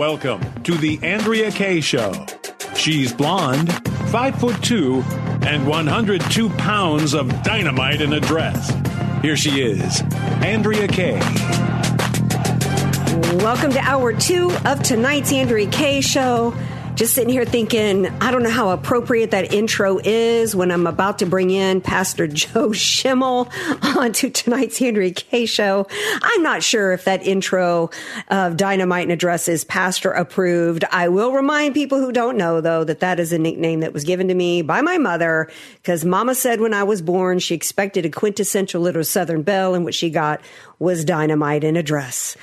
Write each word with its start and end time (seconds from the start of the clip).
Welcome 0.00 0.62
to 0.62 0.78
the 0.78 0.98
Andrea 1.02 1.50
Kaye 1.50 1.82
Show. 1.82 2.24
She's 2.74 3.12
blonde, 3.12 3.70
five 4.08 4.34
foot 4.40 4.62
two, 4.62 5.02
and 5.42 5.66
102 5.66 6.48
pounds 6.48 7.12
of 7.12 7.28
dynamite 7.42 8.00
in 8.00 8.14
a 8.14 8.20
dress. 8.20 8.72
Here 9.20 9.36
she 9.36 9.60
is, 9.60 10.00
Andrea 10.42 10.88
Kaye. 10.88 11.20
Welcome 13.44 13.72
to 13.72 13.80
hour 13.80 14.14
two 14.14 14.50
of 14.64 14.82
tonight's 14.82 15.34
Andrea 15.34 15.68
Kaye 15.68 16.00
Show. 16.00 16.54
Just 17.00 17.14
sitting 17.14 17.32
here 17.32 17.46
thinking, 17.46 18.08
I 18.20 18.30
don't 18.30 18.42
know 18.42 18.50
how 18.50 18.68
appropriate 18.72 19.30
that 19.30 19.54
intro 19.54 19.98
is 20.04 20.54
when 20.54 20.70
I'm 20.70 20.86
about 20.86 21.20
to 21.20 21.24
bring 21.24 21.48
in 21.48 21.80
Pastor 21.80 22.26
Joe 22.26 22.74
Schimmel 22.74 23.48
onto 23.96 24.28
tonight's 24.28 24.76
Henry 24.76 25.10
Kaye 25.12 25.46
Show. 25.46 25.86
I'm 26.20 26.42
not 26.42 26.62
sure 26.62 26.92
if 26.92 27.06
that 27.06 27.26
intro 27.26 27.88
of 28.28 28.58
Dynamite 28.58 29.04
and 29.04 29.12
Address 29.12 29.48
is 29.48 29.64
pastor 29.64 30.10
approved. 30.10 30.84
I 30.92 31.08
will 31.08 31.32
remind 31.32 31.72
people 31.72 31.98
who 32.00 32.12
don't 32.12 32.36
know, 32.36 32.60
though, 32.60 32.84
that 32.84 33.00
that 33.00 33.18
is 33.18 33.32
a 33.32 33.38
nickname 33.38 33.80
that 33.80 33.94
was 33.94 34.04
given 34.04 34.28
to 34.28 34.34
me 34.34 34.60
by 34.60 34.82
my 34.82 34.98
mother 34.98 35.50
because 35.76 36.04
Mama 36.04 36.34
said 36.34 36.60
when 36.60 36.74
I 36.74 36.82
was 36.82 37.00
born 37.00 37.38
she 37.38 37.54
expected 37.54 38.04
a 38.04 38.10
quintessential 38.10 38.82
little 38.82 39.04
Southern 39.04 39.40
belle, 39.40 39.74
and 39.74 39.86
what 39.86 39.94
she 39.94 40.10
got 40.10 40.42
was 40.78 41.06
Dynamite 41.06 41.64
and 41.64 41.78
Address. 41.78 42.36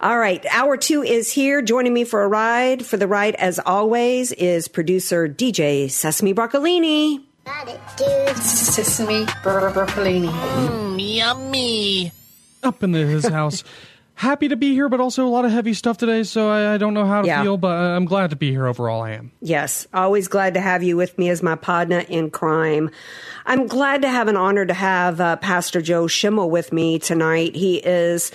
All 0.00 0.18
right. 0.18 0.44
Hour 0.52 0.76
two 0.76 1.02
is 1.02 1.32
here. 1.32 1.60
Joining 1.60 1.92
me 1.92 2.04
for 2.04 2.22
a 2.22 2.28
ride, 2.28 2.86
for 2.86 2.96
the 2.96 3.08
ride, 3.08 3.34
as 3.34 3.58
always, 3.58 4.30
is 4.32 4.68
producer 4.68 5.28
DJ 5.28 5.90
Sesame 5.90 6.32
Broccolini. 6.34 7.24
Got 7.44 7.68
it, 7.68 7.80
dude. 7.96 8.36
Sesame 8.36 9.26
bro- 9.42 9.72
broccolini. 9.72 10.28
Mm, 10.28 11.16
yummy. 11.16 12.12
up 12.62 12.82
in 12.82 12.92
the, 12.92 13.00
his 13.06 13.26
house. 13.28 13.64
Happy 14.14 14.48
to 14.48 14.56
be 14.56 14.72
here, 14.72 14.88
but 14.88 14.98
also 15.00 15.24
a 15.26 15.30
lot 15.30 15.44
of 15.44 15.52
heavy 15.52 15.72
stuff 15.74 15.96
today, 15.96 16.24
so 16.24 16.48
I, 16.48 16.74
I 16.74 16.78
don't 16.78 16.92
know 16.92 17.06
how 17.06 17.22
to 17.22 17.26
Yeah. 17.28 17.42
feel, 17.42 17.56
but 17.56 17.70
I'm 17.76 18.04
glad 18.04 18.30
to 18.30 18.36
be 18.36 18.50
here 18.50 18.66
overall. 18.66 19.00
I 19.02 19.12
am. 19.12 19.30
Yes, 19.40 19.86
always 19.94 20.26
glad 20.26 20.54
to 20.54 20.60
have 20.60 20.82
you 20.82 20.96
with 20.96 21.16
me 21.18 21.28
as 21.28 21.40
my 21.42 21.54
partner 21.54 22.00
in 22.00 22.30
crime. 22.30 22.90
I'm 23.46 23.68
glad 23.68 24.02
to 24.02 24.08
have 24.08 24.26
an 24.26 24.36
honor 24.36 24.66
to 24.66 24.74
have 24.74 25.20
uh, 25.20 25.36
Pastor 25.36 25.80
Joe 25.80 26.06
Schimmel 26.08 26.50
with 26.50 26.72
me 26.72 26.98
tonight. 26.98 27.54
He 27.54 27.76
is 27.76 28.32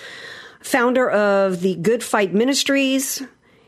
founder 0.64 1.10
of 1.10 1.60
the 1.60 1.76
Good 1.76 2.02
Fight 2.02 2.32
Ministries. 2.32 3.22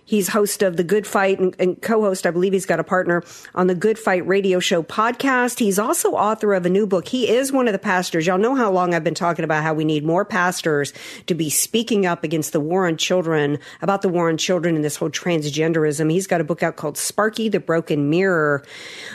He's 0.07 0.29
host 0.29 0.63
of 0.63 0.77
the 0.77 0.85
Good 0.85 1.05
Fight 1.05 1.41
and, 1.41 1.55
and 1.59 1.83
co-host, 1.83 2.27
I 2.27 2.31
believe 2.31 2.53
he's 2.53 2.65
got 2.65 2.79
a 2.79 2.85
partner 2.85 3.25
on 3.57 3.67
the 3.67 3.75
Good 3.75 3.99
Fight 3.99 4.25
radio 4.25 4.61
show 4.61 4.85
podcast. 4.85 5.59
He's 5.59 5.81
also 5.81 6.13
author 6.13 6.55
of 6.55 6.65
a 6.65 6.71
new 6.71 6.87
book. 6.87 7.09
He 7.09 7.29
is 7.29 7.51
one 7.51 7.67
of 7.67 7.73
the 7.73 7.79
pastors. 7.81 8.25
Y'all 8.25 8.39
know 8.39 8.55
how 8.55 8.71
long 8.71 8.95
I've 8.95 9.03
been 9.03 9.15
talking 9.15 9.45
about 9.45 9.65
how 9.65 9.75
we 9.75 9.85
need 9.85 10.05
more 10.05 10.25
pastors 10.25 10.93
to 11.27 11.35
be 11.35 11.51
speaking 11.51 12.07
up 12.07 12.23
against 12.23 12.53
the 12.53 12.61
war 12.61 12.87
on 12.87 12.97
children, 12.97 13.59
about 13.83 14.03
the 14.03 14.09
war 14.09 14.29
on 14.29 14.37
children 14.37 14.77
and 14.77 14.85
this 14.85 14.95
whole 14.95 15.11
transgenderism. 15.11 16.09
He's 16.09 16.29
got 16.29 16.41
a 16.41 16.45
book 16.45 16.63
out 16.63 16.77
called 16.77 16.97
Sparky 16.97 17.49
the 17.49 17.59
Broken 17.59 18.09
Mirror. 18.09 18.65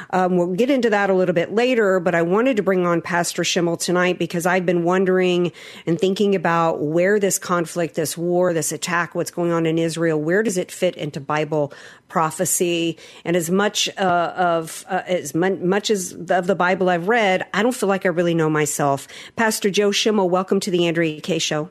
Um, 0.10 0.36
we'll 0.36 0.56
get 0.56 0.70
into 0.70 0.90
that 0.90 1.10
a 1.10 1.14
little 1.14 1.34
bit 1.34 1.54
later, 1.54 2.02
but 2.02 2.16
I 2.16 2.22
wanted 2.22 2.58
to 2.58 2.64
bring 2.64 2.86
on 2.86 3.02
Pastor 3.02 3.46
Schimmel 3.46 3.78
tonight 3.78 4.20
because 4.20 4.46
I've 4.46 4.66
been 4.66 4.84
wondering 4.84 5.54
and 5.86 5.98
thinking 5.98 6.36
about 6.36 6.82
where 6.82 7.18
this 7.18 7.40
conflict, 7.40 7.96
this 7.96 8.18
war, 8.18 8.54
this 8.54 8.74
attack, 8.74 9.16
what's 9.16 9.32
going 9.32 9.54
on 9.54 9.66
in 9.66 9.78
Israel, 9.78 10.20
where 10.20 10.44
does 10.44 10.58
it 10.58 10.70
fit 10.82 10.96
into 10.98 11.22
Bible 11.22 11.72
prophecy? 12.10 12.98
And 13.24 13.36
as 13.36 13.52
much 13.52 13.88
uh, 13.98 14.34
of 14.36 14.84
uh, 14.90 15.04
as 15.06 15.36
mu- 15.36 15.64
much 15.64 15.92
as 15.92 16.12
of 16.14 16.48
the 16.48 16.56
Bible 16.56 16.90
I've 16.90 17.08
read, 17.08 17.46
I 17.54 17.62
don't 17.62 17.76
feel 17.76 17.88
like 17.88 18.06
I 18.06 18.10
really 18.10 18.34
know 18.34 18.50
myself. 18.50 19.08
Pastor 19.36 19.70
Joe 19.70 19.92
Schimmel, 19.92 20.28
welcome 20.28 20.60
to 20.62 20.72
the 20.72 20.88
Andrea 20.88 21.22
Kaye 21.22 21.40
Show. 21.40 21.70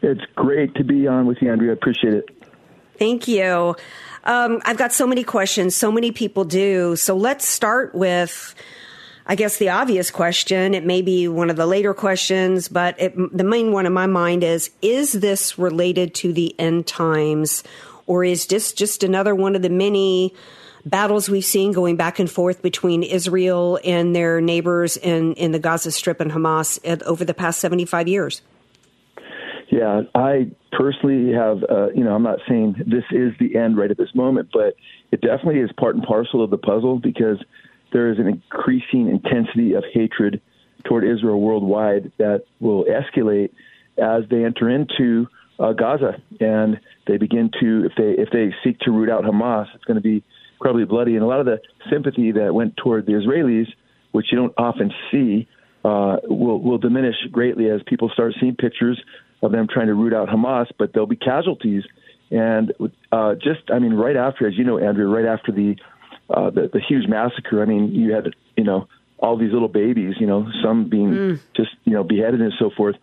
It's 0.00 0.24
great 0.34 0.74
to 0.76 0.84
be 0.84 1.06
on 1.06 1.26
with 1.26 1.38
you, 1.42 1.52
Andrea. 1.52 1.70
I 1.70 1.74
appreciate 1.74 2.14
it. 2.14 2.28
Thank 2.98 3.28
you. 3.28 3.76
Um, 4.24 4.60
I've 4.64 4.76
got 4.76 4.92
so 4.92 5.06
many 5.06 5.24
questions. 5.24 5.74
So 5.74 5.92
many 5.92 6.12
people 6.12 6.44
do. 6.44 6.96
So 6.96 7.16
let's 7.16 7.46
start 7.46 7.94
with, 7.94 8.54
I 9.26 9.34
guess, 9.34 9.58
the 9.58 9.70
obvious 9.70 10.10
question. 10.10 10.74
It 10.74 10.84
may 10.84 11.02
be 11.02 11.28
one 11.28 11.50
of 11.50 11.56
the 11.56 11.66
later 11.66 11.94
questions, 11.94 12.68
but 12.68 13.00
it, 13.00 13.14
the 13.36 13.44
main 13.44 13.72
one 13.72 13.86
in 13.86 13.92
my 13.92 14.06
mind 14.06 14.44
is: 14.44 14.70
Is 14.82 15.12
this 15.12 15.58
related 15.58 16.14
to 16.16 16.32
the 16.32 16.58
end 16.58 16.86
times, 16.86 17.64
or 18.12 18.24
is 18.24 18.46
this 18.46 18.74
just 18.74 19.02
another 19.02 19.34
one 19.34 19.56
of 19.56 19.62
the 19.62 19.70
many? 19.70 20.34
Battles 20.84 21.30
we've 21.30 21.44
seen 21.44 21.70
going 21.70 21.94
back 21.94 22.18
and 22.18 22.28
forth 22.28 22.60
between 22.60 23.04
Israel 23.04 23.78
and 23.84 24.16
their 24.16 24.40
neighbors 24.40 24.96
in, 24.96 25.34
in 25.34 25.52
the 25.52 25.60
Gaza 25.60 25.92
Strip 25.92 26.20
and 26.20 26.32
Hamas 26.32 26.80
at- 26.84 27.04
over 27.04 27.24
the 27.24 27.34
past 27.34 27.60
75 27.60 28.08
years. 28.08 28.42
Yeah, 29.70 30.02
I 30.12 30.50
personally 30.72 31.32
have, 31.32 31.62
uh, 31.70 31.90
you 31.94 32.02
know, 32.02 32.12
I'm 32.16 32.24
not 32.24 32.40
saying 32.48 32.74
this 32.84 33.04
is 33.12 33.32
the 33.38 33.56
end 33.56 33.76
right 33.76 33.92
at 33.92 33.96
this 33.96 34.12
moment, 34.12 34.48
but 34.52 34.74
it 35.12 35.20
definitely 35.20 35.60
is 35.60 35.70
part 35.78 35.94
and 35.94 36.02
parcel 36.04 36.42
of 36.42 36.50
the 36.50 36.58
puzzle 36.58 36.98
because 36.98 37.38
there 37.92 38.10
is 38.10 38.18
an 38.18 38.26
increasing 38.26 39.08
intensity 39.08 39.74
of 39.74 39.84
hatred 39.94 40.40
toward 40.84 41.04
Israel 41.04 41.40
worldwide 41.40 42.10
that 42.18 42.42
will 42.58 42.86
escalate 42.86 43.50
as 43.98 44.24
they 44.30 44.44
enter 44.44 44.68
into 44.68 45.28
uh, 45.58 45.72
Gaza 45.72 46.20
and 46.40 46.80
they 47.06 47.16
begin 47.16 47.50
to, 47.60 47.86
if 47.86 47.92
they 47.96 48.20
if 48.22 48.30
they 48.30 48.54
seek 48.64 48.78
to 48.80 48.90
root 48.90 49.10
out 49.10 49.24
Hamas, 49.24 49.66
it's 49.74 49.84
going 49.84 49.96
to 49.96 50.02
be 50.02 50.22
incredibly 50.54 50.84
bloody. 50.84 51.14
And 51.14 51.22
a 51.22 51.26
lot 51.26 51.40
of 51.40 51.46
the 51.46 51.60
sympathy 51.90 52.32
that 52.32 52.54
went 52.54 52.76
toward 52.76 53.06
the 53.06 53.12
Israelis, 53.12 53.66
which 54.12 54.26
you 54.30 54.38
don't 54.38 54.54
often 54.56 54.92
see, 55.10 55.48
uh, 55.84 56.16
will 56.24 56.60
will 56.60 56.78
diminish 56.78 57.16
greatly 57.30 57.68
as 57.68 57.80
people 57.86 58.08
start 58.10 58.34
seeing 58.40 58.56
pictures 58.56 59.00
of 59.42 59.52
them 59.52 59.66
trying 59.72 59.88
to 59.88 59.94
root 59.94 60.14
out 60.14 60.28
Hamas. 60.28 60.66
But 60.78 60.92
there'll 60.92 61.06
be 61.06 61.16
casualties, 61.16 61.82
and 62.30 62.72
uh, 63.10 63.34
just 63.34 63.70
I 63.72 63.78
mean, 63.78 63.94
right 63.94 64.16
after, 64.16 64.46
as 64.46 64.56
you 64.56 64.64
know, 64.64 64.78
Andrew, 64.78 65.12
right 65.12 65.26
after 65.26 65.52
the 65.52 65.76
uh, 66.30 66.50
the, 66.50 66.70
the 66.72 66.80
huge 66.80 67.08
massacre. 67.08 67.62
I 67.62 67.66
mean, 67.66 67.92
you 67.92 68.12
had 68.12 68.34
you 68.56 68.64
know 68.64 68.88
all 69.18 69.36
these 69.36 69.52
little 69.52 69.68
babies, 69.68 70.14
you 70.18 70.26
know, 70.26 70.46
some 70.62 70.88
being 70.88 71.10
just 71.56 71.70
you 71.84 71.92
know 71.92 72.04
beheaded 72.04 72.40
and 72.40 72.52
so 72.58 72.70
forth. 72.76 72.96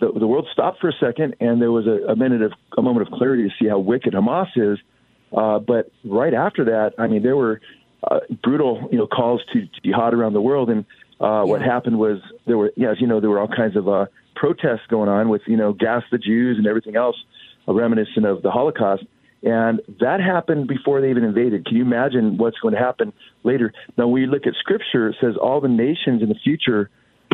The, 0.00 0.12
the 0.18 0.26
world 0.26 0.48
stopped 0.52 0.80
for 0.80 0.88
a 0.88 0.92
second, 0.98 1.36
and 1.40 1.60
there 1.60 1.70
was 1.70 1.86
a, 1.86 2.12
a 2.12 2.16
minute 2.16 2.42
of 2.42 2.52
a 2.76 2.82
moment 2.82 3.06
of 3.06 3.12
clarity 3.12 3.44
to 3.44 3.50
see 3.62 3.68
how 3.68 3.78
wicked 3.78 4.14
Hamas 4.14 4.48
is. 4.56 4.78
Uh, 5.36 5.58
but 5.58 5.92
right 6.04 6.34
after 6.34 6.64
that, 6.64 6.94
I 6.98 7.06
mean, 7.06 7.22
there 7.22 7.36
were 7.36 7.60
uh, 8.10 8.20
brutal, 8.42 8.88
you 8.90 8.98
know, 8.98 9.06
calls 9.06 9.42
to 9.52 9.68
jihad 9.84 10.14
around 10.14 10.32
the 10.32 10.40
world, 10.40 10.70
and 10.70 10.84
uh, 11.20 11.44
what 11.44 11.60
happened 11.60 11.98
was 11.98 12.18
there 12.46 12.56
were, 12.56 12.72
yeah, 12.76 12.90
as 12.90 13.00
you 13.00 13.06
know, 13.06 13.20
there 13.20 13.28
were 13.28 13.38
all 13.38 13.48
kinds 13.48 13.76
of 13.76 13.88
uh, 13.88 14.06
protests 14.34 14.86
going 14.88 15.08
on 15.08 15.28
with, 15.28 15.42
you 15.46 15.56
know, 15.56 15.72
gas 15.72 16.02
the 16.10 16.18
Jews 16.18 16.56
and 16.56 16.66
everything 16.66 16.96
else, 16.96 17.16
uh, 17.68 17.74
reminiscent 17.74 18.24
of 18.24 18.42
the 18.42 18.50
Holocaust. 18.50 19.04
And 19.42 19.80
that 20.00 20.20
happened 20.20 20.66
before 20.66 21.00
they 21.00 21.10
even 21.10 21.24
invaded. 21.24 21.66
Can 21.66 21.76
you 21.76 21.82
imagine 21.82 22.38
what's 22.38 22.58
going 22.58 22.74
to 22.74 22.80
happen 22.80 23.12
later? 23.42 23.72
Now, 23.96 24.08
when 24.08 24.22
you 24.22 24.28
look 24.28 24.46
at 24.46 24.54
Scripture, 24.54 25.08
it 25.08 25.16
says 25.20 25.34
all 25.40 25.60
the 25.60 25.68
nations 25.68 26.22
in 26.22 26.28
the 26.28 26.34
future 26.42 26.90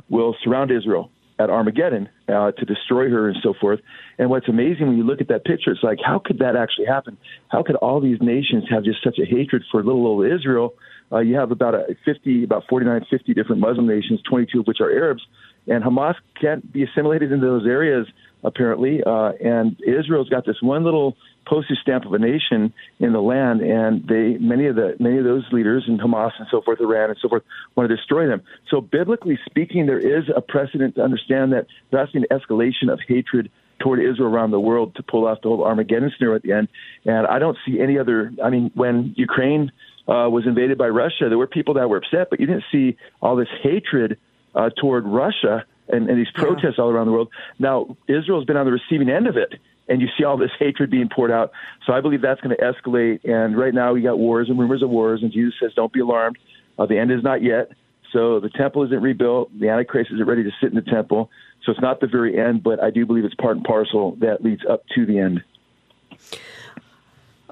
will 0.08 0.36
surround 0.42 0.70
Israel 0.70 1.10
at 1.38 1.50
Armageddon 1.50 2.08
uh, 2.28 2.52
to 2.52 2.64
destroy 2.64 3.10
her 3.10 3.28
and 3.28 3.36
so 3.42 3.54
forth. 3.60 3.80
And 4.18 4.30
what's 4.30 4.48
amazing 4.48 4.88
when 4.88 4.96
you 4.96 5.04
look 5.04 5.20
at 5.20 5.28
that 5.28 5.44
picture, 5.44 5.70
it's 5.70 5.82
like, 5.82 5.98
how 6.04 6.18
could 6.18 6.38
that 6.38 6.56
actually 6.56 6.86
happen? 6.86 7.16
How 7.48 7.62
could 7.62 7.76
all 7.76 8.00
these 8.00 8.18
nations 8.20 8.64
have 8.70 8.84
just 8.84 9.02
such 9.04 9.18
a 9.18 9.26
hatred 9.26 9.62
for 9.70 9.82
little 9.82 10.06
old 10.06 10.26
Israel? 10.26 10.74
Uh, 11.12 11.18
you 11.18 11.36
have 11.36 11.50
about 11.50 11.74
a 11.74 11.96
50, 12.04 12.44
about 12.44 12.64
49, 12.68 13.06
50 13.08 13.34
different 13.34 13.60
Muslim 13.60 13.86
nations, 13.86 14.20
22 14.28 14.60
of 14.60 14.66
which 14.66 14.80
are 14.80 14.90
Arabs, 14.90 15.22
and 15.68 15.84
Hamas 15.84 16.14
can't 16.40 16.72
be 16.72 16.82
assimilated 16.84 17.30
into 17.32 17.46
those 17.46 17.66
areas 17.66 18.06
apparently. 18.44 19.02
Uh, 19.04 19.32
and 19.44 19.76
Israel's 19.86 20.28
got 20.28 20.46
this 20.46 20.56
one 20.60 20.84
little 20.84 21.16
postage 21.46 21.78
stamp 21.80 22.04
of 22.04 22.12
a 22.12 22.18
nation 22.18 22.72
in 22.98 23.12
the 23.12 23.20
land, 23.20 23.60
and 23.60 24.06
they 24.06 24.36
many 24.38 24.66
of 24.66 24.76
the 24.76 24.96
many 24.98 25.18
of 25.18 25.24
those 25.24 25.44
leaders 25.52 25.84
in 25.86 25.98
Hamas 25.98 26.32
and 26.38 26.46
so 26.50 26.60
forth, 26.60 26.80
Iran 26.80 27.10
and 27.10 27.18
so 27.20 27.28
forth, 27.28 27.42
want 27.74 27.88
to 27.88 27.96
destroy 27.96 28.26
them. 28.26 28.42
So 28.70 28.80
biblically 28.80 29.38
speaking, 29.46 29.86
there 29.86 29.98
is 29.98 30.24
a 30.34 30.40
precedent 30.40 30.96
to 30.96 31.02
understand 31.02 31.52
that 31.52 31.66
has 31.92 32.08
an 32.14 32.26
escalation 32.30 32.92
of 32.92 33.00
hatred 33.06 33.50
toward 33.78 34.00
Israel 34.00 34.28
around 34.28 34.50
the 34.50 34.60
world 34.60 34.94
to 34.96 35.02
pull 35.02 35.26
off 35.26 35.38
the 35.42 35.48
whole 35.48 35.64
Armageddon 35.64 36.10
scenario 36.16 36.36
at 36.36 36.42
the 36.42 36.52
end. 36.52 36.68
And 37.04 37.26
I 37.26 37.38
don't 37.38 37.58
see 37.66 37.80
any 37.80 37.98
other. 37.98 38.32
I 38.42 38.50
mean, 38.50 38.70
when 38.74 39.14
Ukraine 39.16 39.70
uh, 40.08 40.28
was 40.30 40.44
invaded 40.46 40.78
by 40.78 40.88
Russia, 40.88 41.28
there 41.28 41.38
were 41.38 41.46
people 41.46 41.74
that 41.74 41.88
were 41.88 41.98
upset, 41.98 42.28
but 42.30 42.40
you 42.40 42.46
didn't 42.46 42.64
see 42.72 42.96
all 43.20 43.36
this 43.36 43.48
hatred 43.62 44.18
uh, 44.54 44.70
toward 44.80 45.04
Russia 45.06 45.64
and, 45.88 46.08
and 46.08 46.18
these 46.18 46.30
protests 46.34 46.74
yeah. 46.78 46.84
all 46.84 46.90
around 46.90 47.06
the 47.06 47.12
world. 47.12 47.28
Now, 47.58 47.96
Israel's 48.08 48.44
been 48.44 48.56
on 48.56 48.66
the 48.66 48.72
receiving 48.72 49.10
end 49.10 49.26
of 49.26 49.36
it, 49.36 49.54
and 49.88 50.00
you 50.00 50.08
see 50.18 50.24
all 50.24 50.36
this 50.36 50.50
hatred 50.58 50.90
being 50.90 51.08
poured 51.08 51.30
out. 51.30 51.52
So 51.86 51.92
I 51.92 52.00
believe 52.00 52.20
that's 52.20 52.40
going 52.40 52.56
to 52.56 52.62
escalate. 52.62 53.24
And 53.24 53.56
right 53.56 53.72
now, 53.72 53.92
we 53.92 54.02
got 54.02 54.18
wars 54.18 54.48
and 54.48 54.58
rumors 54.58 54.82
of 54.82 54.90
wars, 54.90 55.22
and 55.22 55.32
Jesus 55.32 55.54
says, 55.60 55.72
"Don't 55.74 55.92
be 55.92 56.00
alarmed. 56.00 56.38
Uh, 56.78 56.86
the 56.86 56.98
end 56.98 57.10
is 57.10 57.22
not 57.22 57.42
yet." 57.42 57.70
So 58.12 58.40
the 58.40 58.50
temple 58.50 58.84
isn't 58.84 59.02
rebuilt. 59.02 59.50
The 59.58 59.68
Antichrist 59.68 60.10
isn't 60.12 60.26
ready 60.26 60.44
to 60.44 60.50
sit 60.60 60.70
in 60.70 60.74
the 60.74 60.82
temple. 60.82 61.30
So 61.64 61.72
it's 61.72 61.80
not 61.80 62.00
the 62.00 62.06
very 62.06 62.38
end, 62.38 62.62
but 62.62 62.82
I 62.82 62.90
do 62.90 63.04
believe 63.04 63.24
it's 63.24 63.34
part 63.34 63.56
and 63.56 63.64
parcel 63.64 64.16
that 64.20 64.42
leads 64.42 64.62
up 64.68 64.84
to 64.94 65.04
the 65.04 65.18
end. 65.18 65.42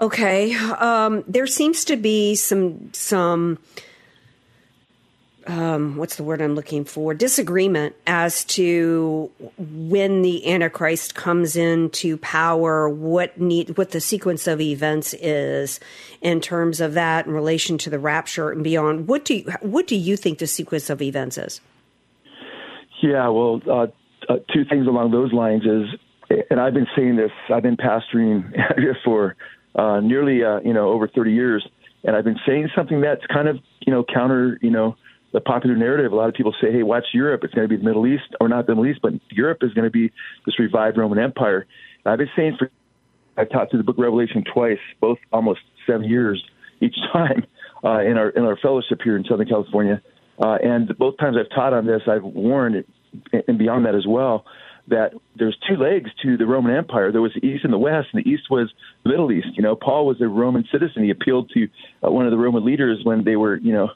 Okay, 0.00 0.54
um, 0.54 1.22
there 1.28 1.46
seems 1.46 1.84
to 1.84 1.96
be 1.96 2.34
some 2.34 2.90
some 2.92 3.58
um, 5.46 5.96
what's 5.96 6.16
the 6.16 6.22
word 6.22 6.40
I'm 6.40 6.54
looking 6.54 6.84
for? 6.84 7.14
Disagreement 7.14 7.94
as 8.06 8.44
to 8.46 9.30
when 9.58 10.22
the 10.22 10.50
Antichrist 10.50 11.14
comes 11.14 11.56
into 11.56 12.16
power, 12.18 12.88
what 12.88 13.38
need, 13.38 13.76
what 13.76 13.90
the 13.90 14.00
sequence 14.00 14.46
of 14.46 14.60
events 14.60 15.14
is 15.14 15.80
in 16.20 16.40
terms 16.40 16.80
of 16.80 16.94
that 16.94 17.26
in 17.26 17.32
relation 17.32 17.78
to 17.78 17.90
the 17.90 17.98
rapture 17.98 18.50
and 18.50 18.64
beyond. 18.64 19.06
What 19.08 19.24
do 19.24 19.36
you, 19.36 19.52
what 19.60 19.86
do 19.86 19.96
you 19.96 20.16
think 20.16 20.38
the 20.38 20.46
sequence 20.46 20.88
of 20.90 21.02
events 21.02 21.38
is? 21.38 21.60
Yeah, 23.02 23.28
well, 23.28 23.60
uh, 23.70 23.86
uh, 24.28 24.38
two 24.52 24.64
things 24.64 24.86
along 24.86 25.10
those 25.10 25.32
lines 25.32 25.64
is, 25.64 26.40
and 26.50 26.58
I've 26.58 26.74
been 26.74 26.86
saying 26.96 27.16
this. 27.16 27.32
I've 27.52 27.62
been 27.62 27.76
pastoring 27.76 28.50
for 29.04 29.36
uh, 29.74 30.00
nearly 30.00 30.42
uh, 30.42 30.60
you 30.60 30.72
know 30.72 30.88
over 30.88 31.06
30 31.08 31.32
years, 31.32 31.66
and 32.02 32.16
I've 32.16 32.24
been 32.24 32.38
saying 32.46 32.70
something 32.74 33.00
that's 33.02 33.26
kind 33.26 33.48
of 33.48 33.58
you 33.86 33.92
know 33.92 34.04
counter 34.04 34.58
you 34.62 34.70
know 34.70 34.96
the 35.34 35.40
popular 35.40 35.76
narrative. 35.76 36.12
A 36.12 36.16
lot 36.16 36.28
of 36.28 36.34
people 36.34 36.54
say, 36.60 36.72
"Hey, 36.72 36.82
watch 36.82 37.04
Europe. 37.12 37.42
It's 37.44 37.52
going 37.52 37.68
to 37.68 37.68
be 37.68 37.76
the 37.76 37.84
Middle 37.84 38.06
East, 38.06 38.34
or 38.40 38.48
not 38.48 38.66
the 38.66 38.72
Middle 38.72 38.86
East, 38.86 39.00
but 39.02 39.12
Europe 39.30 39.58
is 39.62 39.74
going 39.74 39.84
to 39.84 39.90
be 39.90 40.10
this 40.46 40.58
revived 40.58 40.96
Roman 40.96 41.18
Empire." 41.18 41.66
And 42.04 42.12
I've 42.12 42.18
been 42.18 42.30
saying 42.34 42.56
for 42.58 42.70
I've 43.36 43.50
taught 43.50 43.68
through 43.68 43.80
the 43.80 43.84
Book 43.84 43.98
Revelation 43.98 44.44
twice, 44.44 44.78
both 45.00 45.18
almost 45.32 45.60
seven 45.86 46.08
years 46.08 46.42
each 46.80 46.94
time 47.12 47.44
uh, 47.84 48.00
in 48.00 48.16
our 48.16 48.30
in 48.30 48.44
our 48.44 48.56
fellowship 48.56 49.00
here 49.02 49.16
in 49.16 49.24
Southern 49.24 49.48
California. 49.48 50.00
Uh, 50.38 50.56
and 50.62 50.96
both 50.98 51.16
times 51.18 51.36
I've 51.38 51.50
taught 51.54 51.72
on 51.72 51.86
this, 51.86 52.02
I've 52.08 52.24
warned, 52.24 52.84
and 53.46 53.58
beyond 53.58 53.86
that 53.86 53.94
as 53.94 54.06
well, 54.06 54.44
that 54.88 55.12
there's 55.36 55.56
two 55.68 55.76
legs 55.76 56.10
to 56.22 56.36
the 56.36 56.46
Roman 56.46 56.74
Empire. 56.74 57.12
There 57.12 57.22
was 57.22 57.32
the 57.34 57.46
East 57.46 57.64
and 57.64 57.72
the 57.72 57.78
West, 57.78 58.08
and 58.12 58.24
the 58.24 58.28
East 58.28 58.50
was 58.50 58.72
the 59.04 59.10
Middle 59.10 59.30
East. 59.32 59.48
You 59.54 59.62
know, 59.62 59.76
Paul 59.76 60.06
was 60.06 60.20
a 60.20 60.26
Roman 60.26 60.64
citizen. 60.70 61.04
He 61.04 61.10
appealed 61.10 61.50
to 61.54 61.68
uh, 62.04 62.10
one 62.10 62.24
of 62.24 62.32
the 62.32 62.38
Roman 62.38 62.64
leaders 62.64 63.00
when 63.04 63.24
they 63.24 63.36
were, 63.36 63.56
you 63.56 63.72
know, 63.72 63.90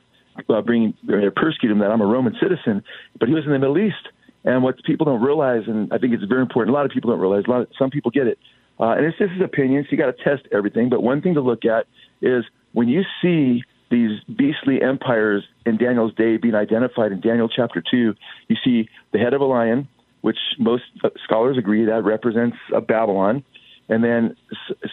uh, 0.49 0.61
bringing 0.63 0.95
or 1.09 1.31
persecuting 1.31 1.79
that 1.79 1.91
I'm 1.91 2.01
a 2.01 2.07
Roman 2.07 2.35
citizen, 2.41 2.83
but 3.19 3.29
he 3.29 3.35
was 3.35 3.45
in 3.45 3.53
the 3.53 3.59
Middle 3.59 3.79
East. 3.79 4.09
And 4.45 4.63
what 4.63 4.83
people 4.85 5.05
don't 5.05 5.23
realize, 5.23 5.63
and 5.67 5.93
I 5.93 5.99
think 5.99 6.15
it's 6.15 6.25
very 6.25 6.43
important, 6.43 6.75
a 6.75 6.77
lot 6.77 6.87
of 6.87 6.93
people 6.93 7.11
don't 7.11 7.21
realize, 7.21 7.45
a 7.47 7.51
lot 7.51 7.61
of, 7.63 7.69
some 7.79 7.91
people 7.91 8.11
get 8.11 8.27
it, 8.27 8.39
uh, 8.81 8.93
and 8.93 9.05
it's 9.05 9.19
just 9.19 9.33
his 9.33 9.43
opinion, 9.43 9.85
so 9.85 9.89
you 9.91 9.99
got 9.99 10.17
to 10.17 10.25
test 10.25 10.47
everything. 10.53 10.89
But 10.89 11.03
one 11.03 11.21
thing 11.21 11.35
to 11.35 11.41
look 11.41 11.65
at 11.65 11.87
is 12.23 12.45
when 12.73 12.89
you 12.89 13.03
see 13.21 13.65
these 13.91 14.21
beastly 14.37 14.83
empires 14.83 15.45
in 15.67 15.77
Daniel's 15.77 16.15
day 16.15 16.37
being 16.37 16.55
identified 16.55 17.13
in 17.13 17.21
Daniel 17.21 17.49
chapter 17.49 17.83
2, 17.91 18.15
you 18.49 18.57
see 18.65 18.89
the 19.13 19.19
head 19.19 19.35
of 19.35 19.41
a 19.41 19.45
lion, 19.45 19.89
which 20.21 20.39
most 20.59 20.85
scholars 21.25 21.57
agree 21.59 21.85
that 21.87 22.05
represents 22.05 22.57
a 22.75 22.81
Babylon. 22.81 23.45
And 23.89 24.05
then 24.05 24.37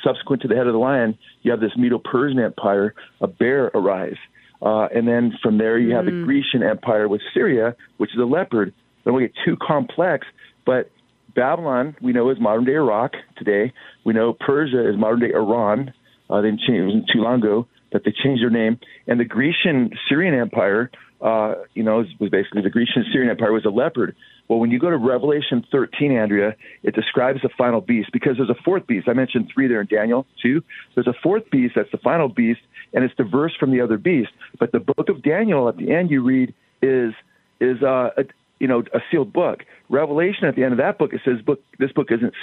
subsequent 0.03 0.41
to 0.43 0.47
the 0.47 0.55
head 0.55 0.67
of 0.67 0.73
the 0.73 0.79
lion, 0.79 1.17
you 1.41 1.51
have 1.51 1.59
this 1.59 1.75
Medo 1.75 1.99
Persian 1.99 2.39
empire, 2.39 2.95
a 3.19 3.27
bear 3.27 3.65
arise. 3.73 4.15
Uh, 4.61 4.87
and 4.95 5.07
then 5.07 5.33
from 5.41 5.57
there, 5.57 5.77
you 5.77 5.93
have 5.95 6.05
mm. 6.05 6.21
the 6.21 6.25
Grecian 6.25 6.63
Empire 6.63 7.07
with 7.07 7.21
Syria, 7.33 7.75
which 7.97 8.11
is 8.13 8.19
a 8.19 8.25
leopard. 8.25 8.73
Then 9.03 9.13
we 9.13 9.23
get 9.23 9.33
too 9.45 9.55
complex, 9.61 10.25
but 10.65 10.89
Babylon, 11.35 11.95
we 12.01 12.13
know, 12.13 12.29
is 12.29 12.39
modern 12.39 12.65
day 12.65 12.75
Iraq 12.75 13.11
today. 13.37 13.73
We 14.05 14.13
know 14.13 14.33
Persia 14.33 14.89
is 14.89 14.97
modern 14.97 15.19
day 15.19 15.33
Iran. 15.33 15.93
Uh, 16.29 16.41
they 16.41 16.49
changed, 16.49 16.69
it 16.69 16.85
wasn't 16.85 17.09
too 17.13 17.19
long 17.19 17.39
ago 17.39 17.67
that 17.91 18.03
they 18.03 18.11
changed 18.11 18.41
their 18.41 18.49
name. 18.49 18.79
And 19.05 19.19
the 19.19 19.25
Grecian 19.25 19.91
Syrian 20.09 20.33
Empire, 20.33 20.89
uh, 21.21 21.55
you 21.73 21.83
know, 21.83 22.03
was 22.19 22.29
basically 22.29 22.61
the 22.61 22.69
Grecian 22.69 23.05
Syrian 23.11 23.29
Empire 23.29 23.51
was 23.51 23.65
a 23.65 23.69
leopard. 23.69 24.15
Well, 24.47 24.59
when 24.59 24.69
you 24.69 24.79
go 24.79 24.89
to 24.89 24.97
Revelation 24.97 25.65
13, 25.71 26.11
Andrea, 26.11 26.55
it 26.83 26.93
describes 26.93 27.41
the 27.41 27.49
final 27.49 27.81
beast 27.81 28.11
because 28.13 28.37
there's 28.37 28.49
a 28.49 28.61
fourth 28.63 28.85
beast. 28.85 29.07
I 29.07 29.13
mentioned 29.13 29.49
three 29.53 29.67
there 29.67 29.81
in 29.81 29.87
Daniel, 29.87 30.25
two. 30.41 30.63
There's 30.93 31.07
a 31.07 31.15
fourth 31.23 31.49
beast 31.49 31.73
that's 31.75 31.91
the 31.91 31.97
final 31.97 32.29
beast, 32.29 32.61
and 32.93 33.03
it's 33.03 33.15
diverse 33.15 33.55
from 33.55 33.71
the 33.71 33.81
other 33.81 33.97
beast. 33.97 34.31
But 34.59 34.71
the 34.71 34.79
book 34.79 35.09
of 35.09 35.23
Daniel 35.23 35.67
at 35.67 35.77
the 35.77 35.91
end 35.91 36.11
you 36.11 36.21
read 36.23 36.53
is 36.81 37.13
is 37.59 37.81
uh, 37.81 38.11
a, 38.17 38.25
you 38.59 38.67
know 38.67 38.83
a 38.93 38.99
sealed 39.09 39.33
book. 39.33 39.63
Revelation 39.89 40.45
at 40.45 40.55
the 40.55 40.63
end 40.63 40.73
of 40.73 40.77
that 40.77 40.97
book 40.99 41.13
it 41.13 41.21
says 41.25 41.41
book 41.41 41.61
this 41.79 41.91
book 41.91 42.11
isn't 42.11 42.33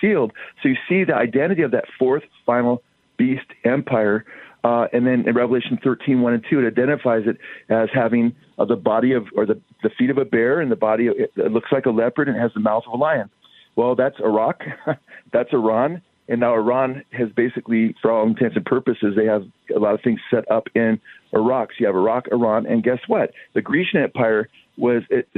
sealed. 0.00 0.32
So 0.62 0.68
you 0.68 0.76
see 0.88 1.04
the 1.04 1.14
identity 1.14 1.62
of 1.62 1.70
that 1.70 1.84
fourth 1.98 2.24
final 2.44 2.82
beast 3.16 3.46
empire. 3.64 4.24
Uh, 4.64 4.86
and 4.92 5.06
then 5.06 5.26
in 5.26 5.34
Revelation 5.34 5.78
13, 5.82 6.20
1 6.20 6.32
and 6.34 6.44
2, 6.48 6.60
it 6.60 6.66
identifies 6.66 7.24
it 7.26 7.36
as 7.68 7.88
having 7.92 8.34
uh, 8.58 8.64
the 8.64 8.76
body 8.76 9.12
of, 9.12 9.26
or 9.36 9.44
the, 9.44 9.60
the 9.82 9.90
feet 9.98 10.10
of 10.10 10.18
a 10.18 10.24
bear 10.24 10.60
and 10.60 10.70
the 10.70 10.76
body, 10.76 11.08
of, 11.08 11.16
it, 11.18 11.32
it 11.36 11.52
looks 11.52 11.72
like 11.72 11.86
a 11.86 11.90
leopard 11.90 12.28
and 12.28 12.38
has 12.38 12.52
the 12.54 12.60
mouth 12.60 12.84
of 12.86 12.92
a 12.92 12.96
lion. 12.96 13.28
Well, 13.74 13.96
that's 13.96 14.16
Iraq, 14.20 14.60
that's 15.32 15.52
Iran, 15.52 16.02
and 16.28 16.40
now 16.40 16.54
Iran 16.54 17.02
has 17.10 17.28
basically, 17.30 17.94
for 18.00 18.12
all 18.12 18.26
intents 18.26 18.56
and 18.56 18.64
purposes, 18.64 19.14
they 19.16 19.26
have 19.26 19.44
a 19.74 19.78
lot 19.78 19.94
of 19.94 20.00
things 20.02 20.20
set 20.30 20.48
up 20.50 20.68
in 20.74 21.00
Iraq. 21.32 21.70
So 21.70 21.76
you 21.80 21.86
have 21.86 21.96
Iraq, 21.96 22.28
Iran, 22.30 22.66
and 22.66 22.82
guess 22.82 23.00
what? 23.06 23.32
The 23.54 23.62
Grecian 23.62 24.00
Empire 24.00 24.48
was 24.76 25.02
it, 25.10 25.28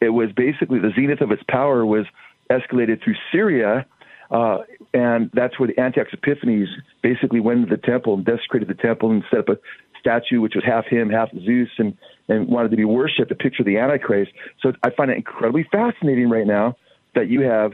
it 0.00 0.10
was 0.10 0.30
basically 0.36 0.78
the 0.78 0.92
zenith 0.94 1.20
of 1.20 1.32
its 1.32 1.42
power 1.48 1.84
was 1.84 2.06
escalated 2.50 3.02
through 3.02 3.16
Syria, 3.32 3.86
uh, 4.30 4.58
and 4.92 5.30
that's 5.34 5.58
where 5.58 5.68
the 5.68 5.78
Antiochus 5.78 6.14
Epiphanes 6.14 6.68
basically 7.02 7.40
went 7.40 7.60
into 7.62 7.76
the 7.76 7.82
temple 7.82 8.14
and 8.14 8.24
desecrated 8.24 8.68
the 8.68 8.74
temple 8.74 9.10
and 9.10 9.22
set 9.30 9.40
up 9.40 9.48
a 9.48 9.58
statue 9.98 10.40
which 10.40 10.54
was 10.54 10.64
half 10.64 10.86
him, 10.86 11.10
half 11.10 11.30
Zeus, 11.32 11.70
and 11.78 11.96
and 12.28 12.48
wanted 12.48 12.70
to 12.70 12.76
be 12.76 12.84
worshipped, 12.84 13.30
a 13.30 13.36
picture 13.36 13.62
of 13.62 13.66
the 13.66 13.78
Antichrist. 13.78 14.32
So 14.60 14.72
I 14.82 14.90
find 14.90 15.10
it 15.10 15.16
incredibly 15.16 15.64
fascinating 15.70 16.28
right 16.28 16.46
now 16.46 16.76
that 17.14 17.28
you 17.28 17.42
have 17.42 17.72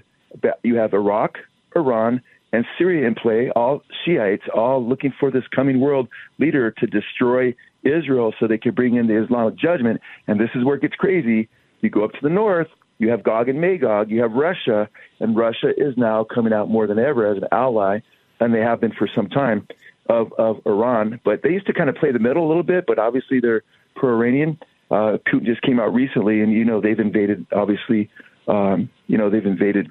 you 0.62 0.76
have 0.76 0.92
Iraq, 0.92 1.38
Iran, 1.74 2.22
and 2.52 2.64
Syria 2.78 3.06
in 3.06 3.14
play, 3.14 3.50
all 3.50 3.82
Shiites, 4.04 4.44
all 4.54 4.86
looking 4.86 5.12
for 5.18 5.30
this 5.30 5.44
coming 5.54 5.80
world 5.80 6.08
leader 6.38 6.70
to 6.70 6.86
destroy 6.86 7.54
Israel 7.82 8.34
so 8.38 8.46
they 8.46 8.58
can 8.58 8.74
bring 8.74 8.96
in 8.96 9.06
the 9.06 9.22
Islamic 9.22 9.56
judgment. 9.56 10.00
And 10.26 10.38
this 10.38 10.50
is 10.54 10.64
where 10.64 10.76
it 10.76 10.82
gets 10.82 10.94
crazy. 10.94 11.48
You 11.80 11.90
go 11.90 12.04
up 12.04 12.12
to 12.12 12.18
the 12.22 12.28
north, 12.28 12.68
you 13.02 13.10
have 13.10 13.22
Gog 13.24 13.48
and 13.48 13.60
Magog, 13.60 14.10
you 14.10 14.22
have 14.22 14.32
Russia, 14.32 14.88
and 15.20 15.36
Russia 15.36 15.70
is 15.76 15.96
now 15.96 16.24
coming 16.24 16.52
out 16.52 16.70
more 16.70 16.86
than 16.86 16.98
ever 16.98 17.26
as 17.26 17.36
an 17.36 17.48
ally, 17.50 17.98
and 18.40 18.54
they 18.54 18.60
have 18.60 18.80
been 18.80 18.92
for 18.92 19.08
some 19.14 19.28
time, 19.28 19.66
of, 20.08 20.32
of 20.38 20.60
Iran. 20.66 21.20
But 21.24 21.42
they 21.42 21.50
used 21.50 21.66
to 21.66 21.72
kind 21.72 21.90
of 21.90 21.96
play 21.96 22.12
the 22.12 22.18
middle 22.18 22.46
a 22.46 22.48
little 22.48 22.62
bit, 22.62 22.86
but 22.86 22.98
obviously 22.98 23.40
they're 23.40 23.62
pro 23.96 24.10
Iranian. 24.10 24.58
Uh, 24.90 25.18
Putin 25.26 25.44
just 25.44 25.62
came 25.62 25.80
out 25.80 25.92
recently, 25.92 26.40
and 26.40 26.52
you 26.52 26.64
know 26.64 26.80
they've 26.80 26.98
invaded, 26.98 27.46
obviously, 27.52 28.08
um, 28.46 28.88
you 29.06 29.18
know, 29.18 29.30
they've 29.30 29.46
invaded 29.46 29.90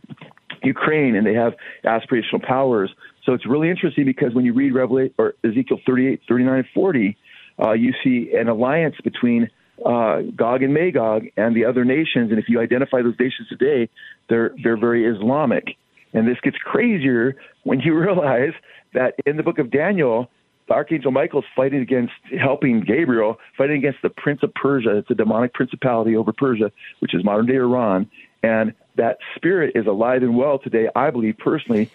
Ukraine 0.64 1.16
and 1.16 1.26
they 1.26 1.34
have 1.34 1.54
aspirational 1.84 2.42
powers. 2.42 2.94
So 3.26 3.34
it's 3.34 3.46
really 3.46 3.70
interesting 3.70 4.06
because 4.06 4.34
when 4.34 4.46
you 4.46 4.54
read 4.54 4.74
Revelation 4.74 5.14
or 5.18 5.34
Ezekiel 5.44 5.80
38, 5.86 6.22
39, 6.28 6.56
and 6.56 6.68
40, 6.74 7.18
uh, 7.60 7.72
you 7.72 7.94
see 8.04 8.34
an 8.36 8.48
alliance 8.48 8.96
between 9.04 9.50
uh, 9.86 10.22
Gog 10.36 10.64
and 10.64 10.74
Magog 10.74 11.26
and 11.38 11.56
the 11.56 11.66
other 11.66 11.86
nations. 11.86 12.32
And 12.32 12.40
if 12.40 12.46
you 12.48 12.60
identify 12.60 13.02
those 13.02 13.20
nations 13.20 13.48
today, 13.50 13.90
they're 14.30 14.52
they're 14.64 14.78
very 14.78 15.06
Islamic. 15.06 15.76
And 16.14 16.28
this 16.28 16.38
gets 16.42 16.58
crazier 16.58 17.36
when 17.64 17.80
you 17.80 17.96
realize 17.98 18.54
that 18.94 19.16
in 19.26 19.38
the 19.38 19.44
book 19.44 19.60
of 19.60 19.72
Daniel, 19.72 20.30
the 20.68 20.74
Archangel 20.74 21.12
Michael 21.12 21.40
is 21.40 21.46
fighting 21.56 21.82
against, 21.82 22.14
helping 22.40 22.82
Gabriel, 22.82 23.38
fighting 23.58 23.78
against 23.78 24.02
the 24.02 24.10
Prince 24.10 24.44
of 24.44 24.54
Persia. 24.54 24.98
It's 24.98 25.12
a 25.12 25.16
demonic 25.16 25.54
principality 25.54 26.16
over 26.16 26.32
Persia, 26.32 26.72
which 27.00 27.14
is 27.14 27.24
modern 27.24 27.46
day 27.46 27.56
Iran. 27.56 28.10
And 28.44 28.74
that 28.96 29.18
spirit 29.36 29.76
is 29.76 29.86
alive 29.86 30.24
and 30.24 30.38
well 30.38 30.60
today, 30.60 30.90
I 30.96 31.10
believe 31.12 31.38
personally, 31.38 31.90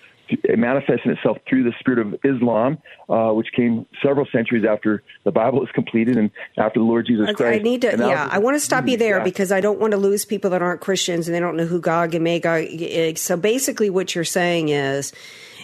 manifesting 0.56 1.12
itself 1.12 1.38
through 1.48 1.64
the 1.64 1.72
spirit 1.78 1.98
of 1.98 2.14
Islam, 2.24 2.78
uh, 3.08 3.30
which 3.30 3.48
came 3.54 3.86
several 4.02 4.26
centuries 4.32 4.64
after 4.68 5.02
the 5.24 5.30
Bible 5.30 5.60
was 5.60 5.70
completed 5.74 6.16
and 6.16 6.30
after 6.56 6.80
the 6.80 6.84
Lord 6.84 7.06
Jesus 7.06 7.30
Christ. 7.32 7.60
I 7.60 7.62
need 7.62 7.82
to, 7.82 7.96
yeah, 7.98 8.28
I 8.30 8.38
want 8.38 8.56
to 8.56 8.60
stop 8.60 8.88
you 8.88 8.96
there 8.96 9.18
yeah. 9.18 9.24
because 9.24 9.52
I 9.52 9.60
don't 9.60 9.78
want 9.78 9.92
to 9.92 9.96
lose 9.96 10.24
people 10.24 10.50
that 10.50 10.62
aren't 10.62 10.80
Christians 10.80 11.28
and 11.28 11.34
they 11.34 11.40
don't 11.40 11.56
know 11.56 11.66
who 11.66 11.80
Gog 11.80 12.14
and 12.14 12.24
Magog 12.24 12.64
is. 12.68 13.20
So 13.20 13.36
basically, 13.36 13.90
what 13.90 14.14
you're 14.14 14.24
saying 14.24 14.70
is, 14.70 15.12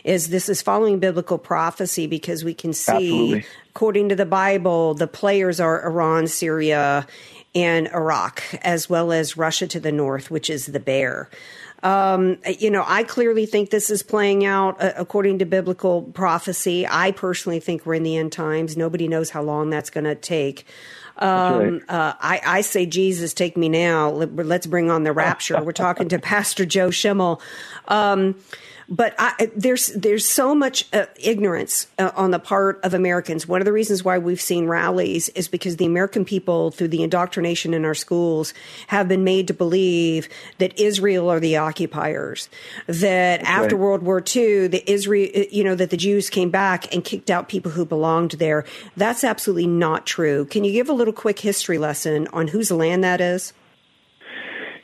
is 0.04 0.28
this 0.28 0.48
is 0.48 0.62
following 0.62 0.98
biblical 0.98 1.38
prophecy 1.38 2.06
because 2.06 2.44
we 2.44 2.54
can 2.54 2.72
see, 2.72 2.92
Absolutely. 2.92 3.46
according 3.70 4.08
to 4.08 4.16
the 4.16 4.26
Bible, 4.26 4.94
the 4.94 5.06
players 5.06 5.60
are 5.60 5.84
Iran, 5.84 6.26
Syria, 6.26 7.06
and 7.54 7.88
Iraq, 7.88 8.42
as 8.62 8.88
well 8.88 9.12
as 9.12 9.36
Russia 9.36 9.66
to 9.68 9.80
the 9.80 9.92
north, 9.92 10.30
which 10.30 10.48
is 10.50 10.66
the 10.66 10.80
bear. 10.80 11.28
Um, 11.82 12.38
you 12.58 12.70
know, 12.70 12.84
I 12.86 13.02
clearly 13.02 13.46
think 13.46 13.70
this 13.70 13.90
is 13.90 14.02
playing 14.02 14.44
out 14.44 14.80
uh, 14.80 14.92
according 14.96 15.40
to 15.40 15.44
biblical 15.44 16.02
prophecy. 16.02 16.86
I 16.88 17.10
personally 17.10 17.60
think 17.60 17.84
we're 17.84 17.94
in 17.94 18.04
the 18.04 18.16
end 18.16 18.32
times. 18.32 18.76
Nobody 18.76 19.08
knows 19.08 19.30
how 19.30 19.42
long 19.42 19.70
that's 19.70 19.90
going 19.90 20.04
to 20.04 20.14
take. 20.14 20.64
Um, 21.18 21.28
right. 21.28 21.82
uh, 21.88 22.14
I, 22.20 22.40
I, 22.44 22.60
say, 22.62 22.86
Jesus, 22.86 23.34
take 23.34 23.56
me 23.56 23.68
now. 23.68 24.10
Let's 24.10 24.66
bring 24.66 24.90
on 24.90 25.02
the 25.02 25.12
rapture. 25.12 25.62
We're 25.62 25.72
talking 25.72 26.08
to 26.08 26.18
Pastor 26.20 26.64
Joe 26.64 26.90
Schimmel. 26.90 27.40
Um, 27.88 28.36
but 28.88 29.14
I, 29.18 29.50
there's 29.54 29.88
there's 29.88 30.28
so 30.28 30.54
much 30.54 30.88
uh, 30.92 31.06
ignorance 31.16 31.86
uh, 31.98 32.10
on 32.16 32.30
the 32.30 32.38
part 32.38 32.80
of 32.82 32.94
Americans. 32.94 33.46
One 33.46 33.60
of 33.60 33.64
the 33.64 33.72
reasons 33.72 34.04
why 34.04 34.18
we've 34.18 34.40
seen 34.40 34.66
rallies 34.66 35.28
is 35.30 35.48
because 35.48 35.76
the 35.76 35.86
American 35.86 36.24
people, 36.24 36.70
through 36.70 36.88
the 36.88 37.02
indoctrination 37.02 37.74
in 37.74 37.84
our 37.84 37.94
schools, 37.94 38.54
have 38.88 39.08
been 39.08 39.24
made 39.24 39.48
to 39.48 39.54
believe 39.54 40.28
that 40.58 40.78
Israel 40.78 41.28
are 41.28 41.40
the 41.40 41.56
occupiers. 41.56 42.48
That 42.86 43.40
That's 43.40 43.48
after. 43.48 43.76
World 43.76 44.02
War 44.02 44.22
II, 44.24 44.68
the 44.68 44.90
Israel, 44.90 45.28
uh, 45.34 45.44
you 45.50 45.64
know, 45.64 45.74
that 45.74 45.90
the 45.90 45.96
Jews 45.96 46.30
came 46.30 46.50
back 46.50 46.94
and 46.94 47.04
kicked 47.04 47.30
out 47.30 47.48
people 47.48 47.72
who 47.72 47.84
belonged 47.84 48.32
there. 48.32 48.64
That's 48.96 49.24
absolutely 49.24 49.66
not 49.66 50.06
true. 50.06 50.44
Can 50.46 50.64
you 50.64 50.72
give 50.72 50.88
a 50.88 50.92
little 50.92 51.12
quick 51.12 51.40
history 51.40 51.78
lesson 51.78 52.28
on 52.32 52.48
whose 52.48 52.70
land 52.70 53.02
that 53.04 53.20
is? 53.20 53.52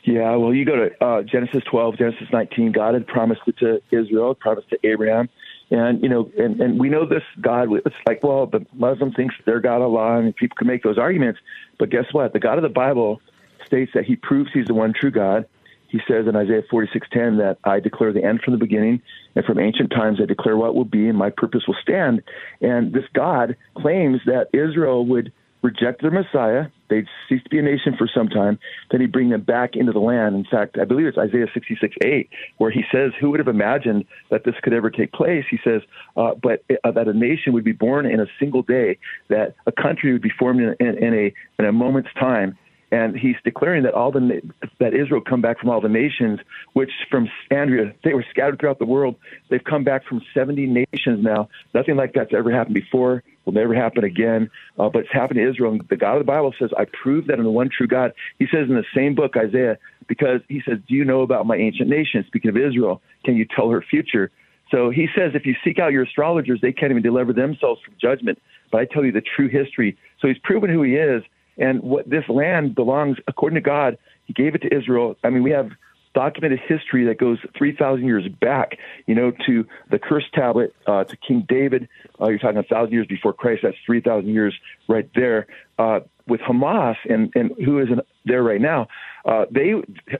Yeah, 0.09 0.37
well, 0.37 0.51
you 0.51 0.65
go 0.65 0.75
to 0.75 1.05
uh, 1.05 1.21
Genesis 1.21 1.63
12, 1.69 1.99
Genesis 1.99 2.27
19. 2.33 2.71
God 2.71 2.95
had 2.95 3.05
promised 3.05 3.41
it 3.45 3.59
to 3.59 3.79
Israel, 3.91 4.33
promised 4.33 4.67
to 4.71 4.79
Abraham, 4.83 5.29
and 5.69 6.01
you 6.01 6.09
know, 6.09 6.31
and, 6.35 6.59
and 6.59 6.79
we 6.79 6.89
know 6.89 7.05
this 7.05 7.21
God. 7.39 7.67
It's 7.85 7.95
like, 8.07 8.23
well, 8.23 8.47
the 8.47 8.65
Muslim 8.73 9.11
thinks 9.11 9.35
they're 9.45 9.59
God 9.59 9.83
Allah, 9.83 10.17
and 10.17 10.35
people 10.35 10.55
can 10.57 10.65
make 10.65 10.81
those 10.81 10.97
arguments. 10.97 11.39
But 11.77 11.91
guess 11.91 12.05
what? 12.11 12.33
The 12.33 12.39
God 12.39 12.57
of 12.57 12.63
the 12.63 12.69
Bible 12.69 13.21
states 13.67 13.91
that 13.93 14.03
He 14.03 14.15
proves 14.15 14.49
He's 14.51 14.65
the 14.65 14.73
one 14.73 14.93
true 14.99 15.11
God. 15.11 15.45
He 15.89 15.99
says 16.07 16.25
in 16.25 16.35
Isaiah 16.35 16.63
46:10 16.71 17.37
that 17.37 17.59
I 17.63 17.79
declare 17.79 18.11
the 18.11 18.23
end 18.23 18.41
from 18.41 18.53
the 18.53 18.59
beginning, 18.59 19.03
and 19.35 19.45
from 19.45 19.59
ancient 19.59 19.91
times 19.91 20.19
I 20.19 20.25
declare 20.25 20.57
what 20.57 20.73
will 20.73 20.85
be, 20.85 21.07
and 21.07 21.19
my 21.19 21.29
purpose 21.29 21.67
will 21.67 21.77
stand. 21.83 22.23
And 22.61 22.93
this 22.93 23.05
God 23.13 23.55
claims 23.75 24.21
that 24.25 24.47
Israel 24.53 25.05
would 25.05 25.31
reject 25.61 26.01
their 26.01 26.09
Messiah. 26.09 26.69
They'd 26.89 27.07
cease 27.27 27.43
to 27.43 27.49
be 27.49 27.59
a 27.59 27.61
nation 27.61 27.95
for 27.97 28.07
some 28.13 28.27
time. 28.27 28.59
Then 28.91 29.01
he'd 29.01 29.11
bring 29.11 29.29
them 29.29 29.41
back 29.41 29.75
into 29.75 29.91
the 29.91 29.99
land. 29.99 30.35
In 30.35 30.45
fact, 30.45 30.77
I 30.79 30.85
believe 30.85 31.07
it's 31.07 31.17
Isaiah 31.17 31.47
66, 31.53 31.95
8, 32.03 32.29
where 32.57 32.71
he 32.71 32.83
says, 32.91 33.11
Who 33.19 33.31
would 33.31 33.39
have 33.39 33.47
imagined 33.47 34.05
that 34.29 34.43
this 34.43 34.55
could 34.61 34.73
ever 34.73 34.89
take 34.89 35.11
place? 35.11 35.45
He 35.49 35.59
says, 35.63 35.81
uh, 36.17 36.35
But 36.41 36.63
uh, 36.83 36.91
that 36.91 37.07
a 37.07 37.13
nation 37.13 37.53
would 37.53 37.63
be 37.63 37.71
born 37.71 38.05
in 38.05 38.19
a 38.19 38.27
single 38.39 38.63
day, 38.63 38.97
that 39.29 39.55
a 39.65 39.71
country 39.71 40.11
would 40.13 40.21
be 40.21 40.31
formed 40.37 40.61
in, 40.61 40.75
in, 40.79 40.97
in 41.03 41.13
a, 41.13 41.33
in 41.59 41.65
a 41.65 41.71
moment's 41.71 42.09
time 42.19 42.57
and 42.91 43.15
he's 43.15 43.35
declaring 43.43 43.83
that 43.83 43.93
all 43.93 44.11
the 44.11 44.41
that 44.79 44.93
Israel 44.93 45.21
come 45.21 45.41
back 45.41 45.59
from 45.59 45.69
all 45.69 45.81
the 45.81 45.89
nations, 45.89 46.39
which 46.73 46.91
from 47.09 47.29
Andrea 47.51 47.93
they 48.03 48.13
were 48.13 48.25
scattered 48.29 48.59
throughout 48.59 48.79
the 48.79 48.85
world. 48.85 49.15
They've 49.49 49.63
come 49.63 49.83
back 49.83 50.05
from 50.05 50.21
70 50.33 50.65
nations 50.65 51.23
now. 51.23 51.49
Nothing 51.73 51.95
like 51.95 52.13
that's 52.13 52.33
ever 52.33 52.51
happened 52.51 52.75
before. 52.75 53.23
Will 53.49 53.61
never 53.61 53.73
happen 53.73 54.03
again. 54.03 54.49
Uh, 54.77 54.89
but 54.89 54.99
it's 54.99 55.13
happened 55.13 55.39
to 55.39 55.49
Israel. 55.49 55.71
And 55.71 55.81
the 55.89 55.97
God 55.97 56.13
of 56.13 56.19
the 56.19 56.25
Bible 56.25 56.53
says, 56.59 56.69
"I 56.77 56.85
prove 56.85 57.27
that 57.27 57.39
in 57.39 57.43
the 57.43 57.51
one 57.51 57.69
true 57.69 57.87
God." 57.87 58.13
He 58.37 58.45
says 58.47 58.69
in 58.69 58.75
the 58.75 58.85
same 58.95 59.15
book, 59.15 59.35
Isaiah, 59.35 59.77
because 60.07 60.41
he 60.49 60.61
says, 60.61 60.77
"Do 60.87 60.95
you 60.95 61.05
know 61.05 61.21
about 61.21 61.45
my 61.45 61.55
ancient 61.55 61.89
nation?" 61.89 62.23
Speaking 62.27 62.49
of 62.49 62.57
Israel, 62.57 63.01
can 63.23 63.35
you 63.35 63.45
tell 63.45 63.69
her 63.69 63.81
future? 63.81 64.31
So 64.71 64.91
he 64.91 65.07
says, 65.15 65.31
if 65.33 65.47
you 65.47 65.55
seek 65.63 65.79
out 65.79 65.91
your 65.91 66.03
astrologers, 66.03 66.59
they 66.61 66.71
can't 66.71 66.91
even 66.91 67.01
deliver 67.01 67.33
themselves 67.33 67.81
from 67.81 67.95
judgment. 67.99 68.39
But 68.71 68.81
I 68.81 68.85
tell 68.85 69.03
you 69.03 69.11
the 69.11 69.21
true 69.21 69.47
history. 69.47 69.97
So 70.19 70.27
he's 70.27 70.37
proven 70.37 70.69
who 70.69 70.83
he 70.83 70.93
is 70.95 71.23
and 71.59 71.81
what 71.81 72.09
this 72.09 72.23
land 72.29 72.73
belongs, 72.73 73.17
according 73.27 73.55
to 73.55 73.61
God, 73.61 73.97
He 74.25 74.33
gave 74.33 74.55
it 74.55 74.61
to 74.61 74.75
Israel. 74.75 75.15
I 75.23 75.29
mean, 75.29 75.43
we 75.43 75.51
have 75.51 75.71
documented 76.13 76.59
history 76.59 77.05
that 77.05 77.17
goes 77.17 77.37
3,000 77.57 78.05
years 78.05 78.27
back, 78.27 78.77
you 79.05 79.15
know, 79.15 79.31
to 79.45 79.65
the 79.89 79.99
curse 79.99 80.25
tablet, 80.33 80.75
uh, 80.87 81.03
to 81.03 81.17
King 81.17 81.45
David. 81.47 81.87
Uh, 82.19 82.29
you're 82.29 82.39
talking 82.39 82.57
a 82.57 82.63
thousand 82.63 82.93
years 82.93 83.07
before 83.07 83.33
Christ. 83.33 83.61
That's 83.63 83.77
3,000 83.85 84.29
years 84.29 84.55
right 84.87 85.09
there. 85.15 85.47
Uh, 85.77 86.01
with 86.27 86.41
Hamas 86.41 86.95
and, 87.09 87.31
and 87.35 87.51
who 87.65 87.79
is 87.79 87.89
in 87.89 88.01
there 88.25 88.43
right 88.43 88.61
now, 88.61 88.87
uh, 89.25 89.45
they 89.51 89.73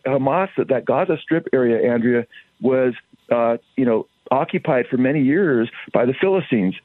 Hamas 0.06 0.50
that 0.58 0.86
Gaza 0.86 1.18
Strip 1.22 1.48
area, 1.54 1.92
Andrea, 1.92 2.26
was 2.62 2.94
uh, 3.32 3.58
you 3.78 3.86
know 3.86 4.08
occupied 4.32 4.88
for 4.90 4.98
many 4.98 5.22
years 5.22 5.70
by 5.94 6.06
the 6.06 6.14
Philistines. 6.14 6.76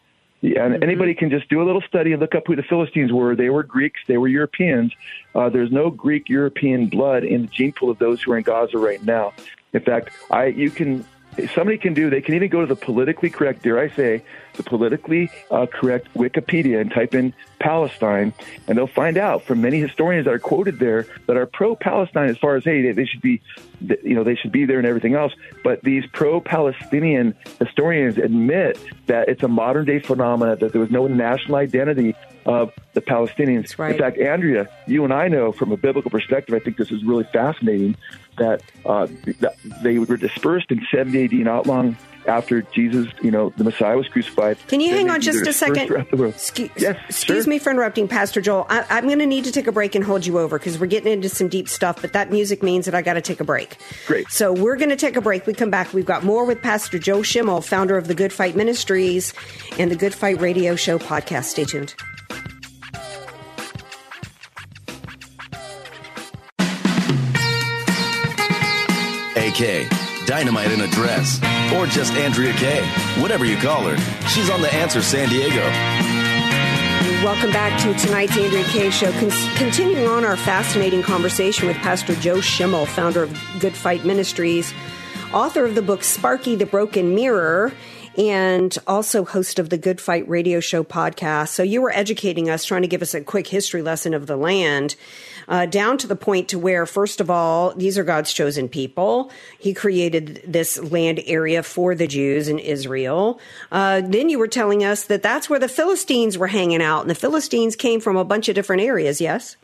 And 0.44 0.74
mm-hmm. 0.74 0.82
anybody 0.82 1.14
can 1.14 1.30
just 1.30 1.48
do 1.48 1.62
a 1.62 1.64
little 1.64 1.80
study 1.82 2.12
and 2.12 2.20
look 2.20 2.34
up 2.34 2.46
who 2.46 2.54
the 2.54 2.62
Philistines 2.62 3.12
were. 3.12 3.34
They 3.34 3.48
were 3.48 3.62
Greeks. 3.62 4.00
They 4.06 4.18
were 4.18 4.28
Europeans. 4.28 4.92
Uh, 5.34 5.48
there's 5.48 5.72
no 5.72 5.90
Greek 5.90 6.28
European 6.28 6.86
blood 6.88 7.24
in 7.24 7.42
the 7.42 7.48
gene 7.48 7.72
pool 7.72 7.90
of 7.90 7.98
those 7.98 8.22
who 8.22 8.32
are 8.32 8.36
in 8.36 8.42
Gaza 8.42 8.78
right 8.78 9.02
now. 9.02 9.32
In 9.72 9.80
fact, 9.80 10.10
I 10.30 10.46
you 10.46 10.70
can 10.70 11.04
somebody 11.54 11.78
can 11.78 11.94
do. 11.94 12.10
They 12.10 12.20
can 12.20 12.34
even 12.34 12.48
go 12.48 12.60
to 12.60 12.66
the 12.66 12.76
politically 12.76 13.30
correct, 13.30 13.62
dare 13.62 13.78
I 13.78 13.88
say, 13.88 14.22
the 14.54 14.62
politically 14.62 15.30
uh, 15.50 15.66
correct 15.66 16.12
Wikipedia 16.14 16.80
and 16.80 16.90
type 16.90 17.14
in 17.14 17.32
Palestine, 17.58 18.32
and 18.68 18.76
they'll 18.76 18.86
find 18.86 19.16
out 19.16 19.42
from 19.42 19.60
many 19.60 19.80
historians 19.80 20.26
that 20.26 20.34
are 20.34 20.38
quoted 20.38 20.78
there 20.78 21.06
that 21.26 21.36
are 21.36 21.46
pro-Palestine 21.46 22.28
as 22.28 22.38
far 22.38 22.56
as 22.56 22.64
hey, 22.64 22.82
they, 22.82 22.92
they 22.92 23.04
should 23.04 23.22
be, 23.22 23.40
you 23.80 24.14
know, 24.14 24.22
they 24.22 24.34
should 24.34 24.52
be 24.52 24.64
there 24.64 24.78
and 24.78 24.86
everything 24.86 25.14
else. 25.14 25.32
But 25.62 25.82
these 25.82 26.04
pro-Palestinian 26.12 27.34
historians 27.58 28.18
admit 28.18 28.78
that 29.06 29.28
it's 29.28 29.42
a 29.42 29.48
modern-day 29.48 30.00
phenomenon 30.00 30.58
that 30.58 30.72
there 30.72 30.80
was 30.80 30.90
no 30.90 31.06
national 31.06 31.56
identity 31.56 32.14
of 32.46 32.72
the 32.92 33.00
Palestinians. 33.00 33.78
Right. 33.78 33.92
In 33.92 33.98
fact, 33.98 34.18
Andrea, 34.18 34.68
you 34.86 35.04
and 35.04 35.12
I 35.12 35.28
know 35.28 35.52
from 35.52 35.72
a 35.72 35.76
biblical 35.76 36.10
perspective, 36.10 36.54
I 36.54 36.58
think 36.58 36.76
this 36.76 36.90
is 36.90 37.02
really 37.02 37.24
fascinating 37.32 37.96
that, 38.38 38.62
uh, 38.84 39.06
that 39.40 39.56
they 39.82 39.98
were 39.98 40.16
dispersed 40.16 40.70
in 40.70 40.84
70 40.90 41.24
AD, 41.24 41.32
not 41.32 41.66
long 41.66 41.96
after 42.26 42.62
Jesus, 42.62 43.08
you 43.22 43.30
know, 43.30 43.52
the 43.56 43.64
Messiah 43.64 43.96
was 43.96 44.08
crucified. 44.08 44.56
Can 44.68 44.80
you 44.80 44.90
hang 44.90 45.10
on 45.10 45.20
just 45.20 45.46
a 45.46 45.52
second? 45.52 45.90
Excuse, 45.90 46.70
yes, 46.76 46.96
excuse 47.08 47.44
sure. 47.44 47.50
me 47.50 47.58
for 47.58 47.70
interrupting, 47.70 48.08
Pastor 48.08 48.40
Joel. 48.40 48.66
I, 48.68 48.98
am 48.98 49.06
going 49.06 49.18
to 49.18 49.26
need 49.26 49.44
to 49.44 49.52
take 49.52 49.66
a 49.66 49.72
break 49.72 49.94
and 49.94 50.04
hold 50.04 50.24
you 50.24 50.38
over 50.38 50.58
because 50.58 50.78
we're 50.78 50.86
getting 50.86 51.12
into 51.12 51.28
some 51.28 51.48
deep 51.48 51.68
stuff, 51.68 52.00
but 52.00 52.12
that 52.12 52.30
music 52.30 52.62
means 52.62 52.86
that 52.86 52.94
I 52.94 53.02
got 53.02 53.14
to 53.14 53.20
take 53.20 53.40
a 53.40 53.44
break. 53.44 53.76
Great. 54.06 54.30
So 54.30 54.52
we're 54.52 54.76
going 54.76 54.90
to 54.90 54.96
take 54.96 55.16
a 55.16 55.20
break. 55.20 55.46
We 55.46 55.54
come 55.54 55.70
back. 55.70 55.92
We've 55.92 56.06
got 56.06 56.24
more 56.24 56.44
with 56.44 56.62
Pastor 56.62 56.98
Joe 56.98 57.22
Schimmel, 57.22 57.60
founder 57.60 57.96
of 57.96 58.08
the 58.08 58.14
Good 58.14 58.32
Fight 58.32 58.56
Ministries 58.56 59.32
and 59.78 59.90
the 59.90 59.96
Good 59.96 60.14
Fight 60.14 60.40
Radio 60.40 60.76
Show 60.76 60.98
podcast. 60.98 61.44
Stay 61.44 61.64
tuned. 61.64 61.94
AK, 69.48 69.88
Dynamite 70.26 70.72
in 70.72 70.80
a 70.80 70.86
Dress, 70.88 71.38
or 71.74 71.86
just 71.86 72.14
Andrea 72.14 72.52
Kaye, 72.54 72.86
whatever 73.20 73.44
you 73.44 73.56
call 73.56 73.82
her. 73.82 73.96
She's 74.28 74.48
on 74.48 74.62
The 74.62 74.72
Answer 74.72 75.02
San 75.02 75.28
Diego. 75.28 75.62
Welcome 77.22 77.52
back 77.52 77.78
to 77.82 77.94
tonight's 77.94 78.36
Andrea 78.36 78.64
Kaye 78.64 78.90
Show. 78.90 79.12
Con- 79.12 79.30
continuing 79.56 80.06
on 80.08 80.24
our 80.24 80.36
fascinating 80.36 81.02
conversation 81.02 81.66
with 81.68 81.76
Pastor 81.78 82.14
Joe 82.16 82.40
Schimmel, 82.40 82.86
founder 82.86 83.22
of 83.22 83.38
Good 83.60 83.74
Fight 83.74 84.04
Ministries, 84.04 84.72
author 85.32 85.64
of 85.64 85.74
the 85.74 85.82
book 85.82 86.04
Sparky 86.04 86.54
the 86.56 86.66
Broken 86.66 87.14
Mirror 87.14 87.72
and 88.16 88.76
also 88.86 89.24
host 89.24 89.58
of 89.58 89.70
the 89.70 89.78
Good 89.78 90.00
Fight 90.00 90.28
Radio 90.28 90.60
Show 90.60 90.84
podcast. 90.84 91.48
So 91.48 91.62
you 91.62 91.82
were 91.82 91.92
educating 91.92 92.48
us, 92.48 92.64
trying 92.64 92.82
to 92.82 92.88
give 92.88 93.02
us 93.02 93.14
a 93.14 93.20
quick 93.20 93.46
history 93.46 93.82
lesson 93.82 94.14
of 94.14 94.26
the 94.26 94.36
land, 94.36 94.96
uh, 95.48 95.66
down 95.66 95.98
to 95.98 96.06
the 96.06 96.16
point 96.16 96.48
to 96.48 96.58
where, 96.58 96.86
first 96.86 97.20
of 97.20 97.30
all, 97.30 97.74
these 97.74 97.98
are 97.98 98.04
God's 98.04 98.32
chosen 98.32 98.68
people. 98.68 99.30
He 99.58 99.74
created 99.74 100.42
this 100.46 100.78
land 100.78 101.20
area 101.26 101.62
for 101.62 101.94
the 101.94 102.06
Jews 102.06 102.48
in 102.48 102.58
Israel. 102.58 103.40
Uh, 103.70 104.00
then 104.00 104.28
you 104.28 104.38
were 104.38 104.48
telling 104.48 104.84
us 104.84 105.04
that 105.04 105.22
that's 105.22 105.50
where 105.50 105.58
the 105.58 105.68
Philistines 105.68 106.38
were 106.38 106.46
hanging 106.46 106.82
out, 106.82 107.02
and 107.02 107.10
the 107.10 107.14
Philistines 107.14 107.76
came 107.76 108.00
from 108.00 108.16
a 108.16 108.24
bunch 108.24 108.48
of 108.48 108.54
different 108.54 108.82
areas. 108.82 109.20
Yes. 109.20 109.56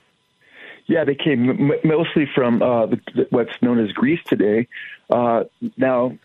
Yeah, 0.90 1.04
they 1.04 1.14
came 1.14 1.70
mostly 1.84 2.28
from 2.34 2.62
uh, 2.62 2.88
what's 3.30 3.52
known 3.62 3.78
as 3.78 3.92
Greece 3.92 4.18
today. 4.26 4.66
Uh, 5.08 5.44
now, 5.76 6.18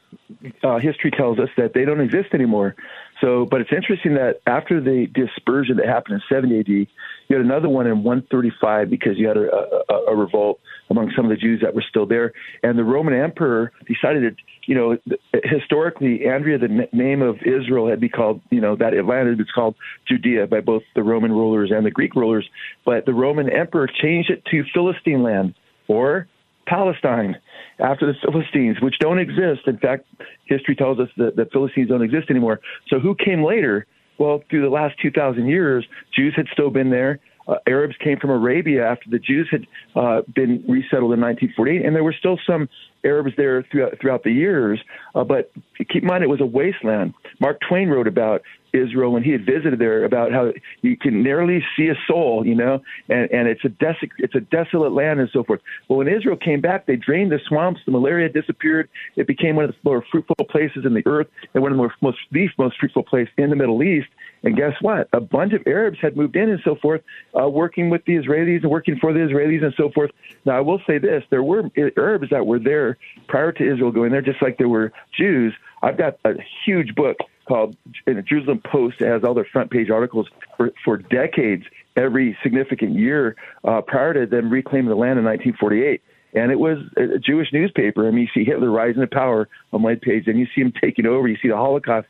uh, 0.63 0.79
history 0.79 1.11
tells 1.11 1.37
us 1.37 1.49
that 1.55 1.75
they 1.75 1.85
don't 1.85 2.01
exist 2.01 2.29
anymore. 2.33 2.75
So, 3.21 3.45
but 3.45 3.61
it's 3.61 3.71
interesting 3.71 4.15
that 4.15 4.41
after 4.47 4.81
the 4.81 5.05
dispersion 5.05 5.77
that 5.77 5.85
happened 5.85 6.15
in 6.15 6.35
70 6.35 6.59
AD, 6.61 6.67
you 6.67 6.87
had 7.29 7.41
another 7.41 7.69
one 7.69 7.85
in 7.85 8.01
135 8.01 8.89
because 8.89 9.19
you 9.19 9.27
had 9.27 9.37
a, 9.37 9.51
a, 9.87 9.93
a 10.07 10.15
revolt 10.15 10.59
among 10.89 11.11
some 11.15 11.25
of 11.25 11.29
the 11.29 11.37
Jews 11.37 11.61
that 11.63 11.73
were 11.73 11.83
still 11.89 12.05
there, 12.05 12.33
and 12.63 12.77
the 12.77 12.83
Roman 12.83 13.13
emperor 13.13 13.71
decided 13.87 14.23
that, 14.23 14.35
you 14.67 14.75
know, 14.75 14.97
historically, 15.43 16.27
Andrea, 16.27 16.57
the 16.57 16.87
name 16.93 17.21
of 17.21 17.37
Israel 17.37 17.89
had 17.89 17.99
been 17.99 18.09
called, 18.09 18.41
you 18.51 18.61
know, 18.61 18.75
that 18.75 18.93
Atlanta 18.93 19.31
was 19.31 19.47
called 19.53 19.75
Judea 20.07 20.47
by 20.47 20.61
both 20.61 20.83
the 20.95 21.03
Roman 21.03 21.31
rulers 21.31 21.71
and 21.73 21.85
the 21.85 21.91
Greek 21.91 22.15
rulers, 22.15 22.47
but 22.85 23.05
the 23.05 23.13
Roman 23.13 23.49
emperor 23.49 23.87
changed 23.87 24.29
it 24.29 24.43
to 24.51 24.63
Philistine 24.73 25.23
land 25.23 25.55
or 25.87 26.27
Palestine 26.67 27.35
after 27.79 28.05
the 28.05 28.13
Philistines, 28.23 28.77
which 28.81 28.95
don't 28.99 29.19
exist. 29.19 29.67
In 29.67 29.77
fact, 29.77 30.05
history 30.45 30.75
tells 30.75 30.99
us 30.99 31.09
that 31.17 31.35
the 31.35 31.45
Philistines 31.51 31.89
don't 31.89 32.01
exist 32.01 32.29
anymore. 32.29 32.59
So 32.87 32.99
who 32.99 33.15
came 33.15 33.43
later? 33.43 33.85
Well, 34.17 34.43
through 34.49 34.61
the 34.61 34.69
last 34.69 34.95
2,000 35.01 35.47
years, 35.47 35.85
Jews 36.15 36.33
had 36.35 36.47
still 36.53 36.69
been 36.69 36.89
there. 36.89 37.19
Uh, 37.47 37.55
Arabs 37.67 37.95
came 38.03 38.17
from 38.19 38.31
Arabia 38.31 38.85
after 38.85 39.09
the 39.09 39.19
Jews 39.19 39.47
had 39.51 39.67
uh, 39.95 40.21
been 40.33 40.63
resettled 40.67 41.13
in 41.13 41.21
1948, 41.21 41.85
and 41.85 41.95
there 41.95 42.03
were 42.03 42.15
still 42.17 42.39
some 42.45 42.67
Arabs 43.03 43.31
there 43.37 43.63
throughout, 43.71 43.99
throughout 44.01 44.23
the 44.23 44.31
years, 44.31 44.79
uh, 45.13 45.23
but 45.23 45.51
keep 45.77 46.01
in 46.01 46.05
mind 46.05 46.23
it 46.23 46.27
was 46.27 46.41
a 46.41 46.45
wasteland. 46.45 47.13
Mark 47.39 47.59
Twain 47.67 47.89
wrote 47.89 48.07
about 48.07 48.41
Israel 48.75 49.11
when 49.11 49.23
he 49.23 49.31
had 49.31 49.45
visited 49.45 49.79
there 49.79 50.03
about 50.03 50.31
how 50.31 50.51
you 50.81 50.97
can 50.97 51.23
nearly 51.23 51.63
see 51.77 51.87
a 51.87 51.95
soul, 52.07 52.45
you 52.45 52.55
know, 52.55 52.81
and, 53.09 53.31
and 53.31 53.47
it's 53.47 53.63
a 53.63 53.69
des- 53.69 54.09
it's 54.17 54.35
a 54.35 54.41
desolate 54.41 54.91
land 54.91 55.19
and 55.19 55.29
so 55.31 55.43
forth. 55.43 55.61
Well, 55.87 55.99
when 55.99 56.07
Israel 56.07 56.35
came 56.35 56.61
back, 56.61 56.85
they 56.85 56.95
drained 56.95 57.31
the 57.31 57.39
swamps, 57.47 57.81
the 57.85 57.91
malaria 57.91 58.29
disappeared. 58.29 58.89
It 59.15 59.27
became 59.27 59.55
one 59.55 59.65
of 59.65 59.71
the 59.71 59.77
more 59.83 60.03
fruitful 60.11 60.35
places 60.49 60.85
in 60.85 60.93
the 60.93 61.03
earth 61.05 61.27
and 61.53 61.63
one 61.63 61.71
of 61.71 61.77
the 61.77 61.89
most, 62.01 62.17
the 62.31 62.49
most 62.57 62.77
fruitful 62.79 63.03
place 63.03 63.29
in 63.37 63.49
the 63.49 63.55
Middle 63.55 63.81
East. 63.81 64.07
And 64.45 64.55
guess 64.55 64.73
what? 64.79 65.09
A 65.11 65.19
bunch 65.19 65.53
of 65.53 65.63
Arabs 65.65 65.97
had 65.99 66.15
moved 66.15 66.35
in 66.35 66.49
and 66.49 66.61
so 66.63 66.75
forth, 66.75 67.01
uh, 67.33 67.49
working 67.49 67.89
with 67.89 68.05
the 68.05 68.13
Israelis 68.13 68.61
and 68.61 68.69
working 68.69 68.95
for 68.99 69.11
the 69.11 69.19
Israelis 69.19 69.63
and 69.63 69.73
so 69.75 69.89
forth. 69.89 70.11
Now, 70.45 70.55
I 70.57 70.61
will 70.61 70.79
say 70.85 70.99
this: 70.99 71.23
there 71.31 71.41
were 71.41 71.63
Arabs 71.97 72.29
that 72.29 72.45
were 72.45 72.59
there 72.59 72.97
prior 73.27 73.51
to 73.51 73.73
Israel 73.73 73.91
going 73.91 74.11
there, 74.11 74.21
just 74.21 74.41
like 74.43 74.59
there 74.59 74.69
were 74.69 74.93
Jews. 75.17 75.53
I've 75.81 75.97
got 75.97 76.19
a 76.25 76.33
huge 76.63 76.93
book 76.93 77.17
called 77.47 77.75
in 78.05 78.17
the 78.17 78.21
Jerusalem 78.21 78.61
Post. 78.63 79.01
It 79.01 79.07
has 79.07 79.23
all 79.23 79.33
their 79.33 79.47
front 79.51 79.71
page 79.71 79.89
articles 79.89 80.27
for, 80.57 80.71
for 80.83 80.97
decades, 80.97 81.63
every 81.95 82.37
significant 82.43 82.93
year 82.93 83.35
uh, 83.63 83.81
prior 83.81 84.13
to 84.13 84.25
them 84.27 84.51
reclaiming 84.51 84.89
the 84.89 84.95
land 84.95 85.17
in 85.17 85.25
1948. 85.25 86.01
And 86.35 86.51
it 86.51 86.59
was 86.59 86.79
a 86.97 87.17
Jewish 87.17 87.53
newspaper. 87.53 88.07
I 88.07 88.11
mean, 88.11 88.23
you 88.23 88.27
see 88.33 88.45
Hitler 88.45 88.69
rising 88.69 89.01
to 89.01 89.07
power 89.07 89.47
on 89.71 89.81
one 89.81 89.97
page, 89.97 90.27
and 90.27 90.37
you 90.37 90.47
see 90.53 90.61
him 90.61 90.73
taking 90.81 91.05
over. 91.05 91.27
You 91.27 91.37
see 91.41 91.47
the 91.47 91.55
Holocaust. 91.55 92.07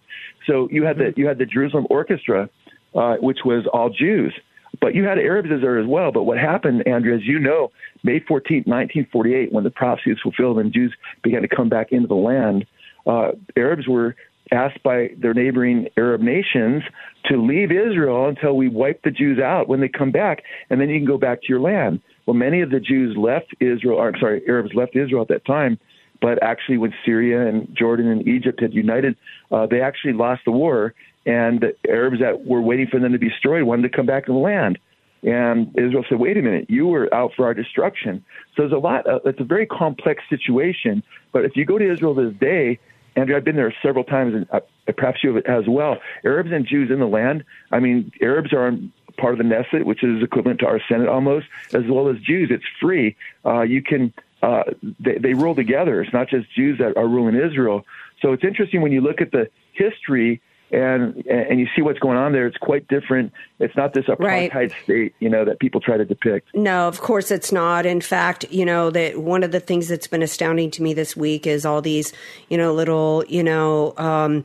So 0.47 0.67
you 0.71 0.83
had 0.83 0.97
the 0.97 1.13
you 1.15 1.27
had 1.27 1.37
the 1.37 1.45
Jerusalem 1.45 1.85
Orchestra, 1.89 2.49
uh, 2.95 3.15
which 3.17 3.39
was 3.45 3.67
all 3.71 3.89
Jews, 3.89 4.33
but 4.81 4.95
you 4.95 5.03
had 5.03 5.19
Arabs 5.19 5.49
there 5.61 5.79
as 5.79 5.87
well. 5.87 6.11
But 6.11 6.23
what 6.23 6.37
happened, 6.37 6.87
Andrew, 6.87 7.15
as 7.15 7.23
you 7.23 7.39
know, 7.39 7.71
May 8.03 8.19
14, 8.19 8.63
1948, 8.65 9.51
when 9.51 9.63
the 9.63 9.69
prophecy 9.69 10.11
was 10.11 10.19
fulfilled 10.21 10.59
and 10.59 10.73
Jews 10.73 10.93
began 11.23 11.41
to 11.41 11.47
come 11.47 11.69
back 11.69 11.91
into 11.91 12.07
the 12.07 12.15
land, 12.15 12.65
uh, 13.05 13.31
Arabs 13.55 13.87
were 13.87 14.15
asked 14.51 14.81
by 14.83 15.09
their 15.17 15.33
neighboring 15.33 15.87
Arab 15.97 16.21
nations 16.21 16.83
to 17.25 17.37
leave 17.41 17.71
Israel 17.71 18.27
until 18.27 18.55
we 18.55 18.67
wipe 18.67 19.01
the 19.03 19.11
Jews 19.11 19.39
out 19.39 19.67
when 19.67 19.81
they 19.81 19.87
come 19.89 20.11
back, 20.11 20.43
and 20.69 20.79
then 20.79 20.89
you 20.89 20.99
can 20.99 21.07
go 21.07 21.17
back 21.17 21.41
to 21.41 21.47
your 21.49 21.59
land. 21.59 22.01
Well, 22.25 22.33
many 22.33 22.61
of 22.61 22.69
the 22.71 22.79
Jews 22.79 23.15
left 23.17 23.53
Israel, 23.59 23.97
or 23.97 24.09
I'm 24.09 24.19
sorry, 24.19 24.41
Arabs 24.47 24.71
left 24.73 24.95
Israel 24.95 25.21
at 25.21 25.27
that 25.29 25.45
time, 25.45 25.77
but 26.21 26.41
actually 26.41 26.77
when 26.77 26.93
Syria 27.05 27.47
and 27.47 27.67
Jordan 27.75 28.07
and 28.07 28.27
Egypt 28.27 28.61
had 28.61 28.73
united, 28.73 29.15
uh, 29.51 29.67
they 29.67 29.81
actually 29.81 30.13
lost 30.13 30.41
the 30.45 30.51
war, 30.51 30.93
and 31.25 31.61
the 31.61 31.75
Arabs 31.89 32.19
that 32.19 32.45
were 32.45 32.61
waiting 32.61 32.87
for 32.87 32.99
them 32.99 33.11
to 33.11 33.19
be 33.19 33.29
destroyed 33.29 33.63
wanted 33.63 33.83
to 33.83 33.95
come 33.95 34.05
back 34.05 34.25
to 34.25 34.31
the 34.31 34.37
land. 34.37 34.79
And 35.23 35.69
Israel 35.75 36.05
said, 36.07 36.19
wait 36.19 36.37
a 36.37 36.41
minute, 36.41 36.69
you 36.69 36.87
were 36.87 37.11
out 37.13 37.31
for 37.35 37.45
our 37.45 37.53
destruction. 37.53 38.23
So 38.55 38.61
there's 38.61 38.71
a 38.71 38.77
lot, 38.77 39.05
it's 39.25 39.39
a 39.39 39.43
very 39.43 39.65
complex 39.65 40.23
situation. 40.29 41.01
But 41.31 41.45
if 41.45 41.55
you 41.55 41.65
go 41.65 41.79
to 41.79 41.93
Israel 41.93 42.13
this 42.13 42.33
day, 42.39 42.79
Andrew, 43.15 43.35
I've 43.35 43.43
been 43.43 43.55
there 43.55 43.73
several 43.81 44.03
times, 44.03 44.35
and 44.35 44.45
uh, 44.51 44.59
perhaps 44.95 45.19
you 45.23 45.33
have 45.33 45.45
as 45.45 45.63
well. 45.67 45.97
Arabs 46.23 46.51
and 46.51 46.67
Jews 46.67 46.91
in 46.91 46.99
the 46.99 47.07
land. 47.07 47.43
I 47.71 47.79
mean, 47.79 48.11
Arabs 48.21 48.53
are 48.53 48.71
part 49.17 49.33
of 49.33 49.37
the 49.37 49.43
Knesset, 49.43 49.83
which 49.83 50.03
is 50.03 50.23
equivalent 50.23 50.59
to 50.59 50.67
our 50.67 50.79
Senate 50.87 51.07
almost, 51.07 51.47
as 51.73 51.83
well 51.87 52.09
as 52.09 52.17
Jews. 52.19 52.49
It's 52.51 52.65
free. 52.79 53.15
Uh, 53.45 53.61
you 53.61 53.81
can. 53.81 54.13
Uh, 54.43 54.63
they, 54.99 55.17
they 55.17 55.33
rule 55.33 55.55
together. 55.55 56.01
It's 56.01 56.13
not 56.13 56.29
just 56.29 56.53
Jews 56.53 56.77
that 56.77 56.97
are 56.97 57.07
ruling 57.07 57.35
Israel. 57.35 57.83
So 58.21 58.33
it's 58.33 58.43
interesting 58.43 58.81
when 58.81 58.91
you 58.91 59.01
look 59.01 59.19
at 59.21 59.31
the 59.31 59.49
history 59.73 60.41
and 60.71 61.25
and 61.27 61.59
you 61.59 61.67
see 61.75 61.81
what's 61.81 61.99
going 61.99 62.17
on 62.17 62.31
there. 62.31 62.47
It's 62.47 62.57
quite 62.57 62.87
different. 62.87 63.31
It's 63.59 63.75
not 63.75 63.93
this 63.93 64.05
apartheid 64.05 64.53
right. 64.53 64.71
state, 64.83 65.15
you 65.19 65.29
know, 65.29 65.45
that 65.45 65.59
people 65.59 65.79
try 65.79 65.97
to 65.97 66.05
depict. 66.05 66.49
No, 66.55 66.87
of 66.87 67.01
course 67.01 67.31
it's 67.31 67.51
not. 67.51 67.85
In 67.85 68.01
fact, 68.01 68.45
you 68.51 68.65
know 68.65 68.89
that 68.89 69.19
one 69.19 69.43
of 69.43 69.51
the 69.51 69.59
things 69.59 69.87
that's 69.87 70.07
been 70.07 70.23
astounding 70.23 70.71
to 70.71 70.83
me 70.83 70.93
this 70.93 71.15
week 71.15 71.45
is 71.47 71.65
all 71.65 71.81
these, 71.81 72.13
you 72.49 72.57
know, 72.57 72.73
little, 72.73 73.23
you 73.27 73.43
know. 73.43 73.93
Um, 73.97 74.43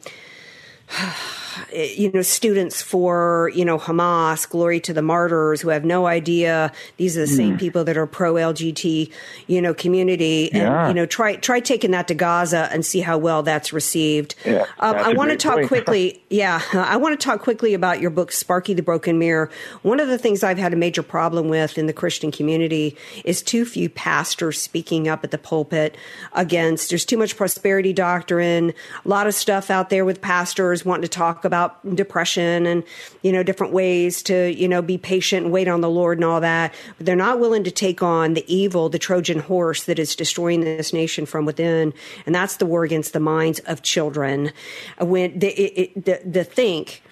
you 1.72 2.10
know, 2.12 2.22
students 2.22 2.82
for, 2.82 3.50
you 3.54 3.64
know, 3.64 3.78
Hamas, 3.78 4.48
glory 4.48 4.80
to 4.80 4.92
the 4.92 5.02
martyrs 5.02 5.60
who 5.60 5.68
have 5.68 5.84
no 5.84 6.06
idea 6.06 6.72
these 6.96 7.16
are 7.16 7.20
the 7.20 7.32
mm. 7.32 7.36
same 7.36 7.52
hmm. 7.52 7.58
people 7.58 7.84
that 7.84 7.96
are 7.96 8.06
pro 8.06 8.34
LGBT, 8.34 9.10
you 9.46 9.62
know, 9.62 9.74
community. 9.74 10.50
And, 10.52 10.62
yeah. 10.62 10.88
you 10.88 10.94
know, 10.94 11.06
try, 11.06 11.36
try 11.36 11.60
taking 11.60 11.90
that 11.92 12.08
to 12.08 12.14
Gaza 12.14 12.68
and 12.72 12.84
see 12.84 13.00
how 13.00 13.18
well 13.18 13.42
that's 13.42 13.72
received. 13.72 14.34
Yeah, 14.44 14.66
um, 14.78 14.96
I 14.96 15.12
want 15.12 15.30
to 15.30 15.36
talk 15.36 15.56
point. 15.56 15.68
quickly. 15.68 16.22
yeah. 16.30 16.62
I 16.72 16.96
want 16.96 17.18
to 17.18 17.24
talk 17.24 17.40
quickly 17.40 17.74
about 17.74 18.00
your 18.00 18.10
book, 18.10 18.32
Sparky 18.32 18.74
the 18.74 18.82
Broken 18.82 19.18
Mirror. 19.18 19.50
One 19.82 20.00
of 20.00 20.08
the 20.08 20.18
things 20.18 20.42
I've 20.42 20.58
had 20.58 20.72
a 20.72 20.76
major 20.76 21.02
problem 21.02 21.48
with 21.48 21.78
in 21.78 21.86
the 21.86 21.92
Christian 21.92 22.30
community 22.30 22.96
is 23.24 23.42
too 23.42 23.64
few 23.64 23.88
pastors 23.88 24.60
speaking 24.60 25.08
up 25.08 25.24
at 25.24 25.30
the 25.30 25.38
pulpit 25.38 25.96
against, 26.32 26.90
there's 26.90 27.04
too 27.04 27.18
much 27.18 27.36
prosperity 27.36 27.92
doctrine, 27.92 28.72
a 29.04 29.08
lot 29.08 29.26
of 29.26 29.34
stuff 29.34 29.70
out 29.70 29.90
there 29.90 30.04
with 30.04 30.20
pastors 30.20 30.79
wanting 30.84 31.02
to 31.02 31.08
talk 31.08 31.44
about 31.44 31.94
depression 31.96 32.66
and, 32.66 32.84
you 33.22 33.32
know, 33.32 33.42
different 33.42 33.72
ways 33.72 34.22
to, 34.24 34.52
you 34.52 34.68
know, 34.68 34.82
be 34.82 34.98
patient 34.98 35.44
and 35.44 35.52
wait 35.52 35.68
on 35.68 35.80
the 35.80 35.90
Lord 35.90 36.18
and 36.18 36.24
all 36.24 36.40
that. 36.40 36.74
But 36.96 37.06
they're 37.06 37.16
not 37.16 37.40
willing 37.40 37.64
to 37.64 37.70
take 37.70 38.02
on 38.02 38.34
the 38.34 38.44
evil, 38.52 38.88
the 38.88 38.98
Trojan 38.98 39.40
horse 39.40 39.84
that 39.84 39.98
is 39.98 40.16
destroying 40.16 40.60
this 40.60 40.92
nation 40.92 41.26
from 41.26 41.44
within. 41.44 41.92
And 42.26 42.34
that's 42.34 42.56
the 42.56 42.66
war 42.66 42.84
against 42.84 43.12
the 43.12 43.20
minds 43.20 43.60
of 43.60 43.82
children. 43.82 44.52
When 44.98 45.38
the, 45.38 45.48
it, 45.48 45.94
it, 45.96 46.04
the, 46.04 46.20
the 46.28 46.44
think, 46.44 47.02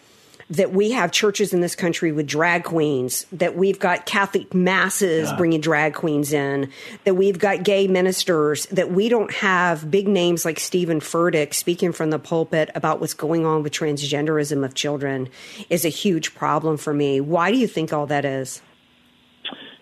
that 0.50 0.72
we 0.72 0.92
have 0.92 1.12
churches 1.12 1.52
in 1.52 1.60
this 1.60 1.76
country 1.76 2.10
with 2.10 2.26
drag 2.26 2.64
queens, 2.64 3.26
that 3.32 3.54
we've 3.54 3.78
got 3.78 4.06
Catholic 4.06 4.54
masses 4.54 5.28
yeah. 5.28 5.36
bringing 5.36 5.60
drag 5.60 5.94
queens 5.94 6.32
in, 6.32 6.70
that 7.04 7.14
we've 7.14 7.38
got 7.38 7.62
gay 7.62 7.86
ministers, 7.86 8.66
that 8.66 8.90
we 8.90 9.08
don't 9.08 9.32
have 9.34 9.90
big 9.90 10.08
names 10.08 10.44
like 10.44 10.58
Stephen 10.58 11.00
Furtick 11.00 11.52
speaking 11.52 11.92
from 11.92 12.10
the 12.10 12.18
pulpit 12.18 12.70
about 12.74 12.98
what's 13.00 13.14
going 13.14 13.44
on 13.44 13.62
with 13.62 13.72
transgenderism 13.72 14.64
of 14.64 14.74
children 14.74 15.28
is 15.68 15.84
a 15.84 15.90
huge 15.90 16.34
problem 16.34 16.78
for 16.78 16.94
me. 16.94 17.20
Why 17.20 17.50
do 17.50 17.58
you 17.58 17.68
think 17.68 17.92
all 17.92 18.06
that 18.06 18.24
is? 18.24 18.62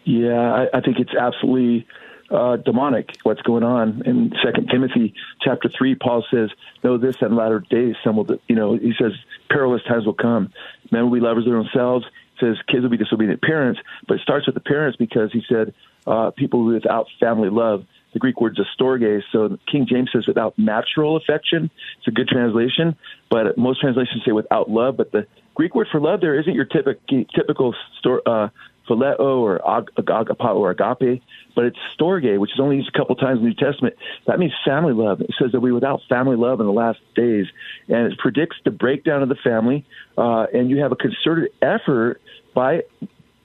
Yeah, 0.04 0.66
I, 0.72 0.78
I 0.78 0.80
think 0.80 0.98
it's 0.98 1.14
absolutely 1.14 1.86
uh, 2.30 2.56
demonic 2.56 3.10
what's 3.22 3.42
going 3.42 3.62
on 3.62 4.02
in 4.04 4.32
Second 4.44 4.68
Timothy 4.70 5.14
chapter 5.42 5.70
three. 5.76 5.94
Paul 5.94 6.24
says, 6.30 6.50
"Know 6.82 6.98
this: 6.98 7.16
that 7.20 7.30
in 7.30 7.36
latter 7.36 7.60
days, 7.70 7.94
some 8.04 8.16
will, 8.16 8.26
you 8.48 8.56
know, 8.56 8.76
he 8.76 8.92
says, 8.98 9.12
perilous 9.48 9.82
times 9.88 10.06
will 10.06 10.14
come. 10.14 10.52
Men 10.90 11.04
will 11.04 11.12
be 11.12 11.20
lovers 11.20 11.46
of 11.46 11.52
themselves. 11.52 12.04
He 12.34 12.46
says 12.46 12.56
kids 12.68 12.82
will 12.82 12.90
be 12.90 12.96
disobedient 12.96 13.40
parents, 13.42 13.80
but 14.06 14.14
it 14.14 14.20
starts 14.22 14.46
with 14.46 14.54
the 14.54 14.60
parents 14.60 14.96
because 14.96 15.32
he 15.32 15.42
said 15.48 15.72
uh, 16.06 16.30
people 16.36 16.64
without 16.64 17.06
family 17.18 17.48
love. 17.50 17.84
The 18.12 18.18
Greek 18.18 18.40
word 18.40 18.58
is 18.58 18.66
storge. 18.78 19.22
So 19.30 19.58
King 19.70 19.86
James 19.88 20.10
says 20.12 20.26
without 20.26 20.58
natural 20.58 21.16
affection. 21.16 21.70
It's 21.98 22.08
a 22.08 22.10
good 22.10 22.28
translation, 22.28 22.96
but 23.30 23.58
most 23.58 23.80
translations 23.80 24.22
say 24.24 24.32
without 24.32 24.70
love. 24.70 24.96
But 24.96 25.12
the 25.12 25.26
Greek 25.54 25.74
word 25.74 25.88
for 25.90 26.00
love 26.00 26.20
there 26.20 26.38
isn't 26.38 26.54
your 26.54 26.64
typical 26.64 27.24
typical 27.34 27.74
store, 27.98 28.22
uh, 28.26 28.48
phileo 28.88 29.18
or 29.18 29.56
ag- 29.68 29.90
agapao 29.96 30.56
or 30.56 30.70
agape, 30.70 31.22
but 31.54 31.64
it's 31.64 31.78
storge, 31.98 32.38
which 32.38 32.52
is 32.52 32.60
only 32.60 32.76
used 32.76 32.90
a 32.94 32.98
couple 32.98 33.16
times 33.16 33.38
in 33.38 33.44
the 33.44 33.50
New 33.50 33.54
Testament. 33.54 33.96
That 34.26 34.38
means 34.38 34.52
family 34.64 34.92
love. 34.92 35.20
It 35.20 35.30
says 35.38 35.52
that 35.52 35.60
we 35.60 35.72
without 35.72 36.00
family 36.08 36.36
love 36.36 36.60
in 36.60 36.66
the 36.66 36.72
last 36.72 36.98
days, 37.14 37.46
and 37.88 38.12
it 38.12 38.18
predicts 38.18 38.56
the 38.64 38.70
breakdown 38.70 39.22
of 39.22 39.28
the 39.28 39.36
family. 39.36 39.84
Uh, 40.16 40.46
and 40.52 40.70
you 40.70 40.78
have 40.78 40.92
a 40.92 40.96
concerted 40.96 41.52
effort 41.62 42.20
by 42.54 42.82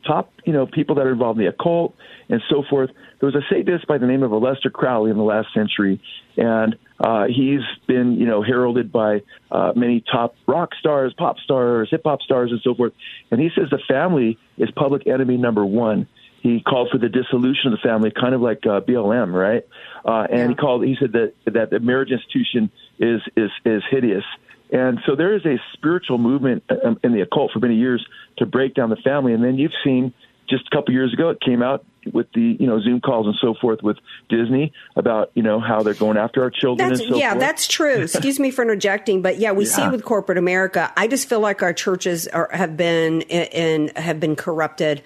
top, 0.05 0.31
you 0.45 0.53
know, 0.53 0.65
people 0.65 0.95
that 0.95 1.05
are 1.05 1.11
involved 1.11 1.39
in 1.39 1.45
the 1.45 1.51
occult 1.51 1.95
and 2.29 2.41
so 2.49 2.63
forth. 2.69 2.89
There 3.19 3.27
was 3.27 3.35
a 3.35 3.41
Satanist 3.49 3.87
by 3.87 3.97
the 3.97 4.07
name 4.07 4.23
of 4.23 4.31
Aleister 4.31 4.71
Crowley 4.71 5.11
in 5.11 5.17
the 5.17 5.23
last 5.23 5.53
century, 5.53 6.01
and 6.37 6.75
uh, 6.99 7.25
he's 7.25 7.61
been, 7.87 8.13
you 8.19 8.25
know, 8.25 8.41
heralded 8.41 8.91
by 8.91 9.21
uh, 9.51 9.73
many 9.75 10.03
top 10.11 10.35
rock 10.47 10.71
stars, 10.79 11.13
pop 11.17 11.37
stars, 11.39 11.89
hip 11.91 12.01
hop 12.05 12.21
stars, 12.21 12.51
and 12.51 12.61
so 12.63 12.73
forth. 12.75 12.93
And 13.29 13.39
he 13.39 13.49
says 13.55 13.69
the 13.69 13.79
family 13.87 14.37
is 14.57 14.69
public 14.71 15.07
enemy 15.07 15.37
number 15.37 15.65
one. 15.65 16.07
He 16.41 16.61
called 16.61 16.89
for 16.91 16.97
the 16.97 17.09
dissolution 17.09 17.71
of 17.71 17.79
the 17.79 17.87
family, 17.87 18.11
kind 18.11 18.33
of 18.33 18.41
like 18.41 18.65
uh, 18.65 18.81
BLM, 18.81 19.31
right? 19.31 19.63
Uh, 20.03 20.25
and 20.29 20.39
yeah. 20.39 20.47
he 20.47 20.55
called. 20.55 20.83
He 20.83 20.95
said 20.99 21.11
that 21.11 21.33
that 21.45 21.69
the 21.69 21.79
marriage 21.79 22.09
institution 22.09 22.71
is 22.97 23.21
is 23.35 23.51
is 23.63 23.83
hideous. 23.91 24.23
And 24.71 24.99
so 25.05 25.15
there 25.15 25.35
is 25.35 25.45
a 25.45 25.57
spiritual 25.73 26.17
movement 26.17 26.63
um, 26.85 26.99
in 27.03 27.13
the 27.13 27.21
occult 27.21 27.51
for 27.51 27.59
many 27.59 27.75
years 27.75 28.05
to 28.37 28.45
break 28.45 28.73
down 28.73 28.89
the 28.89 28.95
family. 28.97 29.33
And 29.33 29.43
then 29.43 29.57
you've 29.57 29.73
seen 29.83 30.13
just 30.49 30.67
a 30.71 30.75
couple 30.75 30.93
years 30.93 31.13
ago, 31.13 31.29
it 31.29 31.39
came 31.41 31.61
out 31.61 31.85
with 32.11 32.27
the 32.33 32.57
you 32.59 32.65
know 32.65 32.81
Zoom 32.81 32.99
calls 32.99 33.27
and 33.27 33.35
so 33.39 33.53
forth 33.61 33.83
with 33.83 33.97
Disney 34.27 34.73
about 34.95 35.31
you 35.35 35.43
know 35.43 35.59
how 35.59 35.83
they're 35.83 35.93
going 35.93 36.17
after 36.17 36.41
our 36.41 36.49
children. 36.49 36.89
That's, 36.89 37.07
so 37.07 37.15
yeah, 37.15 37.31
forth. 37.31 37.39
that's 37.39 37.67
true. 37.67 38.01
Excuse 38.01 38.39
me 38.39 38.51
for 38.51 38.63
interjecting, 38.63 39.21
but 39.21 39.37
yeah, 39.37 39.51
we 39.51 39.65
yeah. 39.65 39.71
see 39.71 39.89
with 39.89 40.03
corporate 40.03 40.37
America. 40.37 40.91
I 40.97 41.07
just 41.07 41.29
feel 41.29 41.39
like 41.39 41.61
our 41.61 41.73
churches 41.73 42.27
are, 42.27 42.49
have 42.51 42.75
been 42.75 43.21
and 43.23 43.95
have 43.97 44.19
been 44.19 44.35
corrupted. 44.35 45.03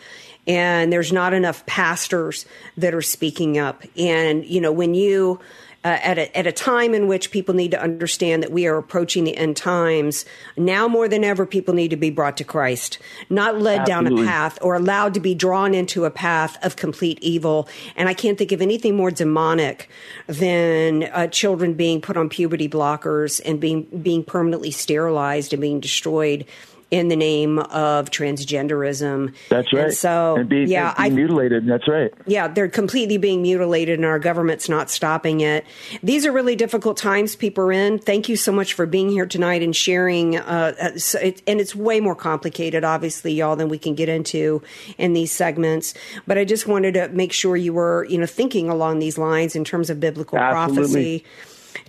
And 0.47 0.93
there's 0.93 1.11
not 1.11 1.33
enough 1.33 1.65
pastors 1.65 2.45
that 2.77 2.93
are 2.93 3.01
speaking 3.01 3.57
up. 3.57 3.83
And, 3.97 4.45
you 4.45 4.61
know, 4.61 4.71
when 4.71 4.93
you, 4.93 5.39
uh, 5.85 5.99
at, 6.01 6.17
a, 6.17 6.35
at 6.35 6.47
a 6.47 6.51
time 6.51 6.95
in 6.95 7.07
which 7.07 7.29
people 7.29 7.53
need 7.53 7.69
to 7.69 7.79
understand 7.79 8.41
that 8.41 8.51
we 8.51 8.65
are 8.65 8.75
approaching 8.75 9.23
the 9.23 9.37
end 9.37 9.55
times, 9.55 10.25
now 10.57 10.87
more 10.87 11.07
than 11.07 11.23
ever, 11.23 11.45
people 11.45 11.75
need 11.75 11.89
to 11.89 11.95
be 11.95 12.09
brought 12.09 12.37
to 12.37 12.43
Christ, 12.43 12.97
not 13.29 13.61
led 13.61 13.81
Absolutely. 13.81 14.15
down 14.15 14.25
a 14.25 14.27
path 14.27 14.57
or 14.63 14.73
allowed 14.73 15.13
to 15.13 15.19
be 15.19 15.35
drawn 15.35 15.75
into 15.75 16.05
a 16.05 16.09
path 16.09 16.57
of 16.65 16.75
complete 16.75 17.19
evil. 17.21 17.69
And 17.95 18.09
I 18.09 18.15
can't 18.15 18.35
think 18.35 18.51
of 18.51 18.63
anything 18.63 18.97
more 18.97 19.11
demonic 19.11 19.87
than 20.25 21.03
uh, 21.03 21.27
children 21.27 21.75
being 21.75 22.01
put 22.01 22.17
on 22.17 22.29
puberty 22.29 22.67
blockers 22.67 23.39
and 23.45 23.59
being 23.59 23.83
being 24.01 24.23
permanently 24.23 24.71
sterilized 24.71 25.53
and 25.53 25.61
being 25.61 25.79
destroyed 25.79 26.45
in 26.91 27.07
the 27.07 27.15
name 27.15 27.59
of 27.59 28.11
transgenderism. 28.11 29.33
That's 29.49 29.73
right. 29.73 29.85
And 29.85 29.93
so, 29.93 30.35
and 30.37 30.47
being, 30.47 30.67
yeah, 30.67 30.93
being 30.95 31.11
I, 31.11 31.15
mutilated. 31.15 31.65
That's 31.65 31.87
right. 31.87 32.13
Yeah, 32.27 32.47
they're 32.47 32.69
completely 32.69 33.17
being 33.17 33.41
mutilated, 33.41 33.97
and 33.99 34.05
our 34.05 34.19
government's 34.19 34.69
not 34.69 34.89
stopping 34.89 35.41
it. 35.41 35.65
These 36.03 36.25
are 36.25 36.31
really 36.31 36.55
difficult 36.55 36.97
times 36.97 37.35
people 37.35 37.65
are 37.65 37.71
in. 37.71 37.99
Thank 37.99 38.29
you 38.29 38.35
so 38.35 38.51
much 38.51 38.73
for 38.73 38.85
being 38.85 39.09
here 39.09 39.25
tonight 39.25 39.63
and 39.63 39.75
sharing. 39.75 40.37
Uh, 40.37 40.73
uh 40.79 40.91
it, 41.21 41.41
and 41.47 41.59
it's 41.59 41.75
way 41.75 41.99
more 41.99 42.15
complicated, 42.15 42.83
obviously, 42.83 43.33
y'all, 43.33 43.55
than 43.55 43.67
we 43.67 43.79
can 43.79 43.95
get 43.95 44.09
into 44.09 44.61
in 44.97 45.13
these 45.13 45.31
segments. 45.31 45.93
But 46.27 46.37
I 46.37 46.45
just 46.45 46.67
wanted 46.67 46.93
to 46.93 47.09
make 47.09 47.33
sure 47.33 47.57
you 47.57 47.73
were, 47.73 48.05
you 48.05 48.17
know, 48.17 48.25
thinking 48.25 48.69
along 48.69 48.99
these 48.99 49.17
lines 49.17 49.55
in 49.55 49.63
terms 49.63 49.89
of 49.89 49.99
biblical 49.99 50.37
Absolutely. 50.37 51.21
prophecy. 51.21 51.25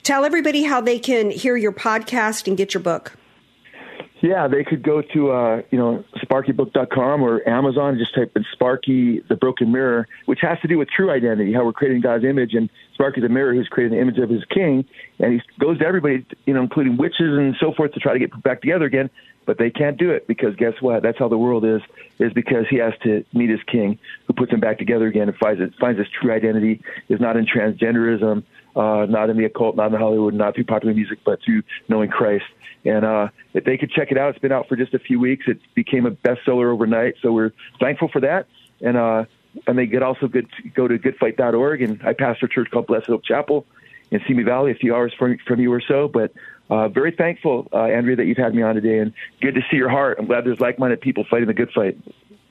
Tell 0.02 0.24
everybody 0.24 0.62
how 0.62 0.80
they 0.80 0.98
can 0.98 1.30
hear 1.30 1.56
your 1.56 1.72
podcast 1.72 2.46
and 2.46 2.56
get 2.56 2.74
your 2.74 2.82
book. 2.82 3.12
Yeah, 4.22 4.48
they 4.48 4.64
could 4.64 4.82
go 4.82 5.02
to 5.02 5.30
uh, 5.30 5.62
you 5.70 5.78
know 5.78 6.04
sparkybook.com 6.16 7.22
or 7.22 7.46
Amazon 7.46 7.98
just 7.98 8.14
type 8.14 8.32
in 8.34 8.46
Sparky 8.52 9.20
the 9.28 9.36
Broken 9.36 9.72
Mirror, 9.72 10.08
which 10.24 10.40
has 10.40 10.58
to 10.60 10.68
do 10.68 10.78
with 10.78 10.88
true 10.88 11.10
identity, 11.10 11.52
how 11.52 11.64
we're 11.64 11.74
creating 11.74 12.00
God's 12.00 12.24
image, 12.24 12.54
and 12.54 12.70
Sparky 12.94 13.20
the 13.20 13.28
mirror, 13.28 13.52
who's 13.52 13.68
creating 13.68 13.96
the 13.96 14.02
image 14.02 14.18
of 14.18 14.30
his 14.30 14.42
king, 14.46 14.86
and 15.18 15.34
he 15.34 15.42
goes 15.58 15.78
to 15.80 15.86
everybody, 15.86 16.24
you 16.46 16.54
know, 16.54 16.62
including 16.62 16.96
witches 16.96 17.36
and 17.36 17.54
so 17.60 17.72
forth, 17.72 17.92
to 17.92 18.00
try 18.00 18.14
to 18.14 18.18
get 18.18 18.42
back 18.42 18.62
together 18.62 18.86
again, 18.86 19.10
but 19.44 19.58
they 19.58 19.70
can't 19.70 19.98
do 19.98 20.10
it 20.10 20.26
because 20.26 20.56
guess 20.56 20.74
what? 20.80 21.02
That's 21.02 21.18
how 21.18 21.28
the 21.28 21.38
world 21.38 21.64
is. 21.64 21.82
Is 22.18 22.32
because 22.32 22.64
he 22.70 22.76
has 22.76 22.94
to 23.02 23.22
meet 23.34 23.50
his 23.50 23.62
king, 23.70 23.98
who 24.26 24.32
puts 24.32 24.50
him 24.50 24.60
back 24.60 24.78
together 24.78 25.06
again 25.06 25.28
and 25.28 25.36
finds 25.36 25.60
it, 25.60 25.74
finds 25.78 25.98
his 25.98 26.08
true 26.08 26.32
identity 26.32 26.80
is 27.10 27.20
not 27.20 27.36
in 27.36 27.44
transgenderism, 27.44 28.42
uh, 28.74 29.06
not 29.06 29.28
in 29.28 29.36
the 29.36 29.44
occult, 29.44 29.76
not 29.76 29.92
in 29.92 29.98
Hollywood, 29.98 30.32
not 30.32 30.54
through 30.54 30.64
popular 30.64 30.94
music, 30.94 31.18
but 31.24 31.38
through 31.44 31.62
knowing 31.88 32.08
Christ. 32.08 32.44
And 32.86 33.04
uh, 33.04 33.28
if 33.52 33.64
they 33.64 33.76
could 33.76 33.90
check 33.90 34.12
it 34.12 34.18
out, 34.18 34.30
it's 34.30 34.38
been 34.38 34.52
out 34.52 34.68
for 34.68 34.76
just 34.76 34.94
a 34.94 34.98
few 34.98 35.18
weeks. 35.18 35.46
It 35.48 35.58
became 35.74 36.06
a 36.06 36.12
bestseller 36.12 36.72
overnight, 36.72 37.14
so 37.20 37.32
we're 37.32 37.52
thankful 37.80 38.08
for 38.08 38.20
that. 38.20 38.46
And 38.80 38.96
uh, 38.96 39.24
and 39.66 39.78
they 39.78 39.86
could 39.86 40.02
also 40.02 40.28
good, 40.28 40.48
go 40.74 40.86
to 40.86 40.98
goodfight.org. 40.98 41.82
And 41.82 42.00
I 42.04 42.12
pastor 42.12 42.46
a 42.46 42.48
church 42.48 42.68
called 42.70 42.86
Blessed 42.86 43.06
Hope 43.06 43.24
Chapel 43.24 43.66
in 44.10 44.20
Simi 44.28 44.42
Valley, 44.42 44.70
a 44.70 44.74
few 44.74 44.94
hours 44.94 45.12
from 45.18 45.38
from 45.46 45.60
you 45.60 45.72
or 45.72 45.80
so. 45.80 46.08
But 46.08 46.32
uh, 46.70 46.88
very 46.88 47.12
thankful, 47.12 47.68
uh, 47.72 47.84
Andrea, 47.84 48.16
that 48.16 48.26
you've 48.26 48.38
had 48.38 48.54
me 48.54 48.62
on 48.62 48.74
today, 48.74 48.98
and 48.98 49.12
good 49.40 49.54
to 49.54 49.62
see 49.70 49.76
your 49.76 49.88
heart. 49.88 50.18
I'm 50.18 50.26
glad 50.26 50.44
there's 50.44 50.60
like-minded 50.60 51.00
people 51.00 51.24
fighting 51.28 51.46
the 51.46 51.54
good 51.54 51.70
fight. 51.72 51.98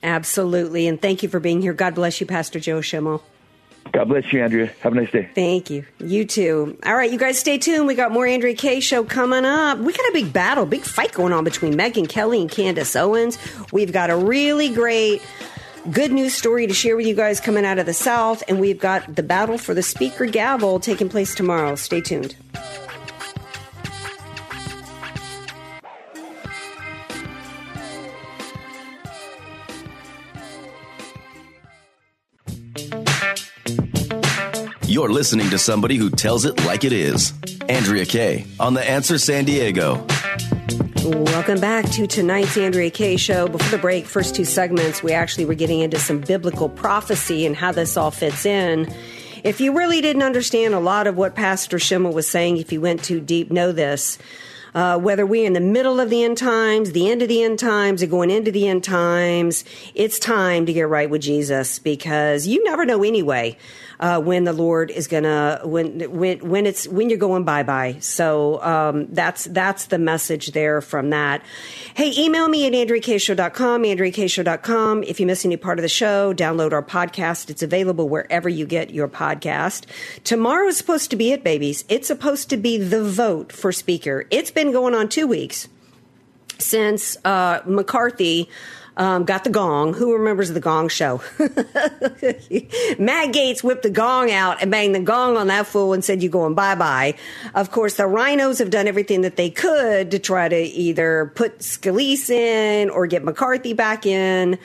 Absolutely, 0.03 0.87
and 0.87 1.01
thank 1.01 1.23
you 1.23 1.29
for 1.29 1.39
being 1.39 1.61
here. 1.61 1.73
God 1.73 1.95
bless 1.95 2.19
you, 2.19 2.27
Pastor 2.27 2.59
Joe 2.59 2.81
Schimmel. 2.81 3.23
God 3.91 4.09
bless 4.09 4.31
you, 4.33 4.43
Andrea. 4.43 4.71
Have 4.81 4.93
a 4.93 4.95
nice 4.95 5.11
day. 5.11 5.29
Thank 5.33 5.69
you. 5.69 5.85
You 5.99 6.25
too. 6.25 6.77
All 6.85 6.95
right, 6.95 7.09
you 7.09 7.17
guys 7.17 7.39
stay 7.39 7.57
tuned. 7.57 7.87
We 7.87 7.95
got 7.95 8.11
more 8.11 8.27
Andrea 8.27 8.53
Kaye 8.53 8.81
show 8.81 9.03
coming 9.03 9.45
up. 9.45 9.77
We 9.79 9.93
got 9.93 10.09
a 10.09 10.13
big 10.13 10.33
battle, 10.33 10.65
big 10.65 10.81
fight 10.81 11.13
going 11.13 11.31
on 11.31 11.43
between 11.43 11.75
Megyn 11.75 12.09
Kelly 12.09 12.41
and 12.41 12.51
Candace 12.51 12.95
Owens. 12.95 13.37
We've 13.71 13.93
got 13.93 14.09
a 14.09 14.17
really 14.17 14.69
great 14.69 15.21
good 15.91 16.11
news 16.11 16.33
story 16.33 16.67
to 16.67 16.73
share 16.73 16.97
with 16.97 17.05
you 17.05 17.13
guys 17.15 17.39
coming 17.39 17.63
out 17.63 17.77
of 17.77 17.85
the 17.85 17.93
South, 17.93 18.43
and 18.47 18.59
we've 18.59 18.79
got 18.79 19.15
the 19.15 19.23
battle 19.23 19.57
for 19.57 19.73
the 19.73 19.83
speaker 19.83 20.25
gavel 20.25 20.79
taking 20.79 21.07
place 21.07 21.35
tomorrow. 21.35 21.75
Stay 21.75 22.01
tuned. 22.01 22.35
You're 34.95 35.11
listening 35.11 35.49
to 35.49 35.57
somebody 35.57 35.97
who 35.97 36.09
tells 36.09 36.45
it 36.45 36.65
like 36.65 36.85
it 36.85 36.93
is. 36.93 37.33
Andrea 37.67 38.05
Kaye 38.05 38.45
on 38.61 38.75
The 38.75 38.89
Answer 38.89 39.17
San 39.17 39.43
Diego. 39.43 39.95
Welcome 41.03 41.59
back 41.59 41.83
to 41.89 42.07
tonight's 42.07 42.57
Andrea 42.57 42.89
Kaye 42.89 43.17
show. 43.17 43.49
Before 43.49 43.71
the 43.71 43.77
break, 43.77 44.05
first 44.05 44.35
two 44.35 44.45
segments, 44.45 45.03
we 45.03 45.11
actually 45.11 45.43
were 45.43 45.53
getting 45.53 45.81
into 45.81 45.99
some 45.99 46.21
biblical 46.21 46.69
prophecy 46.69 47.45
and 47.45 47.57
how 47.57 47.73
this 47.73 47.97
all 47.97 48.09
fits 48.09 48.45
in. 48.45 48.89
If 49.43 49.59
you 49.59 49.77
really 49.77 49.99
didn't 49.99 50.23
understand 50.23 50.73
a 50.73 50.79
lot 50.79 51.07
of 51.07 51.17
what 51.17 51.35
Pastor 51.35 51.77
Schimmel 51.77 52.13
was 52.13 52.25
saying, 52.25 52.55
if 52.55 52.71
you 52.71 52.79
went 52.79 53.03
too 53.03 53.19
deep, 53.19 53.51
know 53.51 53.73
this. 53.73 54.17
Uh, 54.73 54.97
whether 54.97 55.25
we're 55.25 55.45
in 55.45 55.51
the 55.51 55.59
middle 55.59 55.99
of 55.99 56.09
the 56.09 56.23
end 56.23 56.37
times, 56.37 56.93
the 56.93 57.09
end 57.11 57.21
of 57.21 57.27
the 57.27 57.43
end 57.43 57.59
times, 57.59 58.01
or 58.01 58.07
going 58.07 58.31
into 58.31 58.49
the 58.49 58.65
end 58.65 58.85
times, 58.85 59.65
it's 59.93 60.19
time 60.19 60.65
to 60.65 60.71
get 60.71 60.87
right 60.87 61.09
with 61.09 61.21
Jesus 61.21 61.79
because 61.79 62.47
you 62.47 62.63
never 62.63 62.85
know 62.85 63.03
anyway 63.03 63.57
uh, 63.99 64.21
when 64.21 64.43
the 64.43 64.53
Lord 64.53 64.91
is 64.91 65.07
gonna 65.07 65.61
when 65.63 65.99
when 66.11 66.39
when 66.47 66.65
it's 66.65 66.87
when 66.87 67.09
you're 67.09 67.19
going 67.19 67.43
bye 67.43 67.63
bye. 67.63 67.97
So 67.99 68.61
um, 68.61 69.07
that's 69.13 69.45
that's 69.45 69.85
the 69.85 69.97
message 69.97 70.51
there 70.51 70.81
from 70.81 71.09
that. 71.11 71.43
Hey, 71.93 72.13
email 72.17 72.47
me 72.47 72.67
at 72.67 72.73
andreakshow.com, 72.73 73.83
andreakshow.com. 73.83 75.03
If 75.03 75.19
you 75.19 75.25
miss 75.25 75.45
any 75.45 75.57
part 75.57 75.79
of 75.79 75.83
the 75.83 75.89
show, 75.89 76.33
download 76.33 76.73
our 76.73 76.83
podcast. 76.83 77.49
It's 77.49 77.63
available 77.63 78.09
wherever 78.09 78.49
you 78.49 78.65
get 78.65 78.91
your 78.91 79.07
podcast. 79.07 79.85
Tomorrow 80.23 80.67
is 80.67 80.77
supposed 80.77 81.09
to 81.11 81.15
be 81.15 81.31
it, 81.31 81.43
babies. 81.43 81.85
It's 81.89 82.07
supposed 82.07 82.49
to 82.49 82.57
be 82.57 82.77
the 82.77 83.03
vote 83.03 83.51
for 83.51 83.71
speaker. 83.71 84.25
It's 84.31 84.51
been 84.51 84.71
going 84.71 84.93
on 84.93 85.09
two 85.09 85.27
weeks 85.27 85.67
since 86.59 87.17
uh, 87.25 87.61
McCarthy 87.65 88.49
um, 88.97 89.25
got 89.25 89.43
the 89.43 89.49
gong. 89.49 89.93
Who 89.93 90.13
remembers 90.13 90.49
the 90.49 90.59
gong 90.59 90.87
show? 90.87 91.21
Matt 92.97 93.33
Gaetz 93.33 93.63
whipped 93.63 93.83
the 93.83 93.89
gong 93.89 94.31
out 94.31 94.61
and 94.61 94.71
banged 94.71 94.95
the 94.95 95.01
gong 95.01 95.37
on 95.37 95.47
that 95.47 95.67
fool 95.67 95.93
and 95.93 96.03
said, 96.03 96.23
You 96.23 96.29
going 96.29 96.53
bye 96.53 96.75
bye. 96.75 97.15
Of 97.53 97.71
course, 97.71 97.95
the 97.95 98.03
RINOs 98.03 98.59
have 98.59 98.69
done 98.69 98.87
everything 98.87 99.21
that 99.21 99.35
they 99.35 99.49
could 99.49 100.11
to 100.11 100.19
try 100.19 100.47
to 100.47 100.55
either 100.57 101.31
put 101.35 101.59
Scalise 101.59 102.29
in 102.29 102.89
or 102.89 103.07
get 103.07 103.23
McCarthy 103.23 103.73
back 103.73 104.05
in, 104.05 104.57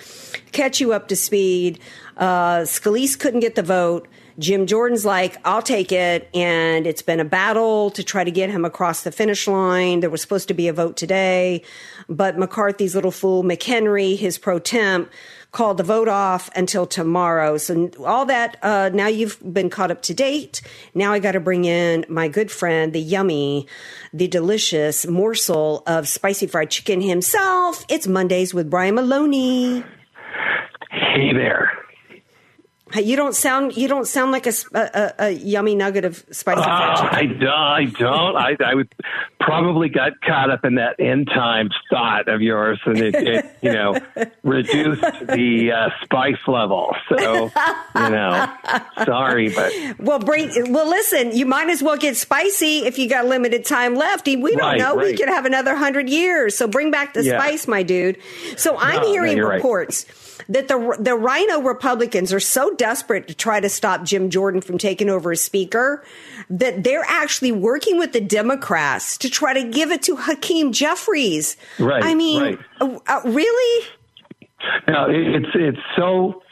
catch 0.53 0.81
you 0.81 0.93
up 0.93 1.09
to 1.09 1.17
speed. 1.17 1.81
Uh, 2.17 2.61
Scalise 2.61 3.19
couldn't 3.19 3.41
get 3.41 3.55
the 3.55 3.63
vote. 3.63 4.07
Jim 4.41 4.67
Jordan's 4.67 5.05
like, 5.05 5.37
I'll 5.45 5.61
take 5.61 5.93
it. 5.93 6.31
And 6.35 6.87
it's 6.87 7.03
been 7.03 7.21
a 7.21 7.25
battle 7.27 7.91
to 7.91 8.03
try 8.03 8.25
to 8.25 8.31
get 8.31 8.49
him 8.49 8.65
across 8.65 9.03
the 9.03 9.13
finish 9.13 9.47
line. 9.47 10.01
There 10.01 10.09
was 10.09 10.23
supposed 10.23 10.49
to 10.49 10.55
be 10.55 10.67
a 10.67 10.73
vote 10.73 10.97
today. 10.97 11.63
But 12.09 12.39
McCarthy's 12.39 12.95
little 12.95 13.11
fool, 13.11 13.45
McHenry, 13.45 14.17
his 14.17 14.39
pro 14.39 14.59
tem, 14.59 15.11
called 15.53 15.77
the 15.77 15.83
vote 15.83 16.09
off 16.09 16.49
until 16.57 16.87
tomorrow. 16.87 17.59
So 17.59 17.91
all 18.03 18.25
that, 18.27 18.57
uh, 18.63 18.91
now 18.95 19.09
you've 19.09 19.39
been 19.53 19.69
caught 19.69 19.91
up 19.91 20.01
to 20.03 20.15
date. 20.15 20.63
Now 20.95 21.13
I 21.13 21.19
got 21.19 21.33
to 21.33 21.41
bring 21.41 21.67
in 21.67 22.07
my 22.09 22.29
good 22.29 22.51
friend, 22.51 22.95
the 22.95 23.01
yummy, 23.01 23.67
the 24.13 24.27
delicious 24.27 25.07
morsel 25.07 25.83
of 25.87 26.09
spicy 26.09 26.47
fried 26.47 26.71
chicken 26.71 27.03
himself. 27.03 27.85
It's 27.91 28.07
Mondays 28.07 28.55
with 28.55 28.71
Brian 28.71 28.95
Maloney. 28.95 29.85
Hey 30.91 31.33
there. 31.35 31.80
You 32.95 33.17
don't 33.17 33.35
sound 33.35 33.77
you 33.77 33.87
don't 33.89 34.07
sound 34.07 34.33
like 34.33 34.47
a, 34.47 34.53
a, 34.75 35.15
a 35.19 35.31
yummy 35.31 35.75
nugget 35.75 36.05
of 36.05 36.25
spicy. 36.31 36.61
Uh, 36.61 36.65
I 36.65 37.27
don't. 37.27 37.49
I 37.49 37.85
don't. 37.85 38.37
I, 38.37 38.57
I 38.65 38.75
would 38.75 38.93
probably 39.39 39.89
got 39.89 40.21
caught 40.23 40.51
up 40.51 40.65
in 40.65 40.75
that 40.75 40.97
end 40.99 41.29
times 41.29 41.75
thought 41.89 42.29
of 42.29 42.43
yours, 42.43 42.81
and 42.87 42.99
it, 42.99 43.15
it 43.15 43.57
you 43.63 43.73
know 43.73 43.97
reduced 44.43 45.03
the 45.03 45.73
uh, 45.73 45.91
spice 46.03 46.41
level. 46.49 46.95
So 47.09 47.45
you 47.95 48.11
know, 48.11 48.53
sorry, 49.05 49.51
but 49.51 49.73
well, 49.99 50.19
bring 50.19 50.73
well. 50.73 50.89
Listen, 50.89 51.37
you 51.37 51.47
might 51.47 51.69
as 51.69 51.83
well 51.83 51.97
get 51.97 52.17
spicy 52.17 52.87
if 52.87 52.99
you 52.99 53.09
got 53.09 53.27
limited 53.27 53.65
time 53.65 53.95
left. 53.95 54.27
We 54.27 54.37
don't 54.37 54.59
right, 54.59 54.79
know. 54.79 54.97
Right. 54.97 55.13
We 55.13 55.17
could 55.17 55.29
have 55.29 55.47
another 55.47 55.77
hundred 55.77 56.09
years. 56.09 56.57
So 56.57 56.67
bring 56.67 56.91
back 56.91 57.15
the 57.15 57.23
yeah. 57.23 57.39
spice, 57.39 57.69
my 57.69 57.85
dude. 57.85 58.19
So 58.57 58.77
I'm 58.77 59.03
no, 59.03 59.09
hearing 59.09 59.39
no, 59.39 59.49
reports. 59.49 60.07
Right 60.09 60.20
that 60.49 60.69
the 60.69 60.97
the 60.99 61.15
RINO 61.15 61.63
Republicans 61.63 62.33
are 62.33 62.41
so 62.41 62.75
desperate 62.75 63.29
to 63.29 63.35
try 63.35 63.61
to 63.61 63.69
stop 63.69 64.05
Jim 64.05 64.31
Jordan 64.31 64.61
from 64.61 64.79
taking 64.79 65.09
over 65.09 65.33
as 65.33 65.43
Speaker 65.43 66.05
that 66.49 66.85
they're 66.85 67.05
actually 67.07 67.53
working 67.53 67.99
with 67.99 68.13
the 68.13 68.21
Democrats 68.21 69.17
to 69.19 69.31
try 69.31 69.55
to 69.55 69.63
give 69.65 69.91
it 69.91 70.03
to 70.03 70.17
Hakeem 70.17 70.73
Jeffries. 70.73 71.57
Right. 71.79 72.03
I 72.05 72.15
mean, 72.15 72.43
right. 72.43 72.59
Uh, 72.81 72.99
uh, 73.07 73.21
really? 73.25 73.87
No, 74.89 75.07
it's 75.09 75.51
it's 75.55 75.79
so 75.97 76.43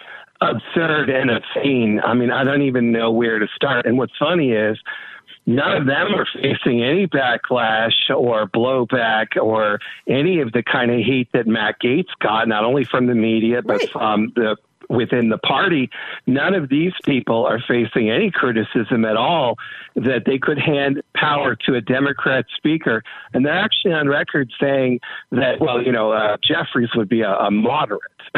absurd 0.40 1.10
and 1.10 1.30
obscene. 1.30 2.00
I 2.04 2.14
mean, 2.14 2.30
I 2.30 2.44
don't 2.44 2.62
even 2.62 2.92
know 2.92 3.10
where 3.10 3.38
to 3.38 3.46
start. 3.54 3.86
And 3.86 3.98
what's 3.98 4.16
funny 4.18 4.52
is 4.52 4.78
none 5.48 5.72
of 5.72 5.86
them 5.86 6.14
are 6.14 6.26
facing 6.34 6.84
any 6.84 7.06
backlash 7.06 8.10
or 8.14 8.46
blowback 8.46 9.36
or 9.42 9.80
any 10.06 10.40
of 10.40 10.52
the 10.52 10.62
kind 10.62 10.90
of 10.90 10.98
heat 10.98 11.28
that 11.32 11.46
Matt 11.46 11.80
Gaetz 11.82 12.10
got, 12.20 12.46
not 12.46 12.64
only 12.64 12.84
from 12.84 13.06
the 13.06 13.14
media, 13.14 13.62
but 13.62 13.78
right. 13.78 13.90
from 13.90 14.32
the 14.36 14.56
within 14.88 15.28
the 15.28 15.38
party. 15.38 15.90
None 16.26 16.54
of 16.54 16.68
these 16.68 16.92
people 17.04 17.46
are 17.46 17.60
facing 17.66 18.10
any 18.10 18.30
criticism 18.30 19.04
at 19.04 19.16
all 19.16 19.56
that 19.94 20.24
they 20.26 20.38
could 20.38 20.58
hand 20.58 21.02
power 21.14 21.56
to 21.66 21.74
a 21.74 21.80
Democrat 21.80 22.46
speaker. 22.56 23.02
And 23.34 23.44
they're 23.44 23.58
actually 23.58 23.92
on 23.92 24.08
record 24.08 24.50
saying 24.60 25.00
that, 25.30 25.60
well, 25.60 25.82
you 25.82 25.92
know, 25.92 26.12
uh, 26.12 26.36
Jeffries 26.42 26.90
would 26.94 27.08
be 27.08 27.22
a, 27.22 27.32
a 27.32 27.50
moderate. 27.50 28.00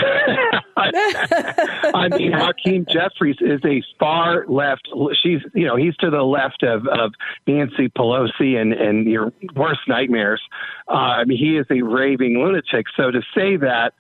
I 0.77 2.09
mean, 2.17 2.33
Hakeem 2.33 2.87
Jeffries 2.89 3.37
is 3.41 3.61
a 3.65 3.83
far 3.99 4.47
left. 4.47 4.89
She's, 5.23 5.41
you 5.55 5.67
know, 5.67 5.77
he's 5.77 5.97
to 5.97 6.11
the 6.11 6.23
left 6.23 6.63
of, 6.63 6.87
of 6.87 7.13
Nancy 7.47 7.89
Pelosi 7.89 8.61
and, 8.61 8.73
and 8.73 9.07
your 9.07 9.33
worst 9.55 9.81
nightmares. 9.89 10.41
Uh, 10.89 10.93
I 10.93 11.25
mean, 11.25 11.39
he 11.39 11.57
is 11.57 11.67
a 11.71 11.83
raving 11.83 12.39
lunatic. 12.39 12.87
So 12.97 13.11
to 13.11 13.21
say 13.35 13.57
that 13.57 13.93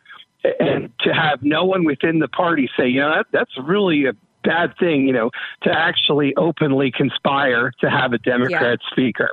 and 0.59 0.92
to 1.00 1.12
have 1.12 1.42
no 1.42 1.64
one 1.64 1.85
within 1.85 2.18
the 2.18 2.29
party 2.29 2.68
say, 2.79 2.88
you 2.88 3.00
know, 3.00 3.11
that, 3.11 3.26
that's 3.33 3.53
really 3.62 4.07
a 4.07 4.12
bad 4.42 4.74
thing, 4.79 5.07
you 5.07 5.12
know, 5.12 5.31
to 5.62 5.70
actually 5.70 6.35
openly 6.37 6.90
conspire 6.90 7.72
to 7.81 7.90
have 7.90 8.12
a 8.12 8.18
Democrat 8.18 8.79
yeah. 8.81 8.90
speaker. 8.90 9.31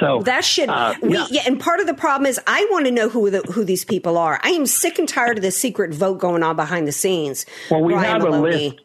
So 0.00 0.22
that 0.22 0.44
should 0.44 0.70
uh, 0.70 0.94
we 1.02 1.12
yeah. 1.12 1.26
yeah. 1.30 1.42
and 1.46 1.60
part 1.60 1.78
of 1.78 1.86
the 1.86 1.94
problem 1.94 2.26
is 2.26 2.40
I 2.46 2.66
want 2.70 2.86
to 2.86 2.90
know 2.90 3.10
who 3.10 3.30
the, 3.30 3.40
who 3.42 3.64
these 3.64 3.84
people 3.84 4.16
are. 4.16 4.40
I 4.42 4.48
am 4.48 4.64
sick 4.64 4.98
and 4.98 5.06
tired 5.06 5.36
of 5.36 5.42
the 5.42 5.50
secret 5.50 5.92
vote 5.92 6.18
going 6.18 6.42
on 6.42 6.56
behind 6.56 6.88
the 6.88 6.92
scenes. 6.92 7.44
Well, 7.70 7.82
we 7.82 7.92
Brian 7.92 8.12
have 8.12 8.22
Maloney. 8.22 8.54
a 8.54 8.68
list. 8.70 8.80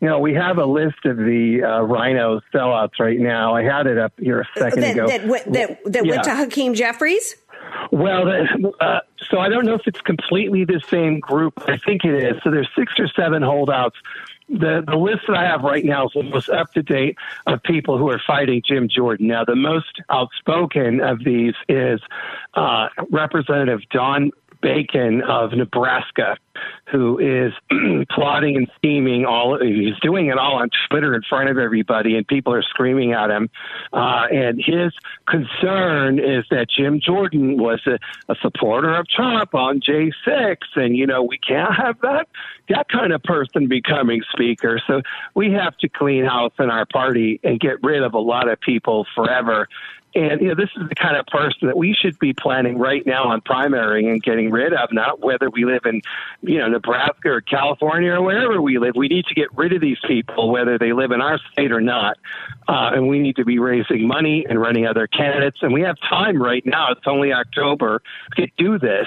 You 0.00 0.08
know, 0.08 0.18
we 0.18 0.32
have 0.34 0.56
a 0.56 0.64
list 0.64 1.04
of 1.04 1.18
the 1.18 1.62
uh, 1.62 1.82
RINO 1.82 2.40
sellouts 2.54 2.98
right 2.98 3.18
now. 3.18 3.54
I 3.54 3.64
had 3.64 3.86
it 3.86 3.98
up 3.98 4.12
here 4.18 4.40
a 4.40 4.58
second 4.58 4.80
that, 4.80 4.92
ago. 4.92 5.08
That, 5.08 5.52
that, 5.52 5.92
that 5.92 6.06
yeah. 6.06 6.10
went 6.10 6.24
to 6.24 6.34
Hakeem 6.34 6.72
Jeffries. 6.74 7.34
Well, 7.90 8.28
uh, 8.80 9.00
so 9.28 9.38
I 9.38 9.48
don't 9.48 9.64
know 9.64 9.74
if 9.74 9.86
it's 9.86 10.00
completely 10.00 10.64
the 10.64 10.80
same 10.88 11.20
group. 11.20 11.54
I 11.66 11.76
think 11.76 12.04
it 12.04 12.14
is. 12.14 12.42
So 12.42 12.50
there's 12.50 12.68
six 12.76 12.94
or 12.98 13.08
seven 13.08 13.42
holdouts. 13.42 13.96
The 14.48 14.82
the 14.84 14.96
list 14.96 15.22
that 15.28 15.36
I 15.36 15.44
have 15.44 15.62
right 15.62 15.84
now 15.84 16.06
is 16.06 16.12
the 16.14 16.24
most 16.24 16.48
up 16.48 16.72
to 16.72 16.82
date 16.82 17.16
of 17.46 17.62
people 17.62 17.98
who 17.98 18.08
are 18.10 18.20
fighting 18.26 18.62
Jim 18.66 18.88
Jordan. 18.88 19.28
Now, 19.28 19.44
the 19.44 19.54
most 19.54 20.00
outspoken 20.08 21.00
of 21.00 21.22
these 21.22 21.54
is 21.68 22.00
uh, 22.54 22.88
Representative 23.10 23.80
Don 23.90 24.32
Bacon 24.60 25.22
of 25.22 25.52
Nebraska, 25.52 26.36
who 26.90 27.18
is 27.18 27.52
plotting 28.10 28.56
and 28.56 28.70
scheming 28.76 29.24
all. 29.24 29.58
He's 29.60 29.98
doing 30.02 30.26
it 30.28 30.38
all 30.38 30.56
on 30.56 30.70
Twitter 30.88 31.14
in 31.14 31.22
front 31.28 31.48
of 31.48 31.58
everybody, 31.58 32.16
and 32.16 32.26
people 32.26 32.52
are 32.52 32.62
screaming 32.62 33.12
at 33.12 33.30
him. 33.30 33.48
Uh, 33.92 34.26
and 34.30 34.62
his 34.62 34.92
concern 35.26 36.18
is 36.18 36.44
that 36.50 36.66
Jim 36.68 37.00
Jordan 37.00 37.58
was 37.58 37.80
a, 37.86 37.98
a 38.30 38.36
supporter 38.42 38.94
of 38.94 39.06
Trump 39.08 39.54
on 39.54 39.80
J6, 39.80 40.56
and 40.76 40.96
you 40.96 41.06
know 41.06 41.22
we 41.22 41.38
can't 41.38 41.74
have 41.74 42.00
that 42.00 42.28
that 42.68 42.88
kind 42.88 43.12
of 43.12 43.22
person 43.22 43.68
becoming 43.68 44.22
speaker. 44.30 44.80
So 44.86 45.02
we 45.34 45.52
have 45.52 45.76
to 45.78 45.88
clean 45.88 46.24
house 46.24 46.52
in 46.58 46.70
our 46.70 46.86
party 46.86 47.40
and 47.42 47.58
get 47.58 47.82
rid 47.82 48.02
of 48.02 48.14
a 48.14 48.18
lot 48.18 48.48
of 48.48 48.60
people 48.60 49.06
forever. 49.14 49.68
And 50.14 50.40
you 50.40 50.48
know, 50.48 50.54
this 50.54 50.70
is 50.76 50.88
the 50.88 50.94
kind 50.94 51.16
of 51.16 51.26
person 51.26 51.68
that 51.68 51.76
we 51.76 51.94
should 51.94 52.18
be 52.18 52.32
planning 52.32 52.78
right 52.78 53.06
now 53.06 53.28
on 53.28 53.40
primary 53.40 54.08
and 54.08 54.22
getting 54.22 54.50
rid 54.50 54.72
of, 54.72 54.92
not 54.92 55.20
whether 55.20 55.48
we 55.48 55.64
live 55.64 55.82
in, 55.84 56.02
you 56.42 56.58
know, 56.58 56.68
Nebraska 56.68 57.28
or 57.28 57.40
California 57.40 58.12
or 58.12 58.22
wherever 58.22 58.60
we 58.60 58.78
live. 58.78 58.94
We 58.96 59.08
need 59.08 59.26
to 59.26 59.34
get 59.34 59.56
rid 59.56 59.72
of 59.72 59.80
these 59.80 59.98
people, 60.06 60.50
whether 60.50 60.78
they 60.78 60.92
live 60.92 61.12
in 61.12 61.20
our 61.20 61.38
state 61.52 61.70
or 61.70 61.80
not. 61.80 62.18
Uh, 62.68 62.90
and 62.94 63.08
we 63.08 63.20
need 63.20 63.36
to 63.36 63.44
be 63.44 63.58
raising 63.58 64.08
money 64.08 64.44
and 64.48 64.60
running 64.60 64.86
other 64.86 65.06
candidates. 65.06 65.58
And 65.62 65.72
we 65.72 65.82
have 65.82 65.96
time 66.08 66.42
right 66.42 66.64
now. 66.66 66.90
It's 66.90 67.06
only 67.06 67.32
October 67.32 68.02
to 68.36 68.46
do 68.56 68.78
this 68.78 69.06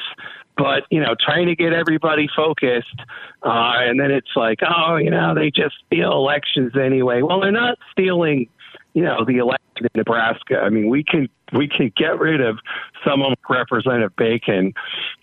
but 0.55 0.83
you 0.91 0.99
know 0.99 1.15
trying 1.19 1.47
to 1.47 1.55
get 1.55 1.73
everybody 1.73 2.27
focused 2.35 2.99
uh 3.41 3.73
and 3.79 3.99
then 3.99 4.11
it's 4.11 4.35
like 4.35 4.59
oh 4.63 4.97
you 4.97 5.09
know 5.09 5.33
they 5.33 5.49
just 5.49 5.75
steal 5.87 6.11
elections 6.11 6.73
anyway 6.79 7.23
well 7.23 7.41
they're 7.41 7.51
not 7.51 7.77
stealing 7.91 8.47
you 8.93 9.03
know, 9.03 9.25
the 9.25 9.38
election 9.38 9.60
in 9.82 9.89
Nebraska. 9.95 10.60
I 10.60 10.69
mean, 10.69 10.89
we 10.89 11.03
can 11.03 11.27
we 11.51 11.67
can 11.67 11.91
get 11.95 12.19
rid 12.19 12.41
of 12.41 12.60
someone 13.06 13.32
like 13.32 13.49
Representative 13.49 14.15
Bacon 14.15 14.73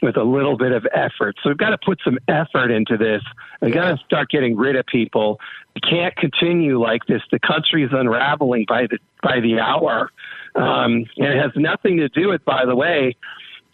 with 0.02 0.16
a 0.16 0.22
little 0.22 0.56
bit 0.56 0.72
of 0.72 0.86
effort. 0.92 1.36
So 1.42 1.50
we've 1.50 1.58
got 1.58 1.70
to 1.70 1.78
put 1.78 2.00
some 2.04 2.18
effort 2.28 2.70
into 2.70 2.96
this. 2.96 3.22
We've 3.60 3.74
got 3.74 3.90
to 3.90 4.04
start 4.04 4.30
getting 4.30 4.56
rid 4.56 4.76
of 4.76 4.86
people. 4.86 5.40
We 5.74 5.80
can't 5.80 6.14
continue 6.16 6.80
like 6.80 7.06
this. 7.06 7.22
The 7.30 7.38
country 7.38 7.84
is 7.84 7.90
unraveling 7.92 8.66
by 8.68 8.86
the 8.86 8.98
by 9.22 9.40
the 9.40 9.60
hour, 9.60 10.10
um, 10.56 11.04
and 11.16 11.26
it 11.26 11.40
has 11.40 11.52
nothing 11.56 11.98
to 11.98 12.08
do 12.08 12.28
with, 12.28 12.44
by 12.44 12.64
the 12.64 12.76
way. 12.76 13.16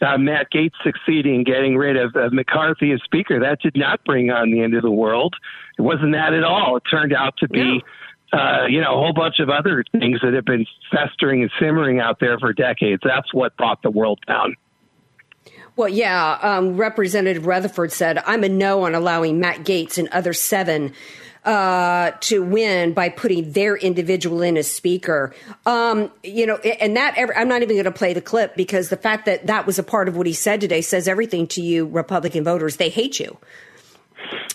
Uh, 0.02 0.18
Matt 0.18 0.48
Gaetz 0.52 0.74
succeeding 0.84 1.36
in 1.36 1.44
getting 1.44 1.74
rid 1.74 1.96
of, 1.96 2.14
of 2.16 2.30
McCarthy 2.30 2.92
as 2.92 3.00
Speaker. 3.02 3.40
That 3.40 3.62
did 3.62 3.74
not 3.76 4.04
bring 4.04 4.30
on 4.30 4.50
the 4.50 4.60
end 4.60 4.74
of 4.74 4.82
the 4.82 4.90
world. 4.90 5.34
It 5.78 5.82
wasn't 5.82 6.12
that 6.12 6.34
at 6.34 6.44
all. 6.44 6.76
It 6.76 6.82
turned 6.90 7.14
out 7.14 7.38
to 7.38 7.48
be 7.48 7.82
uh, 8.32 8.66
you 8.68 8.80
know, 8.80 8.94
a 8.94 8.96
whole 8.96 9.12
bunch 9.12 9.38
of 9.38 9.48
other 9.48 9.84
things 9.92 10.20
that 10.22 10.34
have 10.34 10.44
been 10.44 10.66
festering 10.90 11.42
and 11.42 11.50
simmering 11.60 12.00
out 12.00 12.18
there 12.20 12.38
for 12.38 12.52
decades. 12.52 13.02
That's 13.04 13.32
what 13.32 13.56
brought 13.56 13.82
the 13.82 13.90
world 13.90 14.20
down. 14.26 14.56
Well, 15.76 15.88
yeah, 15.90 16.38
um, 16.40 16.76
Representative 16.76 17.46
Rutherford 17.46 17.92
said, 17.92 18.18
I'm 18.26 18.42
a 18.44 18.48
no 18.48 18.84
on 18.84 18.94
allowing 18.94 19.40
Matt 19.40 19.58
Gaetz 19.58 19.98
and 19.98 20.08
other 20.08 20.32
seven 20.32 20.94
uh, 21.44 22.10
to 22.20 22.42
win 22.42 22.92
by 22.92 23.08
putting 23.08 23.52
their 23.52 23.76
individual 23.76 24.42
in 24.42 24.56
as 24.56 24.70
speaker. 24.70 25.34
Um, 25.64 26.10
you 26.24 26.46
know, 26.46 26.56
and 26.56 26.96
that 26.96 27.14
I'm 27.36 27.46
not 27.46 27.62
even 27.62 27.76
going 27.76 27.84
to 27.84 27.92
play 27.92 28.14
the 28.14 28.20
clip 28.20 28.56
because 28.56 28.88
the 28.88 28.96
fact 28.96 29.26
that 29.26 29.46
that 29.46 29.66
was 29.66 29.78
a 29.78 29.84
part 29.84 30.08
of 30.08 30.16
what 30.16 30.26
he 30.26 30.32
said 30.32 30.60
today 30.60 30.80
says 30.80 31.06
everything 31.06 31.46
to 31.48 31.62
you, 31.62 31.86
Republican 31.86 32.42
voters. 32.42 32.76
They 32.76 32.88
hate 32.88 33.20
you. 33.20 33.38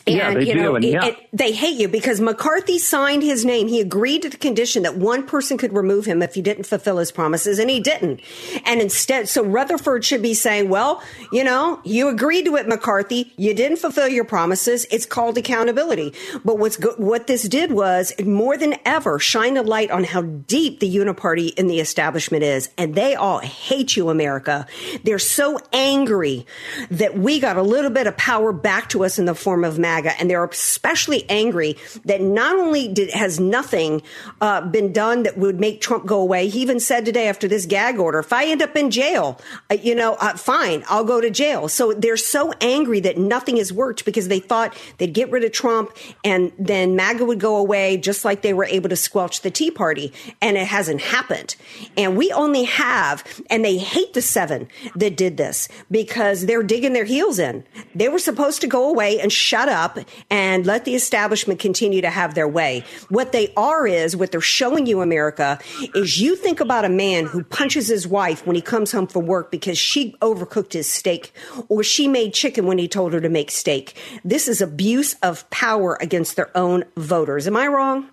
And, 0.08 0.16
yeah, 0.16 0.34
they 0.34 0.48
you 0.48 0.56
know, 0.56 0.72
do. 0.72 0.76
And, 0.76 0.86
yeah. 0.86 1.06
it, 1.06 1.28
they 1.32 1.52
hate 1.52 1.80
you 1.80 1.88
because 1.88 2.20
McCarthy 2.20 2.80
signed 2.80 3.24
his 3.24 3.46
name. 3.46 3.68
He 3.68 3.82
agreed 3.82 4.24
to 4.24 4.30
the 4.30 4.38
condition 4.38 4.84
that 4.84 4.98
one 4.98 5.26
person 5.26 5.58
could 5.58 5.74
remove 5.74 6.06
him 6.06 6.22
if 6.22 6.34
he 6.34 6.42
didn't 6.42 6.66
fulfill 6.66 6.98
his 6.98 7.12
promises, 7.12 7.60
and 7.60 7.70
he 7.70 7.80
didn't. 7.80 8.22
And 8.66 8.82
instead, 8.82 9.30
so 9.30 9.44
Rutherford 9.44 10.04
should 10.04 10.22
be 10.22 10.34
saying, 10.34 10.70
well, 10.70 11.02
you 11.32 11.44
know, 11.44 11.80
you 11.84 12.08
agreed 12.08 12.46
to 12.46 12.56
it, 12.56 12.68
McCarthy. 12.68 13.34
You 13.38 13.54
didn't 13.54 13.78
fulfill 13.78 14.08
your 14.08 14.26
promises. 14.26 14.86
It's 14.92 15.06
called 15.06 15.38
accountability. 15.38 16.14
But 16.44 16.58
what's 16.58 16.78
go- 16.78 16.96
what 16.98 17.28
this 17.28 17.44
did 17.44 17.72
was 17.72 18.14
more 18.24 18.58
than 18.58 18.76
ever 18.86 19.20
shine 19.20 19.58
a 19.58 19.62
light 19.62 19.92
on 19.92 20.04
how 20.04 20.22
deep 20.22 20.80
the 20.80 20.94
uniparty 20.94 21.54
in 21.56 21.68
the 21.68 21.80
establishment 21.80 22.44
is. 22.44 22.70
And 22.78 22.96
they 22.96 23.16
all 23.16 23.40
hate 23.40 23.96
you, 23.96 24.10
America. 24.10 24.66
They're 25.04 25.20
so 25.20 25.60
angry 25.74 26.46
that 26.90 27.18
we 27.18 27.40
got 27.40 27.58
a 27.58 27.62
little 27.62 27.92
bit 27.92 28.08
of 28.08 28.18
power 28.18 28.52
back 28.52 28.90
to 28.90 29.04
us 29.04 29.20
in 29.20 29.26
the 29.26 29.36
form 29.36 29.64
of 29.64 29.78
MAGA, 29.92 30.20
and 30.20 30.30
they're 30.30 30.44
especially 30.46 31.26
angry 31.30 31.76
that 32.06 32.22
not 32.22 32.58
only 32.58 32.88
did, 32.88 33.10
has 33.12 33.40
nothing 33.40 34.02
uh, 34.40 34.62
been 34.62 34.94
done 34.94 35.24
that 35.24 35.38
would 35.38 35.60
make 35.60 35.82
Trump 35.82 36.06
go 36.06 36.22
away. 36.22 36.48
He 36.48 36.62
even 36.62 36.80
said 36.80 37.06
today 37.06 37.28
after 37.28 37.48
this 37.48 37.66
gag 37.66 38.00
order, 38.00 38.20
if 38.20 38.32
I 38.32 38.46
end 38.46 38.62
up 38.62 38.76
in 38.76 38.90
jail, 38.90 39.40
uh, 39.70 39.76
you 39.76 39.96
know, 39.96 40.14
uh, 40.14 40.38
fine, 40.38 40.84
I'll 40.88 41.04
go 41.04 41.20
to 41.20 41.30
jail. 41.30 41.68
So 41.68 41.94
they're 41.94 42.18
so 42.18 42.54
angry 42.62 43.02
that 43.02 43.18
nothing 43.18 43.58
has 43.58 43.74
worked 43.74 44.06
because 44.06 44.28
they 44.30 44.40
thought 44.40 44.78
they'd 44.98 45.14
get 45.14 45.30
rid 45.30 45.44
of 45.44 45.52
Trump 45.52 45.92
and 46.24 46.52
then 46.58 46.96
MAGA 46.96 47.26
would 47.26 47.40
go 47.40 47.58
away, 47.58 47.98
just 47.98 48.24
like 48.24 48.42
they 48.42 48.54
were 48.54 48.66
able 48.66 48.90
to 48.90 48.96
squelch 48.96 49.42
the 49.42 49.52
Tea 49.52 49.72
Party, 49.72 50.14
and 50.42 50.58
it 50.58 50.68
hasn't 50.68 51.02
happened. 51.02 51.56
And 51.98 52.16
we 52.16 52.32
only 52.32 52.64
have, 52.64 53.24
and 53.50 53.66
they 53.66 53.78
hate 53.78 54.14
the 54.14 54.22
seven 54.22 54.70
that 54.96 55.18
did 55.18 55.36
this 55.38 55.68
because 55.90 56.46
they're 56.46 56.64
digging 56.64 56.94
their 56.94 57.10
heels 57.16 57.40
in. 57.40 57.64
They 57.94 58.08
were 58.08 58.20
supposed 58.20 58.62
to 58.62 58.68
go 58.68 58.90
away 58.90 59.20
and 59.20 59.32
shut 59.32 59.68
up 59.68 59.81
and 60.30 60.66
let 60.66 60.86
the 60.86 60.96
establishment 60.96 61.60
continue 61.60 62.02
to 62.02 62.10
have 62.10 62.36
their 62.36 62.48
way. 62.48 62.84
What 63.10 63.32
they 63.32 63.52
are 63.56 63.88
is, 63.88 64.16
what 64.16 64.32
they're 64.32 64.42
showing 64.42 64.86
you, 64.86 65.02
America, 65.02 65.60
is 65.96 66.20
you 66.20 66.36
think 66.36 66.60
about 66.60 66.86
a 66.86 66.90
man 66.90 67.26
who 67.26 67.44
punches 67.44 67.88
his 67.88 68.08
wife 68.08 68.46
when 68.46 68.56
he 68.56 68.62
comes 68.62 68.92
home 68.92 69.08
from 69.08 69.26
work 69.26 69.52
because 69.52 69.78
she 69.78 70.16
overcooked 70.22 70.74
his 70.74 70.90
steak 70.90 71.34
or 71.70 71.84
she 71.84 72.08
made 72.08 72.34
chicken 72.34 72.66
when 72.66 72.78
he 72.78 72.88
told 72.88 73.14
her 73.14 73.22
to 73.22 73.30
make 73.30 73.52
steak. 73.52 73.96
This 74.24 74.48
is 74.48 74.62
abuse 74.62 75.16
of 75.22 75.50
power 75.50 75.98
against 76.02 76.36
their 76.36 76.56
own 76.56 76.84
voters. 76.96 77.48
Am 77.48 77.56
I 77.56 77.68
wrong? 77.68 78.10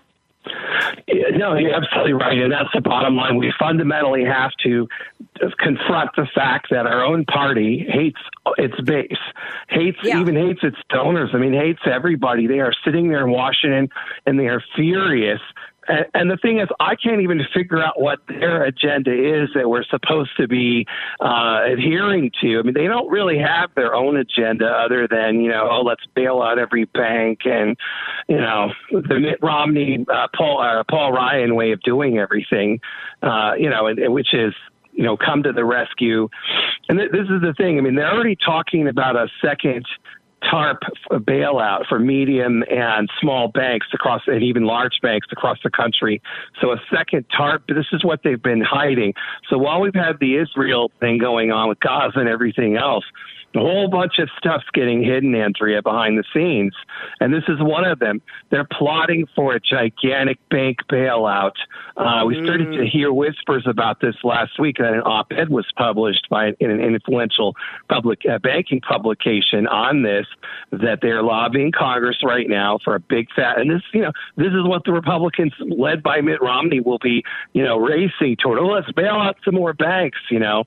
No, 1.09 1.55
you're 1.55 1.75
absolutely 1.75 2.13
right. 2.13 2.39
And 2.39 2.53
that's 2.53 2.69
the 2.75 2.81
bottom 2.81 3.17
line. 3.17 3.37
We 3.37 3.53
fundamentally 3.59 4.25
have 4.25 4.51
to 4.65 4.89
confront 5.59 6.11
the 6.17 6.27
fact 6.35 6.69
that 6.71 6.87
our 6.87 7.05
own 7.05 7.25
party 7.25 7.87
hates 7.89 8.19
its 8.57 8.81
base, 8.81 9.13
hates, 9.69 9.99
yeah. 10.03 10.21
even 10.21 10.35
hates 10.35 10.61
its 10.63 10.79
donors. 10.89 11.31
I 11.33 11.39
mean, 11.39 11.53
hates 11.53 11.81
everybody. 11.85 12.47
They 12.47 12.61
are 12.61 12.73
sitting 12.85 13.09
there 13.09 13.25
in 13.25 13.31
Washington 13.31 13.89
and 14.27 14.39
they 14.39 14.47
are 14.47 14.63
furious 14.75 15.41
and, 16.14 16.31
the 16.31 16.37
thing 16.37 16.61
is, 16.61 16.68
I 16.81 16.94
can't 16.96 17.20
even 17.20 17.40
figure 17.55 17.83
out 17.83 18.01
what 18.01 18.18
their 18.29 18.64
agenda 18.64 19.11
is 19.12 19.48
that 19.55 19.68
we're 19.68 19.85
supposed 19.85 20.31
to 20.37 20.46
be 20.46 20.87
uh, 21.20 21.61
adhering 21.64 22.31
to. 22.42 22.59
I 22.59 22.62
mean, 22.62 22.74
they 22.74 22.87
don't 22.87 23.09
really 23.11 23.38
have 23.38 23.70
their 23.74 23.94
own 23.94 24.16
agenda 24.16 24.66
other 24.66 25.09
than 25.09 25.40
you 25.40 25.51
know, 25.51 25.68
oh, 25.70 25.83
let's 25.83 26.05
bail 26.14 26.42
out 26.42 26.59
every 26.59 26.85
bank 26.87 27.40
and 27.44 27.77
you 28.29 28.37
know, 28.37 28.72
the 28.90 29.18
Mitt 29.18 29.38
Romney, 29.42 30.05
uh, 30.12 30.29
Paul 30.37 30.61
uh, 30.61 30.85
Paul 30.88 31.12
Ryan 31.12 31.55
way 31.55 31.72
of 31.72 31.81
doing 31.83 32.18
everything. 32.18 32.81
Uh, 33.22 33.53
you 33.59 33.70
know, 33.70 33.87
and, 33.87 33.98
and 33.98 34.12
which 34.12 34.35
is 34.35 34.55
you 34.98 35.05
know, 35.05 35.16
come 35.16 35.44
to 35.44 35.53
the 35.53 35.64
rescue. 35.64 36.29
And 36.88 36.98
th- 36.98 37.12
this 37.12 37.29
is 37.31 37.40
the 37.40 37.55
thing. 37.57 37.79
I 37.79 37.83
mean, 37.83 37.94
they're 37.94 38.12
already 38.12 38.37
talking 38.37 38.88
about 38.88 39.14
a 39.14 39.29
second 39.40 39.87
TARP 40.42 40.83
bailout 41.11 41.87
for 41.88 41.98
medium 41.98 42.62
and 42.70 43.09
small 43.20 43.48
banks 43.48 43.87
across, 43.92 44.22
and 44.27 44.42
even 44.42 44.64
large 44.64 44.98
banks 45.03 45.27
across 45.31 45.59
the 45.62 45.70
country. 45.70 46.22
So 46.61 46.72
a 46.72 46.77
second 46.94 47.27
TARP, 47.37 47.66
this 47.68 47.87
is 47.92 48.05
what 48.05 48.20
they've 48.22 48.42
been 48.42 48.62
hiding. 48.62 49.14
So 49.48 49.59
while 49.59 49.81
we've 49.81 49.94
had 49.94 50.18
the 50.20 50.37
Israel 50.37 50.90
thing 51.01 51.18
going 51.18 51.51
on 51.51 51.68
with 51.68 51.81
Gaza 51.81 52.20
and 52.20 52.29
everything 52.29 52.77
else, 52.77 53.05
a 53.55 53.61
whole 53.61 53.89
bunch 53.89 54.19
of 54.19 54.29
stuff's 54.39 54.67
getting 54.75 55.03
hidden, 55.03 55.35
Andrea, 55.35 55.83
behind 55.83 56.19
the 56.19 56.25
scenes. 56.35 56.75
And 57.21 57.33
this 57.33 57.45
is 57.49 57.61
one 57.61 57.85
of 57.85 57.99
them. 57.99 58.21
They're 58.51 58.69
plotting 58.71 59.27
for 59.35 59.55
a 59.55 59.61
gigantic 59.61 60.39
bank 60.51 60.79
bailout. 60.91 61.55
Uh, 61.97 62.25
we 62.27 62.35
started 62.45 62.73
to 62.73 62.87
hear 62.87 63.13
whispers 63.13 63.65
about 63.67 64.01
this 64.01 64.15
last 64.23 64.59
week 64.59 64.77
that 64.79 64.93
an 64.93 65.01
op 65.01 65.33
ed 65.33 65.49
was 65.49 65.67
published 65.77 66.29
by 66.29 66.53
in 66.61 66.71
an 66.71 66.81
influential 66.81 67.57
public 67.89 68.21
uh, 68.31 68.39
banking 68.39 68.81
publication 68.81 69.67
on 69.67 70.03
this, 70.03 70.27
that 70.71 71.01
they're 71.01 71.23
lobbying 71.23 71.73
Congress 71.73 72.19
right 72.23 72.49
now 72.49 72.79
for 72.85 72.95
a 72.95 73.01
big 73.01 73.29
fat, 73.35 73.59
and 73.59 73.71
this, 73.71 73.83
you 73.93 74.03
know, 74.03 74.13
this 74.37 74.49
is 74.49 74.65
what 74.65 74.85
the 74.85 74.93
Republicans 74.93 75.53
led 75.61 76.03
by 76.03 76.21
Mitt 76.21 76.41
Romney 76.41 76.81
will 76.81 76.99
be, 76.99 77.25
you 77.53 77.65
know, 77.65 77.79
racing 77.79 78.37
toward. 78.37 78.59
Oh, 78.59 78.67
let's 78.67 78.91
bail 78.93 79.15
out 79.15 79.37
some 79.45 79.55
more 79.55 79.73
banks, 79.73 80.19
you 80.31 80.39
know, 80.39 80.65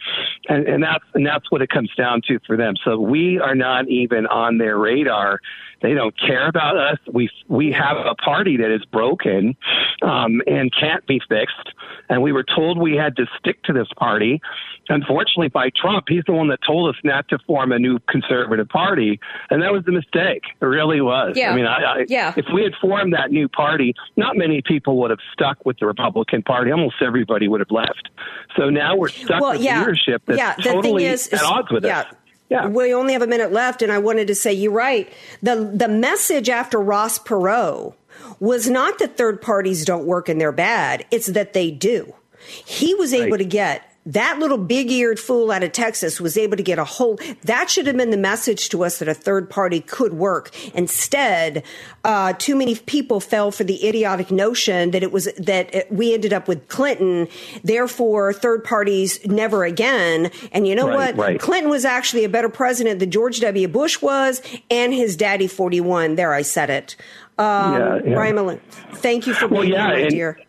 and, 0.50 0.68
and 0.68 0.84
that's, 0.84 1.04
and 1.14 1.26
that's 1.26 1.50
what 1.52 1.62
it 1.62 1.70
comes 1.70 1.92
down 1.96 2.22
to 2.28 2.40
for 2.46 2.58
them. 2.58 2.71
So 2.84 3.00
we 3.00 3.40
are 3.40 3.56
not 3.56 3.88
even 3.90 4.28
on 4.28 4.58
their 4.58 4.78
radar. 4.78 5.40
They 5.82 5.94
don't 5.94 6.18
care 6.20 6.48
about 6.48 6.78
us. 6.78 7.00
We 7.12 7.30
we 7.48 7.72
have 7.72 7.98
a 7.98 8.14
party 8.16 8.58
that 8.58 8.72
is 8.74 8.86
broken 8.86 9.56
um, 10.04 10.42
and 10.46 10.72
can't 10.80 11.06
be 11.08 11.20
fixed. 11.28 11.74
And 12.08 12.22
we 12.22 12.32
were 12.32 12.44
told 12.44 12.78
we 12.78 12.96
had 12.96 13.16
to 13.16 13.26
stick 13.40 13.64
to 13.64 13.74
this 13.74 13.88
party. 13.98 14.42
Unfortunately, 14.90 15.48
by 15.48 15.70
Trump, 15.76 16.06
he's 16.08 16.24
the 16.28 16.34
one 16.34 16.50
that 16.50 16.60
told 16.66 16.94
us 16.94 17.00
not 17.04 17.28
to 17.30 17.40
form 17.48 17.72
a 17.72 17.80
new 17.80 18.00
conservative 18.10 18.68
party, 18.68 19.20
and 19.50 19.62
that 19.64 19.72
was 19.72 19.84
the 19.86 19.92
mistake. 19.92 20.44
It 20.62 20.66
really 20.66 21.02
was. 21.02 21.38
Yeah. 21.38 21.52
I 21.52 21.56
mean, 21.56 21.66
I, 21.66 21.78
I, 21.82 22.06
Yeah. 22.10 22.34
if 22.36 22.46
we 22.54 22.64
had 22.64 22.74
formed 22.82 23.14
that 23.14 23.32
new 23.32 23.48
party, 23.48 23.96
not 24.18 24.36
many 24.36 24.62
people 24.62 24.98
would 24.98 25.10
have 25.10 25.20
stuck 25.32 25.66
with 25.66 25.80
the 25.80 25.86
Republican 25.86 26.44
Party. 26.44 26.72
Almost 26.72 26.96
everybody 27.02 27.48
would 27.48 27.62
have 27.62 27.72
left. 27.72 28.10
So 28.58 28.70
now 28.70 28.96
we're 28.98 29.08
stuck 29.10 29.42
well, 29.42 29.52
with 29.54 29.62
yeah, 29.62 29.80
leadership 29.80 30.24
that's 30.26 30.38
yeah. 30.38 30.56
The 30.58 30.64
totally 30.64 31.04
thing 31.04 31.14
is, 31.14 31.28
at 31.30 31.34
is- 31.36 31.42
odds 31.44 31.72
with 31.72 31.86
yeah. 31.86 32.02
us. 32.02 32.16
Yeah. 32.52 32.68
We 32.68 32.94
only 32.94 33.14
have 33.14 33.22
a 33.22 33.28
minute 33.28 33.54
left, 33.54 33.82
and 33.82 33.92
I 33.92 33.98
wanted 33.98 34.28
to 34.28 34.36
say 34.36 34.52
you're 34.52 34.72
right. 34.74 35.12
the 35.42 35.72
The 35.74 35.88
message 35.88 36.50
after 36.50 36.80
Ross 36.80 37.18
Perot 37.18 37.94
was 38.40 38.70
not 38.70 39.00
that 39.00 39.16
third 39.18 39.42
parties 39.42 39.86
don't 39.86 40.06
work 40.06 40.28
and 40.30 40.40
they're 40.40 40.52
bad; 40.52 41.06
it's 41.12 41.28
that 41.28 41.54
they 41.54 41.72
do. 41.72 42.14
He 42.46 42.94
was 42.96 43.14
able 43.14 43.32
Right. 43.32 43.38
to 43.38 43.46
get 43.46 43.91
that 44.06 44.40
little 44.40 44.58
big 44.58 44.90
eared 44.92 45.20
fool 45.20 45.52
out 45.52 45.62
of 45.64 45.72
Texas 45.74 46.20
was 46.20 46.36
able 46.38 46.58
to 46.58 46.64
get 46.64 46.80
a 46.80 46.84
whole. 46.84 47.20
That 47.44 47.70
should 47.70 47.86
have 47.88 47.96
been 47.98 48.10
the 48.10 48.18
message 48.18 48.70
to 48.70 48.84
us 48.84 48.98
that 49.00 49.08
a 49.08 49.14
third 49.14 49.50
party 49.50 49.80
could 49.80 50.14
work. 50.14 50.50
Instead, 50.74 51.64
uh, 52.04 52.34
too 52.34 52.56
many 52.56 52.76
people 52.76 53.20
fell 53.20 53.52
for 53.52 53.64
the 53.64 53.88
idiotic 53.88 54.32
notion 54.32 54.92
that 54.92 55.04
it 55.04 55.12
was 55.12 55.26
that 55.38 55.74
it, 55.76 55.92
we 55.92 56.14
ended 56.14 56.34
up 56.34 56.48
with 56.48 56.68
Clinton. 56.68 57.28
Therefore, 57.64 58.34
third 58.34 58.64
parties 58.64 59.24
never 59.28 59.64
again. 59.66 60.32
And 60.52 60.68
you 60.68 60.74
know 60.76 60.88
Right, 60.88 61.16
what? 61.16 61.18
right. 61.18 61.40
Clinton 61.40 61.70
was 61.70 61.86
actually 61.86 62.24
a 62.24 62.30
better 62.30 62.50
president 62.50 63.00
than 63.00 63.12
George 63.12 63.40
W. 63.40 63.68
Bush 63.68 64.02
was, 64.02 64.42
and 64.72 64.94
his 64.94 65.16
daddy 65.16 65.48
forty 65.48 65.80
one. 65.82 66.16
There, 66.16 66.34
I 66.34 66.42
said 66.42 66.70
it. 66.70 66.96
Um, 67.38 67.74
Yeah, 67.74 68.00
yeah. 68.06 68.56
Thank 68.94 69.26
you 69.26 69.34
for 69.34 69.48
being 69.48 69.60
Well, 69.60 69.68
yeah, 69.68 69.86
here, 69.88 69.94
my 69.96 70.00
and- 70.02 70.10
dear. 70.10 70.40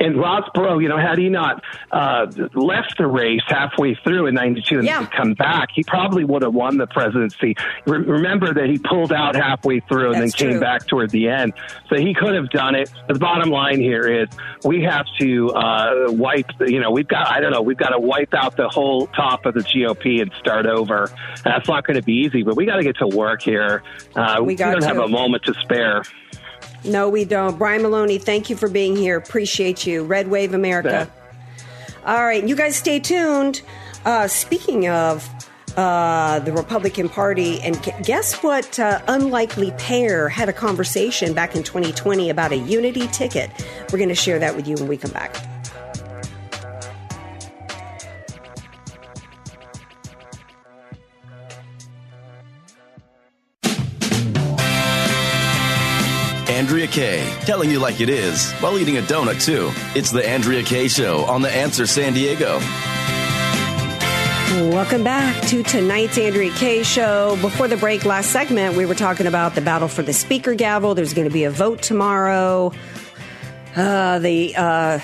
And 0.00 0.16
Ross 0.18 0.48
Perot, 0.54 0.80
you 0.82 0.88
know, 0.88 0.96
had 0.98 1.18
he 1.18 1.28
not 1.28 1.62
uh, 1.90 2.26
left 2.54 2.98
the 2.98 3.06
race 3.06 3.42
halfway 3.46 3.94
through 3.96 4.26
in 4.26 4.34
'92 4.34 4.76
and 4.78 4.84
Yeah. 4.86 5.06
come 5.06 5.34
back, 5.34 5.68
he 5.74 5.82
probably 5.84 6.24
would 6.24 6.42
have 6.42 6.54
won 6.54 6.78
the 6.78 6.86
presidency. 6.86 7.56
Re- 7.86 7.98
remember 7.98 8.54
that 8.54 8.68
he 8.68 8.78
pulled 8.78 9.12
out 9.12 9.34
halfway 9.34 9.80
through 9.80 10.12
and 10.12 10.22
That's 10.22 10.34
then 10.36 10.48
came 10.48 10.50
true. 10.58 10.60
back 10.60 10.86
toward 10.86 11.10
the 11.10 11.28
end. 11.28 11.52
So 11.88 11.96
he 11.96 12.14
could 12.14 12.34
have 12.34 12.50
done 12.50 12.74
it. 12.74 12.90
The 13.08 13.14
bottom 13.18 13.50
line 13.50 13.80
here 13.80 14.06
is 14.06 14.28
we 14.64 14.82
have 14.84 15.06
to 15.20 15.50
uh, 15.50 15.94
wipe. 16.08 16.50
You 16.60 16.80
know, 16.80 16.90
we've 16.90 17.08
got 17.08 17.26
I 17.28 17.40
don't 17.40 17.50
know, 17.52 17.62
we've 17.62 17.76
got 17.76 17.90
to 17.90 17.98
wipe 17.98 18.34
out 18.34 18.56
the 18.56 18.68
whole 18.68 19.08
top 19.08 19.46
of 19.46 19.54
the 19.54 19.60
GOP 19.60 20.22
and 20.22 20.30
start 20.38 20.66
over. 20.66 21.10
That's 21.44 21.68
not 21.68 21.84
going 21.86 21.96
to 21.96 22.02
be 22.02 22.14
easy, 22.14 22.42
but 22.42 22.56
we 22.56 22.66
got 22.66 22.76
to 22.76 22.84
get 22.84 22.98
to 22.98 23.06
work 23.08 23.42
here. 23.42 23.82
Uh, 24.14 24.40
We 24.44 24.54
got 24.54 24.72
don't 24.72 24.84
have 24.84 24.98
a 24.98 25.08
moment 25.08 25.44
to 25.44 25.54
spare. 25.54 26.02
No, 26.84 27.08
we 27.08 27.24
don't. 27.24 27.58
Brian 27.58 27.82
Maloney, 27.82 28.18
thank 28.18 28.48
you 28.50 28.56
for 28.56 28.68
being 28.68 28.96
here. 28.96 29.16
Appreciate 29.16 29.86
you. 29.86 30.04
Red 30.04 30.28
Wave 30.28 30.54
America. 30.54 31.10
All 32.06 32.24
right, 32.24 32.46
you 32.46 32.56
guys 32.56 32.76
stay 32.76 33.00
tuned. 33.00 33.62
Uh, 34.04 34.28
speaking 34.28 34.88
of 34.88 35.28
uh, 35.76 36.38
the 36.40 36.52
Republican 36.52 37.08
Party, 37.08 37.60
and 37.60 37.80
guess 38.04 38.42
what? 38.42 38.78
Uh, 38.78 39.00
unlikely 39.08 39.72
pair 39.72 40.28
had 40.28 40.48
a 40.48 40.52
conversation 40.52 41.34
back 41.34 41.54
in 41.54 41.62
2020 41.62 42.30
about 42.30 42.52
a 42.52 42.56
unity 42.56 43.06
ticket. 43.08 43.50
We're 43.92 43.98
going 43.98 44.08
to 44.08 44.14
share 44.14 44.38
that 44.38 44.56
with 44.56 44.66
you 44.66 44.76
when 44.76 44.88
we 44.88 44.96
come 44.96 45.10
back. 45.10 45.36
Andrea 56.58 56.88
Kaye, 56.88 57.24
telling 57.42 57.70
you 57.70 57.78
like 57.78 58.00
it 58.00 58.08
is 58.08 58.50
while 58.54 58.80
eating 58.80 58.98
a 58.98 59.00
donut 59.00 59.40
too. 59.40 59.70
It's 59.96 60.10
the 60.10 60.28
Andrea 60.28 60.64
Kaye 60.64 60.88
Show 60.88 61.24
on 61.26 61.40
the 61.40 61.48
Answer 61.48 61.86
San 61.86 62.14
Diego. 62.14 62.58
Welcome 64.72 65.04
back 65.04 65.40
to 65.50 65.62
tonight's 65.62 66.18
Andrea 66.18 66.50
Kaye 66.50 66.82
show. 66.82 67.38
Before 67.40 67.68
the 67.68 67.76
break, 67.76 68.04
last 68.04 68.32
segment, 68.32 68.76
we 68.76 68.86
were 68.86 68.96
talking 68.96 69.28
about 69.28 69.54
the 69.54 69.60
battle 69.60 69.86
for 69.86 70.02
the 70.02 70.12
speaker 70.12 70.56
gavel. 70.56 70.96
There's 70.96 71.14
going 71.14 71.28
to 71.28 71.32
be 71.32 71.44
a 71.44 71.50
vote 71.50 71.80
tomorrow. 71.80 72.72
Uh, 73.76 74.18
the 74.18 74.56
uh, 74.56 74.98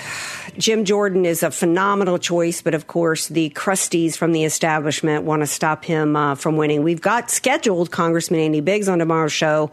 Jim 0.57 0.83
Jordan 0.83 1.25
is 1.25 1.41
a 1.41 1.51
phenomenal 1.51 2.19
choice, 2.19 2.61
but 2.61 2.73
of 2.73 2.87
course, 2.87 3.29
the 3.29 3.49
crusties 3.51 4.17
from 4.17 4.33
the 4.33 4.43
establishment 4.43 5.23
want 5.23 5.41
to 5.41 5.47
stop 5.47 5.85
him 5.85 6.17
uh, 6.17 6.35
from 6.35 6.57
winning. 6.57 6.83
We've 6.83 6.99
got 6.99 7.31
scheduled 7.31 7.91
Congressman 7.91 8.41
Andy 8.41 8.59
Biggs 8.59 8.89
on 8.89 8.99
tomorrow's 8.99 9.31
show. 9.31 9.71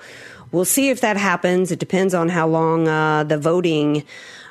We'll 0.53 0.65
see 0.65 0.91
if 0.91 1.01
that 1.01 1.17
happens. 1.17 1.73
It 1.73 1.79
depends 1.79 2.15
on 2.15 2.29
how 2.29 2.47
long 2.47 2.87
uh, 2.87 3.25
the 3.25 3.39
voting 3.39 4.05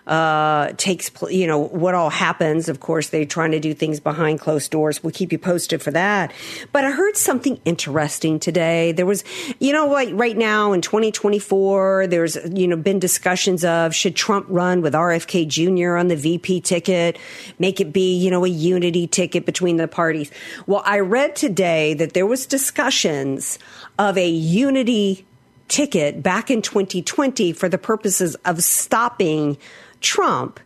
uh, 0.07 0.73
takes, 0.77 1.11
you 1.29 1.45
know, 1.45 1.59
what 1.59 1.93
all 1.93 2.09
happens. 2.09 2.67
Of 2.69 2.79
course, 2.79 3.09
they're 3.09 3.25
trying 3.25 3.51
to 3.51 3.59
do 3.59 3.73
things 3.73 3.99
behind 3.99 4.39
closed 4.39 4.71
doors. 4.71 5.03
We'll 5.03 5.13
keep 5.13 5.31
you 5.31 5.37
posted 5.37 5.81
for 5.81 5.91
that. 5.91 6.33
But 6.71 6.85
I 6.85 6.91
heard 6.91 7.15
something 7.15 7.59
interesting 7.65 8.39
today. 8.39 8.91
There 8.91 9.05
was, 9.05 9.23
you 9.59 9.71
know, 9.71 9.87
like 9.87 10.09
right 10.13 10.35
now 10.35 10.73
in 10.73 10.81
2024, 10.81 12.07
there's, 12.07 12.35
you 12.51 12.67
know, 12.67 12.75
been 12.75 12.99
discussions 12.99 13.63
of 13.63 13.93
should 13.93 14.15
Trump 14.15 14.47
run 14.49 14.81
with 14.81 14.93
RFK 14.93 15.47
Jr. 15.47 15.97
on 15.97 16.07
the 16.07 16.15
VP 16.15 16.61
ticket, 16.61 17.17
make 17.59 17.79
it 17.79 17.93
be, 17.93 18.17
you 18.17 18.31
know, 18.31 18.43
a 18.43 18.49
unity 18.49 19.07
ticket 19.07 19.45
between 19.45 19.77
the 19.77 19.87
parties. 19.87 20.31
Well, 20.65 20.81
I 20.85 20.99
read 20.99 21.35
today 21.35 21.93
that 21.93 22.13
there 22.13 22.25
was 22.25 22.45
discussions 22.45 23.59
of 23.99 24.17
a 24.17 24.27
unity 24.27 25.25
ticket 25.71 26.21
back 26.21 26.51
in 26.51 26.61
2020 26.61 27.53
for 27.53 27.69
the 27.69 27.77
purposes 27.77 28.35
of 28.45 28.61
stopping 28.61 29.57
Trump. 30.01 30.59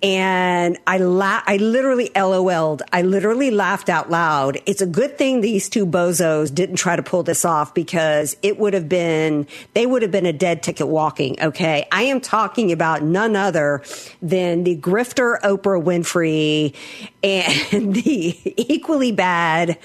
And 0.00 0.78
I 0.86 0.98
la- 0.98 1.42
I 1.44 1.56
literally 1.56 2.10
LOL'd. 2.14 2.82
I 2.92 3.02
literally 3.02 3.50
laughed 3.50 3.88
out 3.88 4.10
loud. 4.10 4.58
It's 4.64 4.80
a 4.80 4.86
good 4.86 5.18
thing 5.18 5.40
these 5.40 5.68
two 5.68 5.86
bozos 5.86 6.54
didn't 6.54 6.76
try 6.76 6.94
to 6.94 7.02
pull 7.02 7.24
this 7.24 7.44
off 7.44 7.74
because 7.74 8.36
it 8.42 8.58
would 8.58 8.74
have 8.74 8.88
been, 8.88 9.48
they 9.74 9.86
would 9.86 10.02
have 10.02 10.12
been 10.12 10.26
a 10.26 10.32
dead 10.32 10.62
ticket 10.62 10.86
walking. 10.86 11.36
Okay. 11.42 11.88
I 11.90 12.02
am 12.02 12.20
talking 12.20 12.70
about 12.70 13.02
none 13.02 13.34
other 13.34 13.82
than 14.22 14.62
the 14.62 14.76
grifter 14.76 15.40
Oprah 15.40 15.82
Winfrey 15.82 16.76
and 17.24 17.94
the 17.94 18.72
equally 18.72 19.10
bad, 19.10 19.78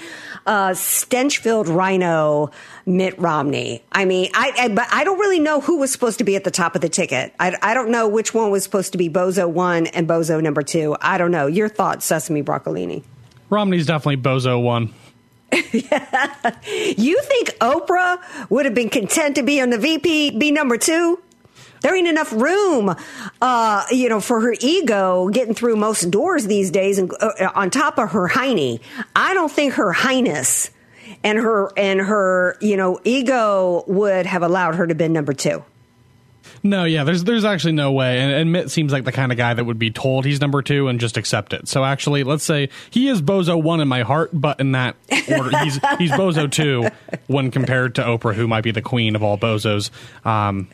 uh, 0.45 0.73
stench 0.73 1.39
filled 1.39 1.67
RINO 1.67 2.51
Mitt 2.85 3.17
Romney. 3.19 3.83
I 3.91 4.05
mean, 4.05 4.29
I, 4.33 4.51
I 4.57 4.67
but 4.69 4.87
I 4.91 5.03
don't 5.03 5.19
really 5.19 5.39
know 5.39 5.61
who 5.61 5.77
was 5.77 5.91
supposed 5.91 6.17
to 6.17 6.23
be 6.23 6.35
at 6.35 6.43
the 6.43 6.51
top 6.51 6.75
of 6.75 6.81
the 6.81 6.89
ticket. 6.89 7.33
I, 7.39 7.55
I 7.61 7.73
don't 7.73 7.89
know 7.89 8.07
which 8.07 8.33
one 8.33 8.51
was 8.51 8.63
supposed 8.63 8.91
to 8.91 8.97
be 8.97 9.09
Bozo 9.09 9.49
one 9.49 9.87
and 9.87 10.02
Bozo 10.07 10.41
number 10.41 10.61
two. 10.61 10.95
I 11.01 11.17
don't 11.17 11.31
know. 11.31 11.47
Your 11.47 11.69
thoughts, 11.69 12.05
Sesame 12.05 12.43
Broccolini? 12.43 13.03
Romney's 13.49 13.85
definitely 13.85 14.17
Bozo 14.17 14.61
one. 14.61 14.93
You 16.97 17.21
think 17.21 17.49
Oprah 17.59 18.19
would 18.49 18.65
have 18.65 18.73
been 18.73 18.89
content 18.89 19.35
to 19.35 19.43
be 19.43 19.61
on 19.61 19.69
the 19.69 19.77
VP, 19.77 20.37
be 20.37 20.51
number 20.51 20.77
two? 20.77 21.21
There 21.81 21.95
ain't 21.95 22.07
enough 22.07 22.31
room, 22.31 22.95
uh, 23.41 23.85
you 23.91 24.07
know, 24.07 24.21
for 24.21 24.39
her 24.39 24.55
ego 24.61 25.27
getting 25.29 25.53
through 25.53 25.75
most 25.75 26.09
doors 26.09 26.47
these 26.47 26.71
days. 26.71 26.97
And 26.97 27.13
uh, 27.19 27.51
on 27.53 27.69
top 27.69 27.99
of 27.99 28.11
her 28.11 28.29
hiney, 28.29 28.79
I 29.15 29.33
don't 29.33 29.51
think 29.51 29.73
her 29.73 29.91
highness 29.91 30.69
and 31.23 31.37
her 31.37 31.71
and 31.75 31.99
her, 31.99 32.57
you 32.61 32.77
know, 32.77 32.99
ego 33.03 33.83
would 33.87 34.25
have 34.25 34.43
allowed 34.43 34.75
her 34.75 34.87
to 34.87 34.95
be 34.95 35.09
number 35.09 35.33
two. 35.33 35.63
No, 36.65 36.85
yeah, 36.85 37.03
there's 37.03 37.25
there's 37.25 37.43
actually 37.43 37.73
no 37.73 37.91
way. 37.91 38.19
And, 38.19 38.31
and 38.31 38.51
Mitt 38.53 38.71
seems 38.71 38.93
like 38.93 39.03
the 39.03 39.11
kind 39.11 39.33
of 39.33 39.37
guy 39.37 39.53
that 39.53 39.65
would 39.65 39.77
be 39.77 39.91
told 39.91 40.23
he's 40.23 40.39
number 40.39 40.61
two 40.61 40.87
and 40.87 40.97
just 40.97 41.17
accept 41.17 41.51
it. 41.51 41.67
So 41.67 41.83
actually, 41.83 42.23
let's 42.23 42.45
say 42.45 42.69
he 42.89 43.09
is 43.09 43.21
Bozo 43.21 43.61
one 43.61 43.81
in 43.81 43.89
my 43.89 44.03
heart, 44.03 44.29
but 44.31 44.61
in 44.61 44.71
that 44.71 44.95
order, 45.29 45.57
he's 45.59 45.75
he's 45.99 46.11
Bozo 46.11 46.49
two 46.49 46.87
when 47.27 47.51
compared 47.51 47.95
to 47.95 48.01
Oprah, 48.01 48.33
who 48.33 48.47
might 48.47 48.63
be 48.63 48.71
the 48.71 48.81
queen 48.81 49.17
of 49.17 49.23
all 49.23 49.37
bozos. 49.37 49.89
Um, 50.25 50.69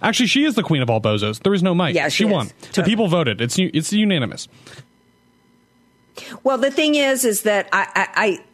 actually, 0.00 0.28
she 0.28 0.44
is 0.44 0.54
the 0.54 0.62
queen 0.62 0.82
of 0.82 0.88
all 0.88 1.00
bozos. 1.00 1.42
There 1.42 1.52
is 1.52 1.64
no 1.64 1.74
Mike. 1.74 1.96
Yeah, 1.96 2.08
she 2.10 2.24
won. 2.24 2.46
is. 2.46 2.52
The 2.70 2.84
people 2.84 3.08
voted. 3.08 3.40
It's 3.40 3.58
it's 3.58 3.92
unanimous. 3.92 4.46
Well, 6.44 6.58
the 6.58 6.70
thing 6.70 6.94
is, 6.94 7.24
is 7.24 7.42
that 7.42 7.68
I, 7.72 7.88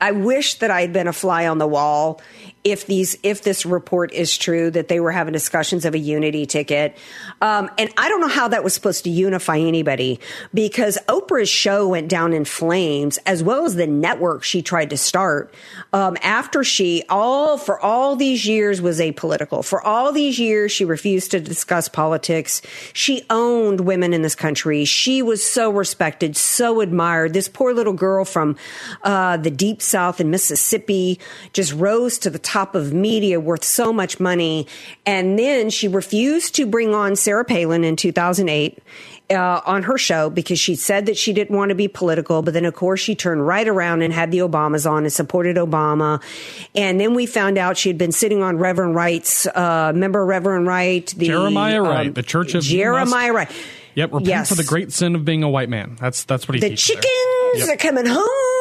I, 0.01 0.09
I 0.09 0.13
wish 0.13 0.55
that 0.57 0.71
I 0.71 0.81
had 0.81 0.95
been 0.95 1.07
a 1.07 1.13
fly 1.13 1.47
on 1.47 1.59
the 1.59 1.67
wall 1.67 2.23
if 2.63 2.87
these 2.87 3.17
if 3.23 3.43
this 3.43 3.65
report 3.65 4.13
is 4.13 4.37
true 4.37 4.71
that 4.71 4.89
they 4.89 5.01
were 5.01 5.13
having 5.13 5.33
discussions 5.33 5.85
of 5.85 5.95
a 5.95 5.99
unity 5.99 6.47
ticket. 6.47 6.97
Um, 7.41 7.71
and 7.79 7.91
i 7.97 8.09
don't 8.09 8.21
know 8.21 8.29
how 8.29 8.49
that 8.49 8.63
was 8.63 8.75
supposed 8.75 9.05
to 9.05 9.11
unify 9.11 9.59
anybody 9.59 10.21
because 10.53 10.99
oprah's 11.09 11.49
show 11.49 11.89
went 11.89 12.09
down 12.09 12.33
in 12.33 12.45
flames 12.45 13.19
as 13.25 13.43
well 13.43 13.65
as 13.65 13.77
the 13.77 13.87
network 13.87 14.43
she 14.45 14.61
tried 14.61 14.91
to 14.91 14.97
start 14.97 15.55
um, 15.93 16.17
after 16.23 16.63
she 16.63 17.03
all 17.09 17.57
for 17.57 17.81
all 17.81 18.17
these 18.17 18.47
years 18.47 18.83
was 18.83 19.01
apolitical. 19.01 19.65
For 19.65 19.83
all 19.83 20.13
these 20.13 20.39
years 20.39 20.73
she 20.73 20.85
refused 20.85 21.31
to 21.31 21.41
discuss 21.41 21.89
politics. 21.89 22.61
She 22.93 23.25
owned 23.31 23.81
women 23.81 24.13
in 24.13 24.23
this 24.23 24.35
country. 24.35 24.85
She 24.85 25.23
was 25.23 25.45
so 25.45 25.71
respected 25.71 26.37
so 26.37 26.81
admired. 26.81 27.33
This 27.33 27.49
poor 27.49 27.73
little 27.73 27.93
girl 27.93 28.25
from 28.25 28.57
uh, 29.03 29.39
the 29.39 29.51
deep 29.51 29.81
south 29.81 30.21
in 30.21 30.31
mississippi 30.31 31.19
just 31.53 31.73
rose 31.73 32.19
to 32.19 32.31
the 32.31 32.39
top 32.39 32.50
of 32.75 32.93
media 32.93 33.41
worth 33.41 33.65
so 33.65 33.93
much 33.93 34.21
money. 34.21 34.67
And 35.07 35.39
then 35.39 35.71
she 35.71 35.89
refused 35.89 36.55
to 36.57 36.67
bring 36.67 36.95
on 36.95 37.17
Sarah 37.17 37.45
Palin 37.45 37.85
in 37.85 37.97
2008. 37.97 38.79
Uh, 39.31 39.61
on 39.65 39.85
her 39.85 39.97
show 39.97 40.29
because 40.29 40.59
she 40.59 40.75
said 40.75 41.07
that 41.07 41.17
she 41.17 41.33
didn't 41.33 41.57
want 41.57 41.69
to 41.69 41.75
be 41.77 41.87
political, 41.87 42.43
but 42.43 42.53
then 42.53 42.65
of 42.65 42.75
course 42.75 42.99
she 42.99 43.15
turned 43.15 43.47
right 43.47 43.69
around 43.69 44.03
and 44.03 44.13
had 44.13 44.33
the 44.33 44.39
Obamas 44.39 44.91
on 44.91 45.05
and 45.05 45.13
supported 45.13 45.57
Obama. 45.57 46.21
And 46.75 47.01
then 47.01 47.15
we 47.15 47.27
found 47.27 47.57
out 47.57 47.77
she 47.77 47.89
had 47.89 47.97
been 47.97 48.11
sitting 48.11 48.43
on 48.43 48.59
Reverend 48.59 48.97
Wright's, 48.97 49.47
uh, 49.47 49.93
remember 49.95 50.27
Reverend 50.27 50.67
Wright? 50.67 51.07
The, 51.17 51.27
Jeremiah 51.27 51.81
Wright, 51.81 52.09
um, 52.09 52.13
the 52.15 52.25
Church 52.25 52.57
of 52.57 52.65
Jeremiah 52.65 53.33
Wright. 53.33 53.53
Yep, 53.95 54.13
repent 54.15 54.27
yes. 54.27 54.49
for 54.49 54.57
the 54.57 54.65
great 54.65 54.91
sin 54.91 55.15
of 55.15 55.25
being 55.25 55.45
a 55.45 55.49
white 55.49 55.69
man. 55.69 55.97
That's 56.01 56.25
that's 56.25 56.49
what 56.49 56.57
he 56.57 56.61
the 56.61 56.75
chickens 56.75 57.07
yep. 57.55 57.69
are 57.69 57.77
coming 57.77 58.07
home 58.07 58.60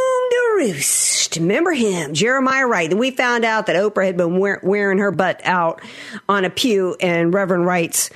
Remember 1.37 1.71
him, 1.71 2.13
Jeremiah 2.13 2.67
Wright. 2.67 2.89
And 2.89 2.99
we 2.99 3.11
found 3.11 3.45
out 3.45 3.65
that 3.67 3.75
Oprah 3.75 4.05
had 4.05 4.17
been 4.17 4.39
wear- 4.39 4.59
wearing 4.63 4.97
her 4.97 5.11
butt 5.11 5.41
out 5.43 5.81
on 6.27 6.45
a 6.45 6.49
pew 6.49 6.95
in 6.99 7.31
Reverend 7.31 7.65
Wright's 7.65 8.09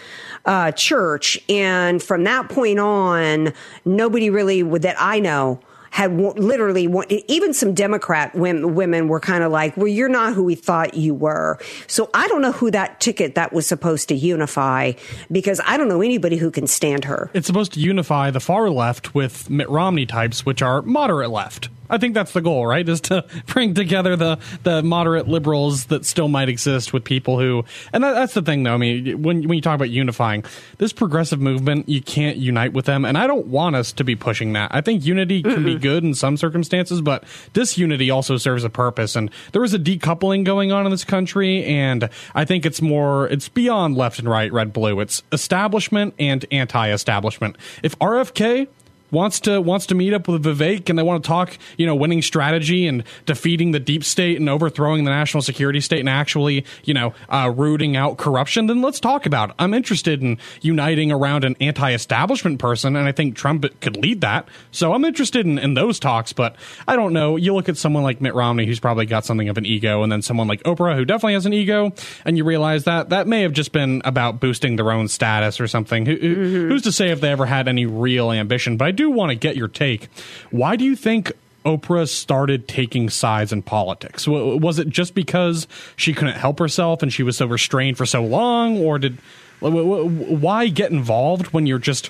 uh, 0.46 0.72
church, 0.72 1.40
and 1.48 2.04
from 2.04 2.26
that 2.26 2.50
point 2.50 2.80
on, 2.80 3.54
nobody 3.86 4.30
really 4.30 4.62
that 4.80 4.98
I 5.00 5.20
know 5.20 5.62
had 5.94 6.18
literally 6.18 6.90
even 7.28 7.54
some 7.54 7.76
Democrat 7.76 8.34
women 8.34 9.08
were 9.08 9.20
kind 9.20 9.44
of 9.44 9.52
like, 9.52 9.78
well, 9.78 9.88
you're 9.88 10.10
not 10.10 10.34
who 10.34 10.44
we 10.44 10.56
thought 10.56 10.96
you 10.96 11.14
were. 11.14 11.60
So 11.86 12.10
I 12.16 12.28
don't 12.30 12.42
know 12.42 12.52
who 12.52 12.72
that 12.72 13.00
ticket 13.00 13.36
that 13.36 13.54
was 13.54 13.68
supposed 13.68 14.10
to 14.10 14.16
unify 14.16 14.94
because 15.32 15.62
I 15.64 15.78
don't 15.78 15.88
know 15.88 16.02
anybody 16.02 16.38
who 16.38 16.50
can 16.50 16.66
stand 16.66 17.06
her. 17.06 17.30
It's 17.36 17.46
supposed 17.46 17.74
to 17.74 17.80
unify 17.80 18.32
the 18.32 18.40
far 18.40 18.72
left 18.72 19.14
with 19.14 19.52
Mitt 19.52 19.70
Romney 19.70 20.08
types, 20.08 20.44
which 20.44 20.64
are 20.64 20.82
moderate 20.82 21.30
left. 21.30 21.70
I 21.94 22.00
think 22.00 22.16
that's 22.16 22.34
the 22.34 22.42
goal, 22.42 22.66
right? 22.66 22.88
Is 22.90 23.02
to 23.02 23.24
bring 23.46 23.76
together 23.76 24.16
the 24.16 24.40
the 24.64 24.82
moderate 24.82 25.28
liberals 25.28 25.86
that 25.86 26.06
still 26.06 26.28
might 26.28 26.50
exist 26.50 26.92
with 26.92 27.04
people 27.04 27.40
who, 27.40 27.66
and 27.94 28.04
that, 28.04 28.14
that's 28.14 28.34
the 28.34 28.42
thing, 28.42 28.64
though. 28.64 28.74
I 28.74 28.78
mean, 28.78 29.22
when 29.22 29.48
when 29.48 29.54
you 29.54 29.62
talk 29.62 29.76
about 29.76 29.92
unifying 29.92 30.44
this 30.80 30.92
progressive 30.92 31.40
movement, 31.40 31.88
you 31.88 32.02
can't 32.02 32.38
unite 32.38 32.74
with 32.74 32.86
them, 32.86 33.06
and 33.06 33.16
I 33.16 33.28
don't 33.28 33.46
want 33.48 33.76
us 33.76 33.92
to 33.94 34.04
be 34.04 34.16
pushing 34.16 34.54
that. 34.54 34.74
I 34.74 34.82
think 34.82 35.06
unity 35.06 35.44
can 35.44 35.58
Mm-mm. 35.58 35.66
be 35.66 35.76
good 35.78 36.04
in 36.04 36.16
some 36.16 36.36
circumstances, 36.36 37.00
but 37.00 37.24
disunity 37.54 38.10
also 38.10 38.38
serves 38.38 38.64
a 38.64 38.72
purpose, 38.72 39.16
and 39.16 39.30
there 39.52 39.64
is 39.64 39.76
a 39.76 39.80
decoupling 39.80 40.44
going 40.46 40.72
on 40.72 40.86
in 40.86 40.92
this 40.92 41.04
country, 41.04 41.64
and 41.66 42.10
I 42.34 42.44
think 42.44 42.66
it's 42.66 42.82
more, 42.82 43.28
it's 43.28 43.50
beyond 43.50 43.96
left 43.96 44.18
and 44.18 44.28
right, 44.28 44.52
red 44.52 44.74
blue. 44.74 45.00
It's 45.00 45.22
establishment 45.32 46.16
and 46.18 46.44
anti-establishment. 46.52 47.58
If 47.84 47.98
RFK 48.00 48.68
wants 49.14 49.40
to 49.42 49.62
wants 49.62 49.86
to 49.86 49.96
meet 49.96 50.14
up 50.14 50.28
with 50.28 50.44
Vivek 50.44 50.90
and 50.90 51.00
they 51.00 51.04
want 51.04 51.24
to 51.24 51.28
talk, 51.28 51.58
you 51.78 51.86
know, 51.86 51.96
winning 51.96 52.22
strategy 52.22 52.88
and 52.88 53.04
defeating 53.26 53.72
the 53.72 53.80
deep 53.80 54.04
state 54.04 54.38
and 54.38 54.50
overthrowing 54.50 55.06
the 55.06 55.12
national 55.12 55.42
security 55.42 55.80
state 55.80 56.00
and 56.00 56.10
actually, 56.10 56.66
you 56.84 56.94
know, 56.94 57.14
uh, 57.30 57.52
rooting 57.56 57.96
out 57.96 58.18
corruption, 58.18 58.68
then 58.68 58.82
let's 58.82 59.00
talk 59.00 59.26
about 59.26 59.52
it. 59.52 59.56
I'm 59.60 59.74
interested 59.74 60.22
in 60.22 60.38
uniting 60.62 61.12
around 61.12 61.46
an 61.46 61.56
anti-establishment 61.62 62.60
person, 62.60 62.96
and 62.96 63.08
I 63.08 63.12
think 63.12 63.36
Trump 63.36 63.66
could 63.80 63.96
lead 63.98 64.22
that. 64.22 64.48
So 64.72 64.94
I'm 64.94 65.06
interested 65.06 65.46
in, 65.46 65.58
in 65.60 65.76
those 65.76 66.00
talks, 66.00 66.34
but 66.34 66.56
I 66.88 66.96
don't 66.96 67.14
know. 67.14 67.38
You 67.38 67.54
look 67.54 67.70
at 67.70 67.78
someone 67.78 68.04
like 68.04 68.20
Mitt 68.20 68.34
Romney, 68.34 68.66
who's 68.66 68.80
probably 68.80 69.06
got 69.06 69.26
something 69.26 69.50
of 69.50 69.58
an 69.58 69.66
ego, 69.66 70.04
and 70.04 70.12
then 70.12 70.22
someone 70.22 70.48
like 70.48 70.64
Oprah, 70.64 70.96
who 70.96 71.06
definitely 71.06 71.34
has 71.34 71.46
an 71.46 71.54
ego, 71.54 71.94
and 72.26 72.38
you 72.38 72.44
realize 72.44 72.86
that 72.86 73.10
that 73.10 73.28
may 73.28 73.42
have 73.42 73.54
just 73.54 73.72
been 73.72 74.02
about 74.06 74.40
boosting 74.40 74.76
their 74.76 74.92
own 74.92 75.08
status 75.08 75.60
or 75.60 75.68
something. 75.68 76.06
Who, 76.06 76.18
mm-hmm. 76.18 76.68
Who's 76.70 76.82
to 76.84 76.92
say 76.92 77.10
if 77.10 77.22
they 77.22 77.32
ever 77.32 77.46
had 77.46 77.68
any 77.68 77.86
real 77.86 78.32
ambition? 78.32 78.78
But 78.78 78.88
I 78.88 78.92
do 78.92 79.03
want 79.10 79.30
to 79.30 79.36
get 79.36 79.56
your 79.56 79.68
take. 79.68 80.08
Why 80.52 80.76
do 80.76 80.84
you 80.84 80.96
think 80.96 81.32
Oprah 81.66 82.08
started 82.10 82.68
taking 82.68 83.10
sides 83.10 83.54
in 83.54 83.62
politics? 83.62 84.28
Was 84.28 84.80
it 84.80 84.90
just 84.90 85.16
because 85.16 85.68
she 85.96 86.14
couldn't 86.14 86.36
help 86.36 86.60
herself 86.60 87.02
and 87.02 87.12
she 87.12 87.24
was 87.24 87.38
so 87.38 87.46
restrained 87.46 87.98
for 87.98 88.06
so 88.06 88.24
long, 88.24 88.78
or 88.78 89.00
did 89.00 89.18
why 89.62 90.68
get 90.68 90.92
involved 90.92 91.48
when 91.48 91.66
you're 91.66 91.80
just 91.80 92.10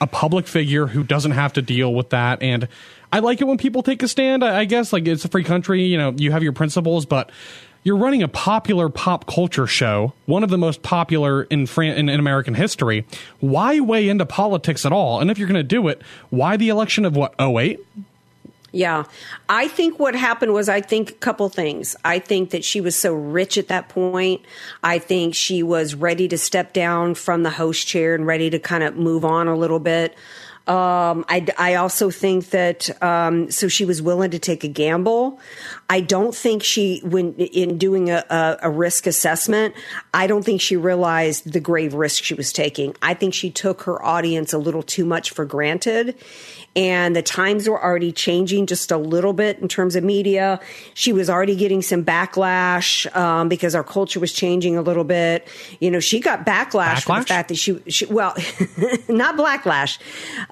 a 0.00 0.06
public 0.06 0.46
figure 0.46 0.88
who 0.88 1.04
doesn't 1.04 1.32
have 1.32 1.52
to 1.52 1.62
deal 1.62 1.94
with 1.94 2.10
that? 2.10 2.42
And 2.42 2.66
I 3.12 3.20
like 3.20 3.40
it 3.40 3.44
when 3.44 3.56
people 3.56 3.82
take 3.82 4.02
a 4.02 4.08
stand. 4.08 4.44
I 4.44 4.64
guess 4.64 4.92
like 4.92 5.06
it's 5.06 5.24
a 5.24 5.28
free 5.28 5.44
country, 5.44 5.84
you 5.84 5.96
know, 5.96 6.12
you 6.16 6.32
have 6.32 6.42
your 6.42 6.52
principles, 6.52 7.06
but 7.06 7.30
you're 7.82 7.96
running 7.96 8.22
a 8.22 8.28
popular 8.28 8.88
pop 8.88 9.26
culture 9.26 9.66
show, 9.66 10.12
one 10.26 10.42
of 10.42 10.50
the 10.50 10.58
most 10.58 10.82
popular 10.82 11.44
in, 11.44 11.66
Fran- 11.66 11.96
in, 11.96 12.08
in 12.08 12.20
American 12.20 12.54
history. 12.54 13.06
Why 13.40 13.80
weigh 13.80 14.08
into 14.08 14.26
politics 14.26 14.84
at 14.84 14.92
all? 14.92 15.20
And 15.20 15.30
if 15.30 15.38
you're 15.38 15.48
going 15.48 15.56
to 15.56 15.62
do 15.62 15.88
it, 15.88 16.02
why 16.30 16.56
the 16.56 16.68
election 16.68 17.04
of 17.04 17.16
what, 17.16 17.34
08? 17.40 17.80
Yeah. 18.70 19.04
I 19.48 19.68
think 19.68 19.98
what 19.98 20.14
happened 20.14 20.52
was 20.52 20.68
I 20.68 20.80
think 20.80 21.10
a 21.10 21.14
couple 21.14 21.48
things. 21.48 21.96
I 22.04 22.18
think 22.18 22.50
that 22.50 22.64
she 22.64 22.80
was 22.80 22.94
so 22.94 23.14
rich 23.14 23.56
at 23.56 23.68
that 23.68 23.88
point. 23.88 24.42
I 24.82 24.98
think 24.98 25.34
she 25.34 25.62
was 25.62 25.94
ready 25.94 26.28
to 26.28 26.36
step 26.36 26.74
down 26.74 27.14
from 27.14 27.42
the 27.42 27.50
host 27.50 27.86
chair 27.86 28.14
and 28.14 28.26
ready 28.26 28.50
to 28.50 28.58
kind 28.58 28.84
of 28.84 28.96
move 28.96 29.24
on 29.24 29.48
a 29.48 29.56
little 29.56 29.78
bit. 29.78 30.14
Um, 30.68 31.24
I, 31.30 31.46
I, 31.56 31.74
also 31.76 32.10
think 32.10 32.50
that 32.50 33.02
um, 33.02 33.50
so 33.50 33.68
she 33.68 33.86
was 33.86 34.02
willing 34.02 34.32
to 34.32 34.38
take 34.38 34.64
a 34.64 34.68
gamble. 34.68 35.40
I 35.88 36.02
don't 36.02 36.34
think 36.34 36.62
she, 36.62 37.00
when 37.02 37.34
in 37.36 37.78
doing 37.78 38.10
a, 38.10 38.22
a, 38.28 38.58
a, 38.64 38.70
risk 38.70 39.06
assessment, 39.06 39.74
I 40.12 40.26
don't 40.26 40.44
think 40.44 40.60
she 40.60 40.76
realized 40.76 41.50
the 41.50 41.60
grave 41.60 41.94
risk 41.94 42.22
she 42.22 42.34
was 42.34 42.52
taking. 42.52 42.94
I 43.00 43.14
think 43.14 43.32
she 43.32 43.50
took 43.50 43.84
her 43.84 44.04
audience 44.04 44.52
a 44.52 44.58
little 44.58 44.82
too 44.82 45.06
much 45.06 45.30
for 45.30 45.46
granted 45.46 46.14
and 46.78 47.16
the 47.16 47.22
times 47.22 47.68
were 47.68 47.82
already 47.82 48.12
changing 48.12 48.66
just 48.66 48.92
a 48.92 48.96
little 48.96 49.32
bit 49.32 49.58
in 49.58 49.66
terms 49.66 49.96
of 49.96 50.04
media. 50.04 50.60
She 50.94 51.12
was 51.12 51.28
already 51.28 51.56
getting 51.56 51.82
some 51.82 52.04
backlash 52.04 53.12
um, 53.16 53.48
because 53.48 53.74
our 53.74 53.82
culture 53.82 54.20
was 54.20 54.32
changing 54.32 54.76
a 54.76 54.82
little 54.82 55.02
bit. 55.02 55.48
You 55.80 55.90
know, 55.90 55.98
she 55.98 56.20
got 56.20 56.46
backlash, 56.46 56.98
backlash? 56.98 57.02
for 57.02 57.18
the 57.18 57.26
fact 57.26 57.48
that 57.48 57.56
she, 57.56 57.82
she 57.88 58.06
well, 58.06 58.32
not 59.08 59.36
backlash, 59.36 59.98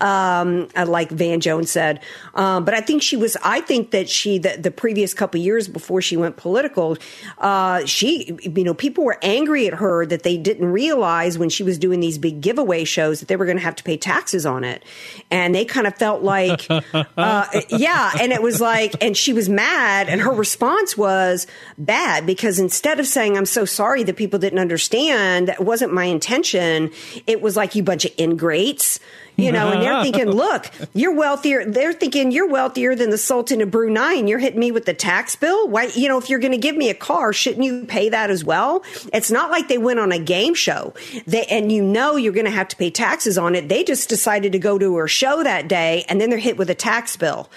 um, 0.03 0.67
uh, 0.75 0.85
like 0.85 1.11
Van 1.11 1.39
Jones 1.39 1.71
said, 1.71 2.03
um, 2.35 2.65
but 2.65 2.75
I 2.75 2.81
think 2.81 3.03
she 3.03 3.17
was. 3.17 3.37
I 3.45 3.61
think 3.61 3.93
that 3.93 4.09
she 4.09 4.39
the, 4.39 4.57
the 4.59 4.73
previous 4.73 5.15
couple 5.15 5.39
years 5.39 5.69
before 5.69 6.03
she 6.03 6.17
went 6.17 6.37
political, 6.37 6.99
uh, 7.39 7.87
she 7.87 8.37
you 8.43 8.65
know 8.65 8.75
people 8.75 9.05
were 9.05 9.19
angry 9.23 9.69
at 9.69 9.75
her 9.75 10.05
that 10.05 10.25
they 10.25 10.37
didn't 10.37 10.73
realize 10.73 11.39
when 11.39 11.51
she 11.51 11.63
was 11.63 11.79
doing 11.79 12.01
these 12.01 12.19
big 12.19 12.41
giveaway 12.41 12.83
shows 12.83 13.21
that 13.21 13.29
they 13.29 13.37
were 13.37 13.45
going 13.45 13.59
to 13.59 13.63
have 13.63 13.77
to 13.77 13.85
pay 13.85 13.97
taxes 13.97 14.45
on 14.45 14.65
it, 14.65 14.83
and 15.31 15.55
they 15.55 15.65
kind 15.65 15.87
of 15.87 15.95
felt 15.95 16.16
like, 16.23 16.67
uh, 16.71 17.47
yeah. 17.69 18.13
And 18.21 18.33
it 18.33 18.43
was 18.43 18.61
like, 18.61 18.95
and 19.03 19.17
she 19.17 19.33
was 19.33 19.49
mad, 19.49 20.09
and 20.09 20.21
her 20.21 20.33
response 20.33 20.97
was 20.97 21.47
bad 21.79 22.27
because 22.27 22.59
instead 22.59 23.01
of 23.01 23.07
saying, 23.07 23.37
I'm 23.37 23.47
so 23.47 23.65
sorry 23.65 24.03
that 24.05 24.17
people 24.17 24.39
didn't 24.39 24.59
understand, 24.59 25.49
that 25.49 25.65
wasn't 25.65 25.93
my 25.93 26.05
intention, 26.05 26.91
it 27.27 27.41
was 27.41 27.57
like, 27.57 27.75
you 27.75 27.83
bunch 27.83 28.05
of 28.05 28.13
ingrates 28.19 29.01
You 29.37 29.53
know, 29.53 29.71
and 29.71 29.83
they're 29.83 30.03
thinking, 30.03 30.31
look, 30.31 30.71
you're 30.95 31.15
wealthier. 31.15 31.65
They're 31.65 31.93
thinking 31.93 32.33
you're 32.33 32.49
wealthier 32.49 32.95
than 32.95 33.11
the 33.11 33.19
Sultan 33.19 33.61
of 33.61 33.71
Brunei, 33.71 34.15
and 34.15 34.29
you're 34.29 34.39
hitting 34.39 34.61
me 34.61 34.73
with 34.73 34.87
the 34.87 34.95
tax 34.95 35.37
bill. 35.37 35.69
Why, 35.69 35.91
you 35.95 36.09
know, 36.09 36.19
if 36.19 36.31
you're 36.31 36.39
going 36.39 36.53
to 36.53 36.59
give 36.59 36.77
me 36.77 36.89
a 36.89 36.95
car, 36.95 37.33
shouldn't 37.33 37.65
you 37.65 37.85
pay 37.85 38.09
that 38.09 38.31
as 38.31 38.45
well? 38.45 38.83
It's 39.13 39.31
not 39.31 39.51
like 39.51 39.69
they 39.69 39.79
went 39.79 40.01
on 40.01 40.11
a 40.11 40.19
game 40.19 40.55
show, 40.55 40.95
they, 41.27 41.45
and 41.45 41.71
you 41.71 41.83
know 41.83 42.17
you're 42.17 42.33
going 42.33 42.47
to 42.47 42.51
have 42.51 42.69
to 42.69 42.77
pay 42.77 42.91
taxes 42.91 43.37
on 43.37 43.55
it. 43.55 43.69
They 43.69 43.85
just 43.85 44.09
decided 44.09 44.53
to 44.53 44.59
go 44.59 44.79
to 44.79 44.97
her 44.97 45.09
show 45.09 45.43
that 45.43 45.69
day, 45.69 46.05
and 46.09 46.21
then 46.21 46.31
they're 46.31 46.39
hit 46.39 46.57
with 46.57 46.71
a 46.71 46.75
tax 46.75 47.17
bill. 47.17 47.51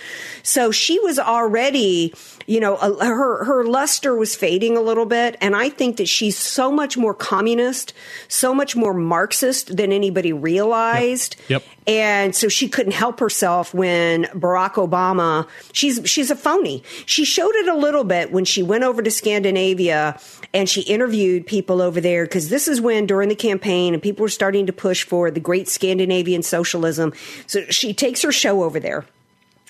So 0.43 0.71
she 0.71 0.99
was 0.99 1.17
already 1.17 2.13
you 2.49 2.59
know, 2.59 2.77
her 2.77 3.43
her 3.43 3.63
luster 3.63 4.15
was 4.15 4.35
fading 4.35 4.75
a 4.75 4.81
little 4.81 5.05
bit, 5.05 5.37
and 5.39 5.55
I 5.55 5.69
think 5.69 5.97
that 5.97 6.07
she's 6.07 6.35
so 6.35 6.71
much 6.71 6.97
more 6.97 7.13
communist, 7.13 7.93
so 8.27 8.55
much 8.55 8.75
more 8.75 8.91
Marxist 8.91 9.77
than 9.77 9.91
anybody 9.91 10.33
realized. 10.33 11.35
Yep. 11.47 11.61
yep. 11.61 11.68
And 11.87 12.35
so 12.35 12.49
she 12.49 12.69
couldn't 12.69 12.91
help 12.91 13.19
herself 13.19 13.73
when 13.73 14.25
Barack 14.25 14.73
Obama. 14.73 15.47
She's 15.73 16.01
she's 16.05 16.29
a 16.29 16.35
phony. 16.35 16.83
She 17.05 17.25
showed 17.25 17.55
it 17.55 17.67
a 17.67 17.75
little 17.75 18.03
bit 18.03 18.31
when 18.31 18.45
she 18.45 18.61
went 18.61 18.83
over 18.83 19.01
to 19.01 19.09
Scandinavia 19.09 20.19
and 20.53 20.69
she 20.69 20.81
interviewed 20.81 21.47
people 21.47 21.81
over 21.81 21.99
there 21.99 22.25
because 22.25 22.49
this 22.49 22.67
is 22.67 22.79
when 22.79 23.05
during 23.05 23.29
the 23.29 23.35
campaign 23.35 23.93
and 23.93 24.03
people 24.03 24.23
were 24.23 24.29
starting 24.29 24.67
to 24.67 24.73
push 24.73 25.03
for 25.03 25.31
the 25.31 25.39
great 25.39 25.67
Scandinavian 25.67 26.43
socialism. 26.43 27.13
So 27.47 27.65
she 27.69 27.93
takes 27.93 28.21
her 28.21 28.31
show 28.31 28.63
over 28.63 28.79
there 28.79 29.05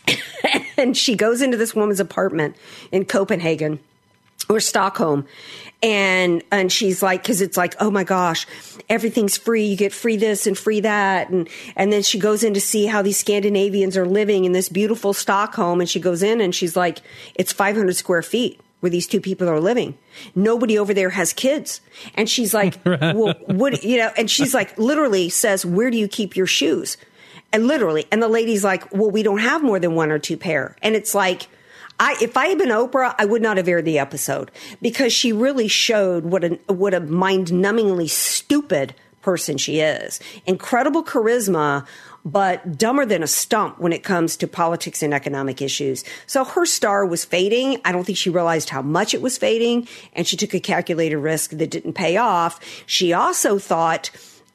and 0.77 0.97
she 0.97 1.15
goes 1.15 1.41
into 1.41 1.57
this 1.57 1.73
woman's 1.73 1.99
apartment 1.99 2.55
in 2.91 3.05
Copenhagen 3.05 3.79
or 4.49 4.59
Stockholm 4.59 5.25
and 5.81 6.43
and 6.51 6.71
she's 6.71 7.01
like 7.01 7.23
cuz 7.23 7.39
it's 7.39 7.55
like 7.55 7.75
oh 7.79 7.89
my 7.89 8.03
gosh 8.03 8.45
everything's 8.89 9.37
free 9.37 9.65
you 9.65 9.77
get 9.77 9.93
free 9.93 10.17
this 10.17 10.45
and 10.45 10.57
free 10.57 10.81
that 10.81 11.29
and 11.29 11.47
and 11.75 11.93
then 11.93 12.01
she 12.01 12.19
goes 12.19 12.43
in 12.43 12.53
to 12.53 12.61
see 12.61 12.87
how 12.87 13.01
these 13.01 13.17
Scandinavians 13.17 13.95
are 13.95 14.05
living 14.05 14.45
in 14.45 14.51
this 14.51 14.67
beautiful 14.67 15.13
Stockholm 15.13 15.79
and 15.79 15.89
she 15.89 15.99
goes 15.99 16.21
in 16.23 16.41
and 16.41 16.53
she's 16.53 16.75
like 16.75 16.99
it's 17.35 17.53
500 17.53 17.95
square 17.95 18.21
feet 18.21 18.59
where 18.79 18.89
these 18.89 19.07
two 19.07 19.19
people 19.19 19.49
are 19.49 19.59
living. 19.59 19.97
Nobody 20.35 20.77
over 20.77 20.93
there 20.93 21.09
has 21.09 21.33
kids. 21.33 21.81
And 22.15 22.29
she's 22.29 22.53
like, 22.53 22.77
well, 22.85 23.33
what, 23.47 23.83
you 23.83 23.97
know, 23.97 24.11
and 24.17 24.29
she's 24.29 24.53
like, 24.53 24.77
literally 24.77 25.29
says, 25.29 25.65
where 25.65 25.91
do 25.91 25.97
you 25.97 26.07
keep 26.07 26.35
your 26.35 26.47
shoes? 26.47 26.97
And 27.51 27.67
literally, 27.67 28.05
and 28.11 28.21
the 28.21 28.27
lady's 28.27 28.63
like, 28.63 28.93
well, 28.93 29.09
we 29.09 29.23
don't 29.23 29.39
have 29.39 29.63
more 29.63 29.79
than 29.79 29.95
one 29.95 30.11
or 30.11 30.19
two 30.19 30.37
pair. 30.37 30.75
And 30.81 30.95
it's 30.95 31.15
like, 31.15 31.47
I, 31.99 32.15
if 32.21 32.37
I 32.37 32.47
had 32.47 32.57
been 32.57 32.69
Oprah, 32.69 33.13
I 33.17 33.25
would 33.25 33.41
not 33.41 33.57
have 33.57 33.67
aired 33.67 33.85
the 33.85 33.99
episode 33.99 34.51
because 34.81 35.11
she 35.11 35.33
really 35.33 35.67
showed 35.67 36.23
what 36.23 36.43
a, 36.43 36.59
what 36.67 36.93
a 36.93 37.01
mind 37.01 37.47
numbingly 37.47 38.09
stupid 38.09 38.95
person 39.21 39.57
she 39.57 39.79
is. 39.81 40.19
Incredible 40.45 41.03
charisma, 41.03 41.85
but 42.23 42.77
dumber 42.77 43.05
than 43.05 43.21
a 43.21 43.27
stump 43.27 43.79
when 43.79 43.91
it 43.91 44.03
comes 44.03 44.37
to 44.37 44.47
politics 44.47 45.03
and 45.03 45.13
economic 45.13 45.61
issues. 45.61 46.03
So 46.25 46.43
her 46.43 46.65
star 46.65 47.05
was 47.05 47.25
fading. 47.25 47.81
I 47.83 47.91
don't 47.91 48.05
think 48.05 48.17
she 48.17 48.29
realized 48.29 48.69
how 48.69 48.81
much 48.81 49.13
it 49.13 49.21
was 49.21 49.37
fading, 49.37 49.87
and 50.13 50.25
she 50.25 50.37
took 50.37 50.53
a 50.53 50.59
calculated 50.59 51.17
risk 51.17 51.51
that 51.51 51.69
didn't 51.69 51.93
pay 51.93 52.17
off. 52.17 52.59
She 52.85 53.13
also 53.13 53.59
thought 53.59 54.09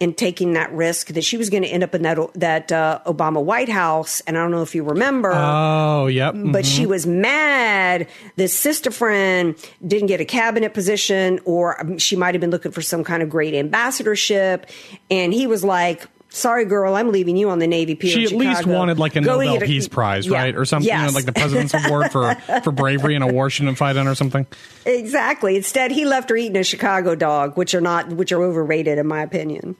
in 0.04 0.12
taking 0.12 0.52
that 0.52 0.70
risk 0.72 1.06
that 1.08 1.24
she 1.24 1.38
was 1.38 1.48
going 1.48 1.62
to 1.62 1.68
end 1.68 1.82
up 1.82 1.94
in 1.94 2.02
that 2.02 2.18
that 2.34 2.70
uh, 2.70 3.00
Obama 3.06 3.42
White 3.42 3.70
House. 3.70 4.20
And 4.26 4.36
I 4.36 4.42
don't 4.42 4.50
know 4.50 4.60
if 4.60 4.74
you 4.74 4.82
remember. 4.84 5.32
Oh, 5.34 6.06
yep. 6.08 6.34
Mm-hmm. 6.34 6.52
But 6.52 6.66
she 6.66 6.84
was 6.84 7.06
mad. 7.06 8.06
This 8.36 8.54
sister 8.54 8.90
friend 8.90 9.56
didn't 9.86 10.08
get 10.08 10.20
a 10.20 10.26
cabinet 10.26 10.74
position, 10.74 11.40
or 11.46 11.80
um, 11.80 11.96
she 11.98 12.16
might 12.16 12.34
have 12.34 12.40
been 12.42 12.50
looking 12.50 12.70
for 12.70 12.82
some 12.82 13.02
kind 13.02 13.22
of 13.22 13.30
great 13.30 13.54
ambassadorship. 13.54 14.66
And 15.10 15.32
he 15.32 15.46
was 15.46 15.64
like, 15.64 16.06
sorry, 16.28 16.66
girl, 16.66 16.94
I'm 16.96 17.10
leaving 17.10 17.38
you 17.38 17.48
on 17.48 17.58
the 17.60 17.66
Navy 17.66 17.94
Pier. 17.94 18.10
She 18.10 18.24
at 18.24 18.32
least 18.32 18.66
wanted 18.66 18.98
like 18.98 19.16
a 19.16 19.22
Go 19.22 19.40
Nobel 19.40 19.62
a- 19.62 19.66
Peace 19.66 19.88
Prize, 19.88 20.26
Yeah. 20.26 20.36
right, 20.42 20.54
or 20.54 20.66
something, 20.66 20.92
you 20.94 21.00
know, 21.02 21.12
like 21.12 21.24
the 21.24 21.32
President's 21.32 21.72
Award 21.86 22.12
for 22.12 22.34
for 22.62 22.72
bravery 22.72 23.14
in 23.14 23.22
a 23.22 23.26
war 23.32 23.48
shouldn't 23.48 23.78
fight 23.78 23.96
in 23.96 24.06
or 24.06 24.14
something. 24.14 24.46
Exactly. 24.84 25.56
Instead, 25.56 25.92
he 25.92 26.04
left 26.04 26.28
her 26.28 26.36
eating 26.36 26.56
a 26.58 26.64
Chicago 26.64 27.14
dog, 27.14 27.56
which 27.56 27.74
are 27.74 27.80
not, 27.80 28.08
which 28.10 28.32
are 28.32 28.42
overrated 28.42 28.98
in 28.98 29.06
my 29.06 29.22
opinion. 29.22 29.76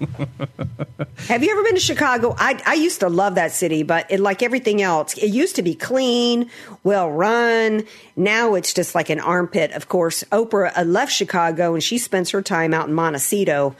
Have 1.28 1.42
you 1.42 1.50
ever 1.50 1.62
been 1.62 1.74
to 1.74 1.80
Chicago? 1.80 2.34
I, 2.36 2.60
I 2.66 2.74
used 2.74 3.00
to 3.00 3.08
love 3.08 3.36
that 3.36 3.52
city, 3.52 3.82
but 3.82 4.10
it, 4.10 4.20
like 4.20 4.42
everything 4.42 4.82
else, 4.82 5.16
it 5.16 5.28
used 5.28 5.56
to 5.56 5.62
be 5.62 5.74
clean, 5.74 6.50
well 6.82 7.10
run. 7.10 7.84
Now 8.16 8.54
it's 8.54 8.72
just 8.74 8.94
like 8.94 9.10
an 9.10 9.20
armpit. 9.20 9.72
Of 9.72 9.88
course, 9.88 10.24
Oprah 10.24 10.72
uh, 10.76 10.82
left 10.82 11.12
Chicago 11.12 11.74
and 11.74 11.82
she 11.82 11.98
spends 11.98 12.30
her 12.30 12.42
time 12.42 12.74
out 12.74 12.88
in 12.88 12.94
Montecito 12.94 13.74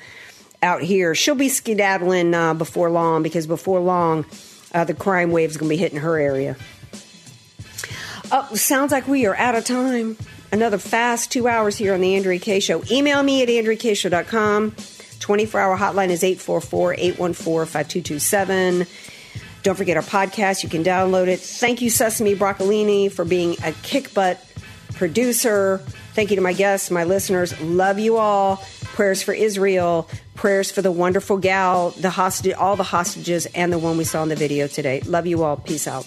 out 0.62 0.83
here. 0.83 1.15
She'll 1.15 1.35
be 1.35 1.49
skedaddling 1.49 2.35
uh, 2.35 2.55
before 2.55 2.91
long 2.91 3.23
because 3.23 3.47
before 3.47 3.81
long, 3.81 4.25
uh, 4.73 4.85
the 4.85 4.95
crime 4.95 5.31
wave 5.31 5.51
is 5.51 5.57
going 5.57 5.69
to 5.69 5.75
be 5.75 5.77
hitting 5.77 5.99
her 5.99 6.19
area. 6.19 6.57
Oh, 8.33 8.55
sounds 8.55 8.91
like 8.91 9.07
we 9.07 9.27
are 9.27 9.37
out 9.37 9.55
of 9.55 9.65
time. 9.65 10.17
Another 10.51 10.79
fast 10.79 11.31
two 11.31 11.47
hours 11.47 11.77
here 11.77 11.95
on 11.95 12.01
the 12.01 12.17
Andrea 12.17 12.39
Kaye 12.39 12.61
Show. 12.61 12.83
Email 12.91 13.23
me 13.23 13.43
at 13.43 13.49
andreakShow.com. 13.49 14.75
24 15.25 15.59
hour 15.59 15.75
hotline 15.75 16.11
is 16.11 16.22
844 16.22 16.97
814 16.99 17.64
5227. 17.64 18.87
Don't 19.62 19.75
forget 19.75 19.97
our 19.97 20.03
podcast. 20.03 20.62
You 20.62 20.68
can 20.68 20.85
download 20.85 21.29
it. 21.29 21.41
Thank 21.41 21.81
you, 21.81 21.89
Sesame 21.89 22.37
Broccolini, 22.37 23.11
for 23.11 23.25
being 23.25 23.57
a 23.64 23.72
kick 23.72 24.12
butt 24.12 24.39
producer. 24.97 25.79
Thank 26.12 26.29
you 26.29 26.37
to 26.37 26.43
my 26.43 26.53
guests, 26.53 26.91
my 26.91 27.05
listeners. 27.05 27.59
Love 27.62 27.99
you 27.99 28.18
all. 28.18 28.62
Prayers 28.83 29.22
for 29.22 29.33
Israel. 29.33 30.11
Prayers 30.35 30.70
for 30.70 30.83
the 30.83 30.93
wonderful 30.93 31.39
gal, 31.39 31.93
the 31.93 32.11
hostage, 32.11 32.53
all 32.53 32.77
the 32.77 32.83
hostages, 32.83 33.47
and 33.47 33.72
the 33.72 33.79
one 33.79 33.97
we 33.97 34.05
saw 34.05 34.22
in 34.25 34.29
the 34.29 34.37
video 34.37 34.66
today. 34.66 35.01
Love 35.07 35.27
you 35.27 35.43
all. 35.43 35.57
Peace 35.57 35.89
out. 35.89 36.07